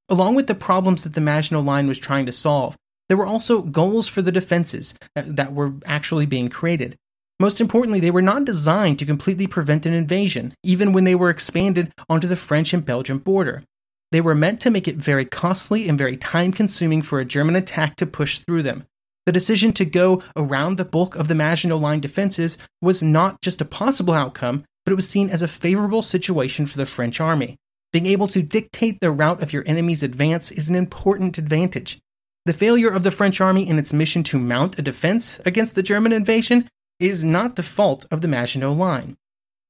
Along 0.09 0.33
with 0.33 0.47
the 0.47 0.55
problems 0.55 1.03
that 1.03 1.13
the 1.13 1.21
Maginot 1.21 1.63
Line 1.63 1.87
was 1.87 1.99
trying 1.99 2.25
to 2.25 2.31
solve, 2.31 2.75
there 3.07 3.17
were 3.17 3.25
also 3.27 3.61
goals 3.61 4.07
for 4.07 4.23
the 4.23 4.31
defenses 4.31 4.95
uh, 5.15 5.21
that 5.25 5.53
were 5.53 5.73
actually 5.85 6.25
being 6.25 6.49
created. 6.49 6.95
Most 7.39 7.61
importantly, 7.61 7.99
they 7.99 8.11
were 8.11 8.21
not 8.21 8.45
designed 8.45 8.97
to 8.99 9.05
completely 9.05 9.45
prevent 9.45 9.85
an 9.85 9.93
invasion, 9.93 10.55
even 10.63 10.91
when 10.91 11.03
they 11.03 11.15
were 11.15 11.29
expanded 11.29 11.93
onto 12.09 12.27
the 12.27 12.35
French 12.35 12.73
and 12.73 12.83
Belgian 12.83 13.19
border. 13.19 13.63
They 14.11 14.21
were 14.21 14.35
meant 14.35 14.59
to 14.61 14.71
make 14.71 14.87
it 14.87 14.95
very 14.95 15.23
costly 15.23 15.87
and 15.87 15.97
very 15.97 16.17
time 16.17 16.51
consuming 16.51 17.03
for 17.03 17.19
a 17.19 17.25
German 17.25 17.55
attack 17.55 17.95
to 17.97 18.07
push 18.07 18.39
through 18.39 18.63
them. 18.63 18.85
The 19.27 19.31
decision 19.31 19.71
to 19.73 19.85
go 19.85 20.23
around 20.35 20.77
the 20.77 20.85
bulk 20.85 21.15
of 21.15 21.27
the 21.27 21.35
Maginot 21.35 21.79
Line 21.79 21.99
defenses 21.99 22.57
was 22.81 23.03
not 23.03 23.41
just 23.41 23.61
a 23.61 23.65
possible 23.65 24.15
outcome, 24.15 24.65
but 24.89 24.93
it 24.93 24.95
was 24.95 25.07
seen 25.07 25.29
as 25.29 25.43
a 25.43 25.47
favorable 25.47 26.01
situation 26.01 26.65
for 26.65 26.75
the 26.75 26.85
French 26.87 27.21
army. 27.21 27.57
Being 27.93 28.07
able 28.07 28.27
to 28.29 28.41
dictate 28.41 28.99
the 28.99 29.11
route 29.11 29.39
of 29.43 29.53
your 29.53 29.61
enemy's 29.67 30.01
advance 30.01 30.49
is 30.49 30.67
an 30.67 30.73
important 30.73 31.37
advantage. 31.37 31.99
The 32.45 32.53
failure 32.53 32.89
of 32.89 33.03
the 33.03 33.11
French 33.11 33.39
army 33.39 33.69
in 33.69 33.77
its 33.77 33.93
mission 33.93 34.23
to 34.23 34.39
mount 34.39 34.79
a 34.79 34.81
defense 34.81 35.39
against 35.45 35.75
the 35.75 35.83
German 35.83 36.11
invasion 36.11 36.67
is 36.99 37.23
not 37.23 37.55
the 37.55 37.61
fault 37.61 38.07
of 38.09 38.21
the 38.21 38.27
Maginot 38.27 38.71
Line. 38.71 39.15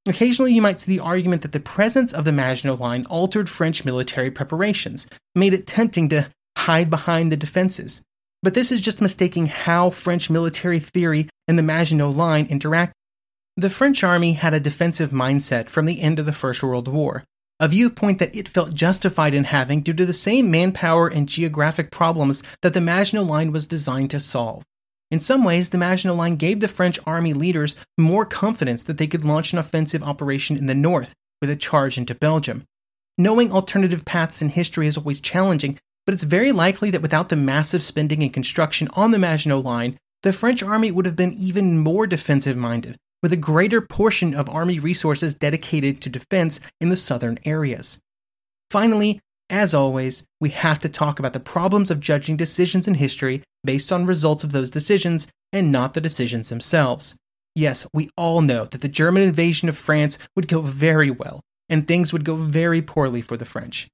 Occasionally, 0.08 0.54
you 0.54 0.62
might 0.62 0.80
see 0.80 0.96
the 0.96 1.04
argument 1.04 1.42
that 1.42 1.52
the 1.52 1.60
presence 1.60 2.14
of 2.14 2.24
the 2.24 2.32
Maginot 2.32 2.80
Line 2.80 3.06
altered 3.10 3.50
French 3.50 3.84
military 3.84 4.32
preparations, 4.32 5.06
made 5.36 5.54
it 5.54 5.68
tempting 5.68 6.08
to 6.08 6.30
hide 6.58 6.90
behind 6.90 7.30
the 7.30 7.36
defenses. 7.36 8.04
But 8.42 8.54
this 8.54 8.72
is 8.72 8.80
just 8.80 9.02
mistaking 9.02 9.48
how 9.48 9.90
French 9.90 10.30
military 10.30 10.80
theory 10.80 11.28
and 11.46 11.60
the 11.60 11.64
Maginot 11.64 12.16
Line 12.16 12.46
interact. 12.46 12.94
The 13.60 13.70
French 13.70 14.06
army 14.06 14.34
had 14.34 14.54
a 14.54 14.60
defensive 14.62 15.10
mindset 15.10 15.68
from 15.68 15.86
the 15.86 16.00
end 16.00 16.18
of 16.18 16.26
the 16.26 16.32
First 16.32 16.64
World 16.64 16.88
War, 16.88 17.26
a 17.60 17.68
viewpoint 17.68 18.18
that 18.20 18.34
it 18.34 18.48
felt 18.48 18.74
justified 18.74 19.34
in 19.34 19.44
having 19.44 19.82
due 19.82 19.92
to 19.96 20.06
the 20.06 20.14
same 20.14 20.50
manpower 20.50 21.10
and 21.10 21.28
geographic 21.28 21.92
problems 21.92 22.42
that 22.62 22.74
the 22.74 22.80
Maginot 22.80 23.28
Line 23.28 23.52
was 23.52 23.68
designed 23.68 24.12
to 24.12 24.20
solve. 24.22 24.64
In 25.12 25.20
some 25.20 25.44
ways, 25.44 25.68
the 25.68 25.78
Maginot 25.78 26.16
Line 26.16 26.38
gave 26.38 26.62
the 26.62 26.70
French 26.70 27.00
army 27.06 27.34
leaders 27.34 27.76
more 27.98 28.26
confidence 28.26 28.82
that 28.86 28.98
they 28.98 29.08
could 29.08 29.26
launch 29.26 29.52
an 29.52 29.60
offensive 29.60 30.04
operation 30.04 30.56
in 30.56 30.68
the 30.68 30.74
north 30.74 31.14
with 31.42 31.50
a 31.50 31.58
charge 31.58 31.98
into 31.98 32.16
Belgium. 32.16 32.64
Knowing 33.18 33.52
alternative 33.52 34.06
paths 34.06 34.42
in 34.42 34.48
history 34.48 34.88
is 34.88 34.96
always 34.96 35.20
challenging, 35.20 35.78
but 36.06 36.14
it's 36.14 36.24
very 36.24 36.54
likely 36.54 36.92
that 36.92 37.02
without 37.02 37.28
the 37.28 37.36
massive 37.36 37.84
spending 37.84 38.24
and 38.24 38.34
construction 38.34 38.88
on 38.94 39.12
the 39.12 39.20
Maginot 39.20 39.66
Line, 39.66 39.98
the 40.24 40.32
French 40.32 40.64
army 40.64 40.92
would 40.92 41.06
have 41.06 41.18
been 41.18 41.34
even 41.34 41.78
more 41.78 42.08
defensive 42.08 42.56
minded, 42.56 42.96
with 43.22 43.34
a 43.34 43.38
greater 43.38 43.82
portion 43.82 44.34
of 44.34 44.50
army 44.50 44.80
resources 44.80 45.34
dedicated 45.34 46.02
to 46.02 46.10
defense 46.10 46.60
in 46.80 46.90
the 46.90 46.96
southern 46.96 47.38
areas. 47.46 48.00
Finally, 48.70 49.20
as 49.50 49.74
always, 49.74 50.24
we 50.40 50.50
have 50.50 50.80
to 50.80 50.90
talk 50.90 51.18
about 51.18 51.34
the 51.34 51.40
problems 51.40 51.90
of 51.90 52.00
judging 52.00 52.38
decisions 52.38 52.88
in 52.88 52.96
history 52.96 53.44
based 53.64 53.92
on 53.92 54.06
results 54.06 54.44
of 54.44 54.52
those 54.52 54.70
decisions 54.70 55.28
and 55.52 55.72
not 55.72 55.94
the 55.94 56.02
decisions 56.02 56.50
themselves. 56.50 57.16
Yes, 57.56 57.86
we 57.94 58.10
all 58.16 58.42
know 58.42 58.66
that 58.66 58.82
the 58.82 58.88
German 58.88 59.24
invasion 59.24 59.68
of 59.68 59.78
France 59.78 60.20
would 60.36 60.48
go 60.48 60.62
very 60.62 61.10
well, 61.10 61.42
and 61.68 61.88
things 61.88 62.14
would 62.14 62.24
go 62.24 62.36
very 62.36 62.82
poorly 62.82 63.22
for 63.22 63.38
the 63.38 63.46
French. 63.46 63.88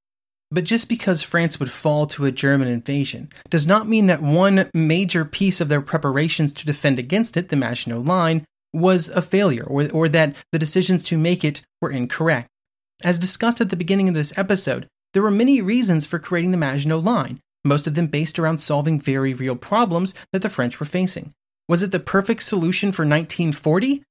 But 0.51 0.65
just 0.65 0.87
because 0.87 1.23
France 1.23 1.59
would 1.59 1.71
fall 1.71 2.05
to 2.07 2.25
a 2.25 2.31
German 2.31 2.67
invasion 2.67 3.29
does 3.49 3.65
not 3.65 3.87
mean 3.87 4.07
that 4.07 4.21
one 4.21 4.69
major 4.73 5.25
piece 5.25 5.59
of 5.59 5.69
their 5.69 5.81
preparations 5.81 6.53
to 6.53 6.65
defend 6.65 6.99
against 6.99 7.35
it, 7.37 7.49
the 7.49 7.55
Maginot 7.55 8.05
Line, 8.05 8.45
was 8.75 9.09
a 9.09 9.21
failure 9.21 9.63
or, 9.63 9.89
or 9.91 10.09
that 10.09 10.35
the 10.51 10.59
decisions 10.59 11.03
to 11.05 11.17
make 11.17 11.43
it 11.43 11.61
were 11.81 11.91
incorrect. 11.91 12.47
As 13.03 13.17
discussed 13.17 13.61
at 13.61 13.69
the 13.69 13.75
beginning 13.75 14.07
of 14.07 14.15
this 14.15 14.37
episode, 14.37 14.87
there 15.13 15.23
were 15.23 15.31
many 15.31 15.61
reasons 15.61 16.05
for 16.05 16.19
creating 16.19 16.51
the 16.51 16.57
Maginot 16.57 17.03
Line, 17.03 17.39
most 17.63 17.87
of 17.87 17.95
them 17.95 18.07
based 18.07 18.37
around 18.37 18.59
solving 18.59 18.99
very 18.99 19.33
real 19.33 19.55
problems 19.55 20.13
that 20.31 20.41
the 20.41 20.49
French 20.49 20.79
were 20.79 20.85
facing. 20.85 21.33
Was 21.67 21.81
it 21.81 21.91
the 21.91 21.99
perfect 21.99 22.43
solution 22.43 22.91
for 22.91 23.03
1940? 23.03 24.03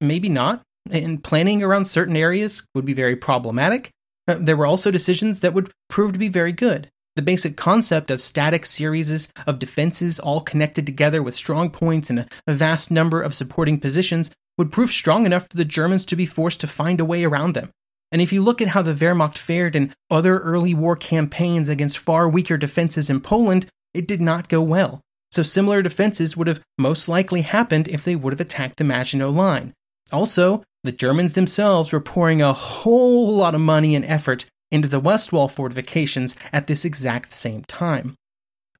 Maybe 0.00 0.28
not, 0.28 0.62
and 0.90 1.22
planning 1.22 1.62
around 1.62 1.86
certain 1.86 2.16
areas 2.16 2.66
would 2.74 2.84
be 2.84 2.92
very 2.92 3.16
problematic. 3.16 3.90
Uh, 4.26 4.36
there 4.38 4.56
were 4.56 4.66
also 4.66 4.90
decisions 4.90 5.40
that 5.40 5.54
would 5.54 5.72
prove 5.88 6.12
to 6.12 6.18
be 6.18 6.28
very 6.28 6.52
good. 6.52 6.90
The 7.18 7.22
basic 7.22 7.56
concept 7.56 8.12
of 8.12 8.22
static 8.22 8.64
series 8.64 9.26
of 9.44 9.58
defenses 9.58 10.20
all 10.20 10.40
connected 10.40 10.86
together 10.86 11.20
with 11.20 11.34
strong 11.34 11.68
points 11.68 12.10
and 12.10 12.28
a 12.46 12.52
vast 12.52 12.92
number 12.92 13.20
of 13.20 13.34
supporting 13.34 13.80
positions 13.80 14.30
would 14.56 14.70
prove 14.70 14.92
strong 14.92 15.26
enough 15.26 15.48
for 15.50 15.56
the 15.56 15.64
Germans 15.64 16.04
to 16.04 16.14
be 16.14 16.24
forced 16.24 16.60
to 16.60 16.68
find 16.68 17.00
a 17.00 17.04
way 17.04 17.24
around 17.24 17.56
them. 17.56 17.70
And 18.12 18.22
if 18.22 18.32
you 18.32 18.40
look 18.40 18.62
at 18.62 18.68
how 18.68 18.82
the 18.82 18.94
Wehrmacht 18.94 19.36
fared 19.36 19.74
in 19.74 19.92
other 20.08 20.38
early 20.38 20.74
war 20.74 20.94
campaigns 20.94 21.68
against 21.68 21.98
far 21.98 22.28
weaker 22.28 22.56
defenses 22.56 23.10
in 23.10 23.20
Poland, 23.20 23.66
it 23.92 24.06
did 24.06 24.20
not 24.20 24.48
go 24.48 24.62
well. 24.62 25.00
So 25.32 25.42
similar 25.42 25.82
defenses 25.82 26.36
would 26.36 26.46
have 26.46 26.62
most 26.78 27.08
likely 27.08 27.42
happened 27.42 27.88
if 27.88 28.04
they 28.04 28.14
would 28.14 28.32
have 28.32 28.40
attacked 28.40 28.76
the 28.76 28.84
Maginot 28.84 29.32
Line. 29.32 29.74
Also, 30.12 30.62
the 30.84 30.92
Germans 30.92 31.32
themselves 31.32 31.90
were 31.90 31.98
pouring 31.98 32.40
a 32.40 32.52
whole 32.52 33.34
lot 33.34 33.56
of 33.56 33.60
money 33.60 33.96
and 33.96 34.04
effort 34.04 34.46
into 34.70 34.88
the 34.88 35.00
West 35.00 35.32
Wall 35.32 35.48
fortifications 35.48 36.36
at 36.52 36.66
this 36.66 36.84
exact 36.84 37.32
same 37.32 37.64
time. 37.64 38.14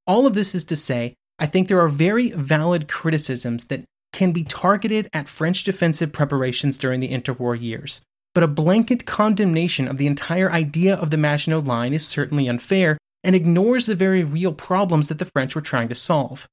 All 0.07 0.27
of 0.27 0.35
this 0.35 0.55
is 0.55 0.65
to 0.65 0.77
say, 0.77 1.15
I 1.39 1.47
think 1.47 1.69
there 1.69 1.81
are 1.81 1.89
very 1.89 2.31
valid 2.31 2.89
criticisms 2.89 3.67
that 3.67 3.85
can 4.13 4.33
be 4.33 4.45
targeted 4.45 5.09
at 5.13 5.29
French 5.29 5.65
defensive 5.65 6.13
preparations 6.13 6.79
during 6.79 7.01
the 7.01 7.11
interwar 7.11 7.61
years, 7.61 8.03
but 8.35 8.43
a 8.43 8.49
blanket 8.49 9.07
condemnation 9.07 9.87
of 9.87 9.99
the 9.99 10.07
entire 10.07 10.51
idea 10.51 10.95
of 10.95 11.11
the 11.11 11.17
Maginot 11.17 11.65
Line 11.65 11.93
is 11.93 12.07
certainly 12.07 12.49
unfair 12.49 12.99
and 13.23 13.37
ignores 13.37 13.87
the 13.87 13.95
very 13.95 14.25
real 14.25 14.53
problems 14.53 15.09
that 15.09 15.19
the 15.19 15.25
French 15.27 15.55
were 15.55 15.61
trying 15.61 15.89
to 15.89 15.95
solve. 15.95 16.49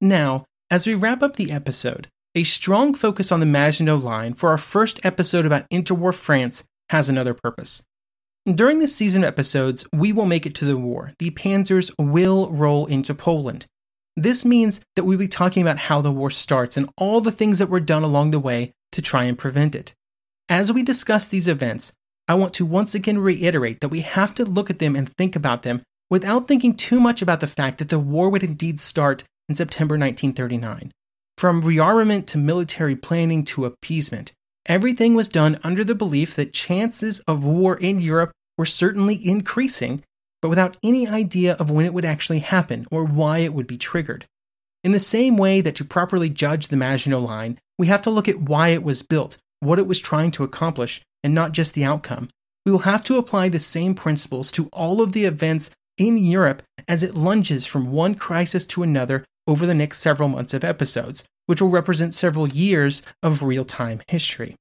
Now, 0.00 0.44
as 0.70 0.86
we 0.86 0.94
wrap 0.94 1.22
up 1.22 1.36
the 1.36 1.50
episode, 1.50 2.08
a 2.34 2.44
strong 2.44 2.94
focus 2.94 3.32
on 3.32 3.40
the 3.40 3.46
Maginot 3.46 4.02
Line 4.02 4.34
for 4.34 4.50
our 4.50 4.58
first 4.58 5.04
episode 5.04 5.46
about 5.46 5.68
interwar 5.70 6.14
France 6.14 6.64
has 6.90 7.08
another 7.08 7.34
purpose. 7.34 7.82
During 8.54 8.78
this 8.78 8.94
season 8.94 9.24
of 9.24 9.28
episodes, 9.28 9.84
we 9.92 10.12
will 10.12 10.24
make 10.24 10.46
it 10.46 10.54
to 10.56 10.64
the 10.64 10.76
war. 10.76 11.12
The 11.18 11.32
Panzers 11.32 11.90
will 11.98 12.48
roll 12.52 12.86
into 12.86 13.12
Poland. 13.12 13.66
This 14.16 14.44
means 14.44 14.80
that 14.94 15.02
we'll 15.02 15.18
be 15.18 15.26
talking 15.26 15.62
about 15.62 15.78
how 15.78 16.00
the 16.00 16.12
war 16.12 16.30
starts 16.30 16.76
and 16.76 16.88
all 16.96 17.20
the 17.20 17.32
things 17.32 17.58
that 17.58 17.68
were 17.68 17.80
done 17.80 18.04
along 18.04 18.30
the 18.30 18.38
way 18.38 18.72
to 18.92 19.02
try 19.02 19.24
and 19.24 19.36
prevent 19.36 19.74
it. 19.74 19.94
As 20.48 20.72
we 20.72 20.84
discuss 20.84 21.26
these 21.26 21.48
events, 21.48 21.90
I 22.28 22.34
want 22.34 22.54
to 22.54 22.64
once 22.64 22.94
again 22.94 23.18
reiterate 23.18 23.80
that 23.80 23.88
we 23.88 24.02
have 24.02 24.32
to 24.36 24.44
look 24.44 24.70
at 24.70 24.78
them 24.78 24.94
and 24.94 25.12
think 25.16 25.34
about 25.34 25.64
them 25.64 25.82
without 26.08 26.46
thinking 26.46 26.76
too 26.76 27.00
much 27.00 27.20
about 27.20 27.40
the 27.40 27.48
fact 27.48 27.78
that 27.78 27.88
the 27.88 27.98
war 27.98 28.28
would 28.28 28.44
indeed 28.44 28.80
start 28.80 29.24
in 29.48 29.56
September 29.56 29.94
1939. 29.94 30.92
From 31.36 31.64
rearmament 31.64 32.26
to 32.26 32.38
military 32.38 32.94
planning 32.94 33.44
to 33.46 33.64
appeasement, 33.64 34.30
Everything 34.66 35.14
was 35.14 35.28
done 35.28 35.58
under 35.62 35.84
the 35.84 35.94
belief 35.94 36.34
that 36.34 36.52
chances 36.52 37.20
of 37.20 37.44
war 37.44 37.76
in 37.76 38.00
Europe 38.00 38.32
were 38.58 38.66
certainly 38.66 39.14
increasing, 39.24 40.02
but 40.42 40.48
without 40.48 40.76
any 40.82 41.06
idea 41.06 41.54
of 41.54 41.70
when 41.70 41.86
it 41.86 41.94
would 41.94 42.04
actually 42.04 42.40
happen 42.40 42.86
or 42.90 43.04
why 43.04 43.38
it 43.38 43.54
would 43.54 43.66
be 43.66 43.78
triggered. 43.78 44.26
In 44.82 44.92
the 44.92 45.00
same 45.00 45.36
way 45.36 45.60
that 45.60 45.76
to 45.76 45.84
properly 45.84 46.28
judge 46.28 46.68
the 46.68 46.76
Maginot 46.76 47.20
Line, 47.20 47.58
we 47.78 47.86
have 47.86 48.02
to 48.02 48.10
look 48.10 48.28
at 48.28 48.40
why 48.40 48.68
it 48.68 48.82
was 48.82 49.02
built, 49.02 49.38
what 49.60 49.78
it 49.78 49.86
was 49.86 50.00
trying 50.00 50.30
to 50.32 50.44
accomplish, 50.44 51.00
and 51.22 51.34
not 51.34 51.52
just 51.52 51.74
the 51.74 51.84
outcome. 51.84 52.28
We 52.64 52.72
will 52.72 52.80
have 52.80 53.04
to 53.04 53.18
apply 53.18 53.48
the 53.48 53.60
same 53.60 53.94
principles 53.94 54.50
to 54.52 54.68
all 54.72 55.00
of 55.00 55.12
the 55.12 55.24
events 55.24 55.70
in 55.96 56.18
Europe 56.18 56.62
as 56.88 57.02
it 57.02 57.14
lunges 57.14 57.66
from 57.66 57.92
one 57.92 58.16
crisis 58.16 58.66
to 58.66 58.82
another 58.82 59.24
over 59.46 59.64
the 59.64 59.74
next 59.74 60.00
several 60.00 60.28
months 60.28 60.54
of 60.54 60.64
episodes, 60.64 61.24
which 61.46 61.60
will 61.62 61.70
represent 61.70 62.14
several 62.14 62.48
years 62.48 63.02
of 63.22 63.42
real 63.42 63.64
time 63.64 64.00
history. 64.08 64.56